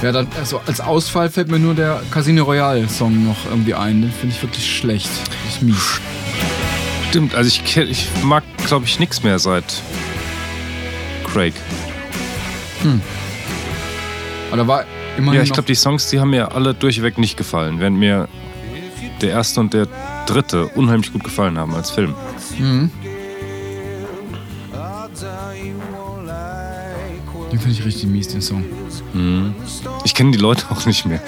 Ja, 0.01 0.14
dann, 0.14 0.30
also 0.38 0.62
als 0.66 0.80
Ausfall 0.80 1.30
fällt 1.30 1.49
mir 1.49 1.60
nur 1.60 1.74
der 1.74 2.01
Casino 2.10 2.45
Royale 2.45 2.88
Song 2.88 3.26
noch 3.26 3.45
irgendwie 3.47 3.74
ein. 3.74 4.01
Den 4.01 4.14
finde 4.14 4.34
ich 4.34 4.41
wirklich 4.41 4.78
schlecht. 4.78 5.10
Das 5.43 5.56
ist 5.56 5.62
mies. 5.62 5.99
Stimmt, 7.10 7.36
also 7.36 7.49
ich, 7.49 7.76
ich 7.76 8.08
mag, 8.24 8.45
glaube 8.66 8.86
ich, 8.86 8.97
nichts 8.97 9.24
mehr 9.24 9.39
seit 9.39 9.66
Craig. 11.26 11.54
Aber 14.50 14.58
da 14.58 14.68
war 14.68 14.84
immerhin 15.18 15.38
Ja, 15.40 15.44
ich 15.44 15.52
glaube, 15.52 15.68
die 15.68 15.76
Songs, 15.76 16.10
die 16.10 16.20
haben 16.20 16.30
mir 16.32 16.54
alle 16.54 16.74
durchweg 16.74 17.18
nicht 17.18 17.38
gefallen, 17.38 17.80
während 17.80 17.98
mir 17.98 18.28
der 19.22 19.30
erste 19.32 19.60
und 19.60 19.74
der 19.74 19.88
dritte 20.28 20.68
unheimlich 20.68 21.12
gut 21.14 21.24
gefallen 21.24 21.58
haben 21.58 21.74
als 21.74 21.92
Film. 21.92 22.14
Den 27.52 27.60
finde 27.60 27.72
ich 27.72 27.86
richtig 27.86 28.10
mies, 28.10 28.28
den 28.30 28.42
Song. 28.42 28.64
Ich 30.06 30.16
kenne 30.16 30.32
die 30.32 30.38
Leute 30.40 30.66
auch 30.72 30.86
nicht 30.86 31.06
mehr. 31.06 31.22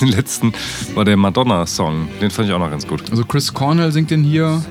Den 0.00 0.08
letzten 0.08 0.52
war 0.94 1.04
der 1.04 1.16
Madonna-Song. 1.16 2.08
Den 2.20 2.30
fand 2.30 2.48
ich 2.48 2.54
auch 2.54 2.60
noch 2.60 2.70
ganz 2.70 2.86
gut. 2.86 3.02
Also 3.10 3.24
Chris 3.24 3.52
Cornell 3.52 3.90
singt 3.92 4.10
den 4.10 4.22
hier. 4.22 4.62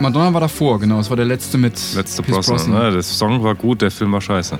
Madonna 0.00 0.32
war 0.32 0.40
davor, 0.40 0.80
genau. 0.80 0.96
Das 0.98 1.10
war 1.10 1.16
der 1.16 1.26
letzte 1.26 1.58
mit 1.58 1.74
Letzte 1.94 2.22
Pierce 2.22 2.46
Brosnan. 2.46 2.84
Ne? 2.84 2.92
Der 2.92 3.02
Song 3.02 3.42
war 3.42 3.54
gut, 3.54 3.82
der 3.82 3.90
Film 3.90 4.12
war 4.12 4.20
scheiße. 4.20 4.58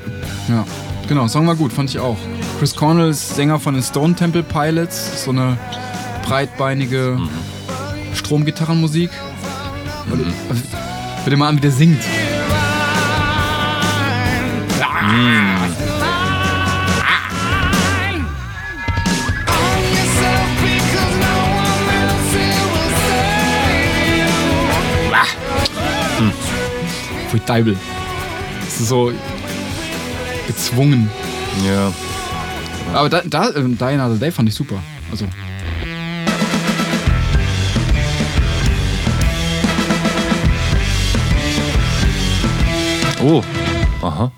Ja, 0.49 0.65
genau. 1.09 1.29
Song 1.29 1.47
war 1.47 1.57
gut, 1.57 1.73
fand 1.73 1.91
ich 1.91 1.99
auch. 1.99 2.17
Chris 2.59 2.75
Cornell 2.75 3.11
ist 3.11 3.35
Sänger 3.35 3.59
von 3.59 3.75
den 3.75 3.83
Stone 3.83 4.15
Temple 4.15 4.43
Pilots. 4.43 5.25
So 5.25 5.31
eine 5.31 5.59
breitbeinige 6.27 7.21
Stromgitarrenmusik. 8.15 9.11
Und, 10.11 10.25
also, 10.49 10.63
hör 11.25 11.31
dir 11.31 11.37
mal 11.37 11.49
an, 11.49 11.57
wie 11.57 11.61
der 11.61 11.71
singt. 11.71 12.03
Voll 27.31 27.41
Deibel. 27.47 27.77
Das 28.61 28.81
ist 28.81 28.89
so 28.89 29.13
gezwungen. 30.47 31.11
Ja. 31.67 31.93
Aber 32.93 33.09
da, 33.09 33.23
da 33.25 33.49
äh, 33.51 33.63
Die 33.63 33.83
Another 33.85 34.17
Day 34.17 34.31
fand 34.31 34.49
ich 34.49 34.55
super. 34.55 34.77
Also, 35.11 35.27
Oh. 43.27 43.43
Aha. 44.03 44.31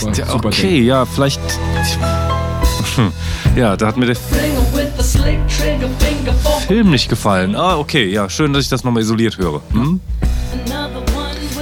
Super, 0.00 0.12
der, 0.12 0.26
super 0.26 0.48
okay, 0.48 0.70
Ding. 0.78 0.84
ja, 0.84 1.04
vielleicht. 1.06 1.40
Ja, 3.56 3.76
da 3.76 3.88
hat 3.88 3.96
mir 3.96 4.06
der 4.06 4.16
Film 6.66 6.90
nicht 6.90 7.08
gefallen. 7.08 7.56
Ah, 7.56 7.76
okay, 7.76 8.08
ja, 8.10 8.28
schön, 8.30 8.52
dass 8.52 8.64
ich 8.64 8.70
das 8.70 8.84
nochmal 8.84 9.02
isoliert 9.02 9.38
höre. 9.38 9.60
Hm? 9.72 10.00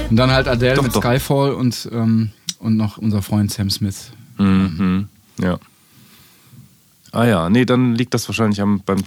Und 0.09 0.15
dann 0.15 0.31
halt 0.31 0.47
Adele 0.47 0.75
Doch, 0.75 0.83
mit 0.83 0.95
doch. 0.95 1.01
Skyfall 1.01 1.53
und, 1.53 1.89
ähm, 1.91 2.31
und 2.59 2.77
noch 2.77 2.97
unser 2.97 3.21
Freund 3.21 3.51
Sam 3.51 3.69
Smith. 3.69 4.11
Mhm. 4.37 5.07
Ja. 5.39 5.59
Ah 7.11 7.25
ja, 7.25 7.49
nee, 7.49 7.65
dann 7.65 7.95
liegt 7.95 8.13
das 8.13 8.27
wahrscheinlich 8.27 8.61
am, 8.61 8.81
beim 8.85 9.03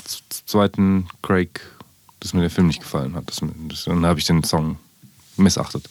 zweiten 0.47 1.07
Craig, 1.23 1.61
dass 2.21 2.35
mir 2.35 2.41
der 2.41 2.51
Film 2.51 2.67
nicht 2.67 2.81
gefallen 2.81 3.15
hat. 3.15 3.25
Das, 3.29 3.41
das, 3.69 3.85
dann 3.85 4.05
habe 4.05 4.19
ich 4.19 4.27
den 4.27 4.43
Song 4.43 4.77
missachtet. 5.37 5.87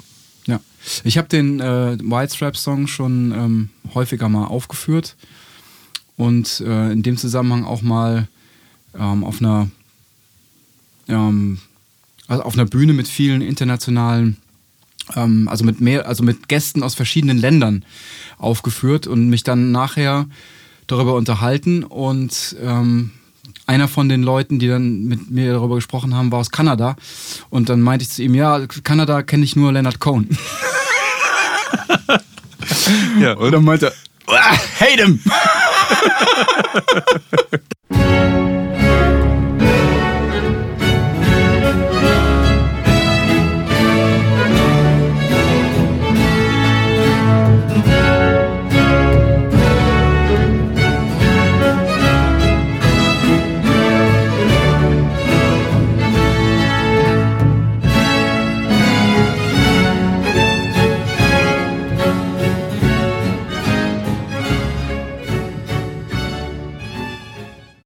Ja. 0.48 0.60
Ich 1.04 1.18
habe 1.18 1.28
den 1.28 1.60
äh, 1.60 1.98
White 2.02 2.36
Stripes 2.36 2.64
Song 2.64 2.88
schon 2.88 3.32
ähm, 3.32 3.70
häufiger 3.94 4.30
mal 4.30 4.46
aufgeführt 4.46 5.16
und 6.18 6.62
äh, 6.62 6.92
in 6.92 7.04
dem 7.04 7.18
Zusammenhang 7.18 7.66
auch 7.66 7.82
mal 7.82 8.28
ähm, 8.98 9.24
auf 9.24 9.40
einer 9.40 9.70
ähm, 11.08 11.60
also 12.28 12.44
auf 12.44 12.54
einer 12.54 12.66
Bühne 12.66 12.94
mit 12.94 13.08
vielen 13.08 13.42
internationalen 13.42 14.38
ähm, 15.16 15.48
also 15.48 15.64
mit 15.64 15.82
mehr 15.82 16.08
also 16.08 16.24
mit 16.24 16.48
Gästen 16.48 16.84
aus 16.84 16.96
verschiedenen 16.96 17.38
Ländern 17.38 17.86
aufgeführt 18.38 19.08
und 19.08 19.30
mich 19.30 19.44
dann 19.44 19.72
nachher 19.72 20.28
darüber 20.88 21.16
unterhalten 21.16 21.84
und 21.84 22.56
ähm, 22.62 23.12
einer 23.72 23.88
von 23.88 24.10
den 24.10 24.22
Leuten, 24.22 24.60
die 24.60 24.68
dann 24.68 25.06
mit 25.06 25.32
mir 25.32 25.54
darüber 25.54 25.76
gesprochen 25.76 26.14
haben, 26.14 26.30
war 26.32 26.40
aus 26.40 26.52
Kanada. 26.52 26.98
Und 27.50 27.70
dann 27.70 27.80
meinte 27.80 28.04
ich 28.04 28.10
zu 28.12 28.22
ihm, 28.22 28.36
ja, 28.36 28.60
Kanada 28.84 29.24
kenne 29.24 29.46
ich 29.46 29.56
nur 29.56 29.72
Leonard 29.72 30.00
Cohen. 30.00 30.38
Ja, 33.20 33.34
Und 33.34 33.52
dann 33.52 33.64
meinte 33.64 33.88
er, 33.88 33.94
"Ah, 34.28 34.56
hate 34.80 35.04
him! 35.06 35.20